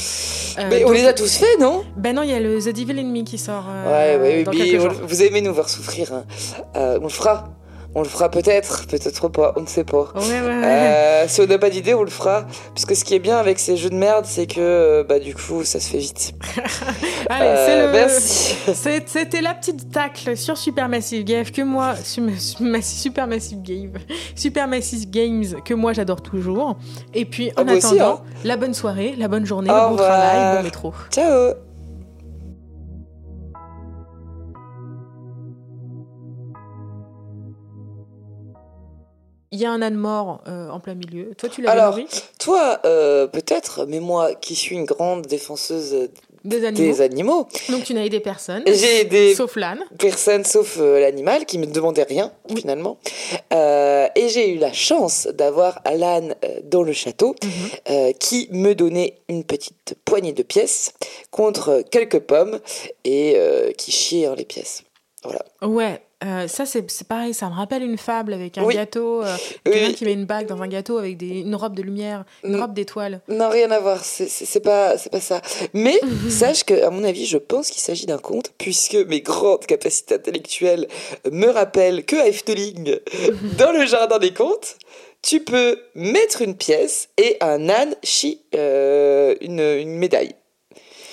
Euh, 0.59 0.67
Mais 0.69 0.83
on 0.83 0.87
donc- 0.87 0.97
les 0.97 1.05
a 1.05 1.13
tous 1.13 1.35
fait, 1.37 1.57
non? 1.59 1.83
Ben 1.97 2.15
non, 2.15 2.21
il 2.23 2.29
y 2.29 2.33
a 2.33 2.39
le 2.39 2.59
The 2.59 2.69
Devil 2.75 3.03
Me 3.03 3.23
qui 3.23 3.37
sort 3.37 3.65
Ouais, 3.65 3.91
euh, 4.15 4.21
ouais, 4.21 4.35
oui, 4.37 4.43
dans 4.43 4.51
quelques 4.51 4.79
on- 4.81 4.89
jours. 4.89 5.01
vous 5.07 5.23
aimez 5.23 5.41
nous 5.41 5.53
voir 5.53 5.69
souffrir. 5.69 6.13
hein. 6.13 6.23
On 6.75 7.03
le 7.03 7.09
fera. 7.09 7.49
On 7.95 8.01
le 8.01 8.07
fera 8.09 8.29
peut-être, 8.29 8.87
peut-être 8.87 9.27
pas, 9.29 9.53
on 9.55 9.61
ne 9.61 9.67
sait 9.67 9.83
pas. 9.83 10.11
Ouais, 10.15 10.21
ouais, 10.21 10.41
ouais. 10.41 10.63
Euh, 10.65 11.25
si 11.27 11.41
on 11.41 11.45
n'a 11.45 11.59
pas 11.59 11.69
d'idée, 11.69 11.93
on 11.93 12.01
le 12.03 12.09
fera. 12.09 12.45
Puisque 12.73 12.95
ce 12.95 13.03
qui 13.05 13.13
est 13.13 13.19
bien 13.19 13.37
avec 13.37 13.59
ces 13.59 13.77
jeux 13.77 13.91
de 13.91 13.95
merde, 13.95 14.25
c'est 14.27 14.47
que 14.47 14.55
euh, 14.59 15.03
bah 15.03 15.19
du 15.19 15.35
coup, 15.35 15.63
ça 15.63 15.79
se 15.79 15.89
fait 15.91 15.99
vite. 15.99 16.33
Allez, 17.29 17.45
Euh, 17.45 17.65
c'est 17.67 17.85
le. 17.85 17.91
Merci. 17.91 18.55
C'était 19.05 19.41
la 19.41 19.53
petite 19.53 19.91
tacle 19.91 20.35
sur 20.35 20.57
Supermassive 20.57 21.23
Games 21.23 21.45
que 21.45 21.61
moi, 21.61 21.93
Supermassive 22.81 23.61
Game, 23.61 23.91
Supermassive 24.35 25.09
Games 25.11 25.61
que 25.63 25.73
moi 25.75 25.93
j'adore 25.93 26.21
toujours. 26.21 26.77
Et 27.13 27.25
puis 27.25 27.51
en 27.57 27.67
Ah, 27.67 27.73
aussi, 27.73 27.85
attendant, 27.99 28.21
hein. 28.25 28.31
la 28.43 28.57
bonne 28.57 28.73
soirée, 28.73 29.13
la 29.17 29.27
bonne 29.27 29.45
journée, 29.45 29.69
Au 29.69 29.73
le 29.73 29.79
bon 29.81 29.89
revoir. 29.91 30.07
travail, 30.09 30.57
bon 30.57 30.63
métro. 30.63 30.93
Ciao. 31.11 31.53
Y 39.63 39.65
a 39.65 39.71
un 39.71 39.81
âne 39.81 39.95
mort 39.95 40.41
euh, 40.47 40.69
en 40.69 40.79
plein 40.79 40.95
milieu. 40.95 41.31
Toi, 41.37 41.49
tu 41.49 41.61
l'as 41.61 41.71
Alors, 41.71 41.91
nourri 41.91 42.07
Toi, 42.39 42.79
euh, 42.85 43.27
peut-être, 43.27 43.85
mais 43.87 43.99
moi, 43.99 44.33
qui 44.35 44.55
suis 44.55 44.75
une 44.75 44.85
grande 44.85 45.25
défenseuse 45.27 46.09
des 46.43 46.65
animaux. 46.65 46.85
des 46.91 47.01
animaux, 47.01 47.47
Donc 47.69 47.85
tu 47.85 47.93
n'as 47.93 48.03
aidé 48.03 48.19
personne. 48.19 48.63
j'ai 48.67 48.99
aidé 49.01 49.33
Sauf 49.33 49.55
l'âne. 49.55 49.79
personne 49.97 50.43
sauf 50.43 50.75
euh, 50.77 50.99
l'animal 50.99 51.45
qui 51.45 51.57
me 51.57 51.65
demandait 51.65 52.03
rien 52.03 52.33
finalement. 52.53 52.97
Euh, 53.53 54.07
et 54.15 54.27
j'ai 54.27 54.49
eu 54.49 54.57
la 54.57 54.73
chance 54.73 55.27
d'avoir 55.33 55.79
euh, 55.87 56.33
dans 56.65 56.83
le 56.83 56.91
château 56.91 57.33
Mhm. 57.43 58.13
qui 58.19 58.49
me 58.51 58.73
donnait 58.75 59.19
une 59.29 59.45
petite 59.45 59.95
poignée 60.03 60.33
de 60.33 60.43
pièces 60.43 60.91
contre 61.31 61.81
quelques 61.89 62.19
pommes 62.19 62.59
et 63.05 63.37
qui 63.77 63.91
chiait 63.91 64.25
hein, 64.25 64.35
les 64.37 64.45
pièces. 64.45 64.83
Voilà. 65.23 65.45
Ouais. 65.61 66.01
Euh, 66.23 66.47
ça 66.47 66.65
c'est 66.65 66.85
pareil, 67.07 67.33
ça 67.33 67.49
me 67.49 67.53
rappelle 67.55 67.83
une 67.83 67.97
fable 67.97 68.33
avec 68.33 68.57
un 68.57 68.63
Oui. 68.63 68.75
gâteau, 68.75 69.23
euh, 69.23 69.35
quelqu'un 69.63 69.87
oui. 69.87 69.93
qui 69.93 70.05
met 70.05 70.13
une 70.13 70.25
bague 70.25 70.47
dans 70.47 70.61
un 70.61 70.67
gâteau 70.67 70.97
avec 70.97 71.17
des, 71.17 71.39
une 71.41 71.55
robe 71.55 71.75
de 71.75 71.81
lumière, 71.81 72.23
une 72.43 72.55
robe 72.59 72.73
d'étoiles. 72.73 73.21
Non, 73.27 73.49
rien 73.49 73.69
à 73.71 73.79
voir, 73.79 74.03
c'est- 74.03 74.59
pas, 74.61 74.95
pas 75.11 75.19
ça. 75.19 75.41
Mais 75.73 75.99
sache 76.29 76.63
que, 76.63 76.83
à 76.83 76.89
mon 76.89 77.03
avis, 77.03 77.25
je 77.25 77.37
pense 77.37 77.69
qu'il 77.69 77.81
s'agit 77.81 78.05
d'un 78.05 78.17
conte, 78.17 78.51
puisque 78.57 78.95
mes 78.95 79.21
grandes 79.21 79.65
capacités 79.65 80.15
intellectuelles 80.15 80.87
me 81.31 81.47
rappellent 81.47 82.05
que 82.05 82.15
à 82.15 82.27
Efteling, 82.27 82.97
dans 83.57 83.71
le 83.71 83.85
jardin 83.85 84.19
des 84.19 84.33
contes, 84.33 84.77
tu 85.21 85.39
peux 85.41 85.79
mettre 85.95 86.41
une 86.41 86.55
pièce 86.55 87.09
et 87.17 87.37
un 87.41 87.69
âne 87.69 87.95
chie 88.03 88.41
euh, 88.55 89.35
une, 89.41 89.59
une 89.59 89.95
médaille. 89.97 90.35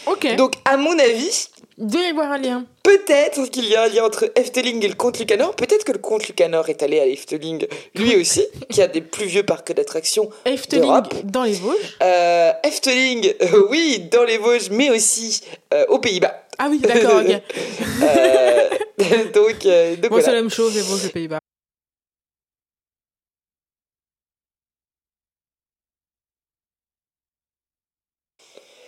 Ok. 0.06 0.34
Donc, 0.36 0.54
à 0.64 0.76
mon 0.76 0.98
avis, 0.98 1.48
Il 1.83 1.87
doit 1.87 2.03
y 2.03 2.07
avoir 2.09 2.31
un 2.31 2.37
lien. 2.37 2.66
peut-être 2.83 3.47
qu'il 3.47 3.64
y 3.64 3.74
a 3.74 3.85
un 3.85 3.89
lien 3.89 4.05
entre 4.05 4.31
Efteling 4.37 4.85
et 4.85 4.89
le 4.89 4.95
comte 4.95 5.18
Lucanor. 5.18 5.57
Peut-être 5.57 5.85
que 5.85 5.93
le 5.93 5.99
comte 5.99 6.28
Lucanor 6.28 6.68
est 6.68 6.83
allé 6.83 7.01
à 7.01 7.07
Efteling 7.07 7.66
lui 7.95 8.16
aussi, 8.16 8.47
qui 8.68 8.83
a 8.83 8.87
des 8.87 9.01
plus 9.01 9.24
vieux 9.24 9.45
parcs 9.45 9.72
d'attractions 9.72 10.28
Efteling 10.45 11.01
dans 11.24 11.45
les 11.45 11.55
Vosges. 11.55 11.97
Euh, 12.03 12.53
Efteling, 12.64 13.33
euh, 13.41 13.66
oui, 13.70 14.09
dans 14.12 14.24
les 14.24 14.37
Vosges, 14.37 14.68
mais 14.70 14.91
aussi 14.91 15.41
euh, 15.72 15.87
aux 15.89 15.99
Pays-Bas. 15.99 16.43
Ah 16.59 16.66
oui, 16.68 16.81
d'accord, 16.81 17.22
ok. 17.22 17.31
Donc, 19.35 19.64
euh, 19.64 19.97
donc 19.97 20.11
Moi, 20.11 20.20
c'est 20.20 20.33
la 20.33 20.43
même 20.43 20.51
chose, 20.51 20.74
les 20.74 20.83
Vosges, 20.83 21.05
les 21.05 21.09
Pays-Bas. 21.09 21.39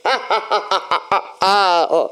Ah, 1.45 1.89
oh. 1.91 2.11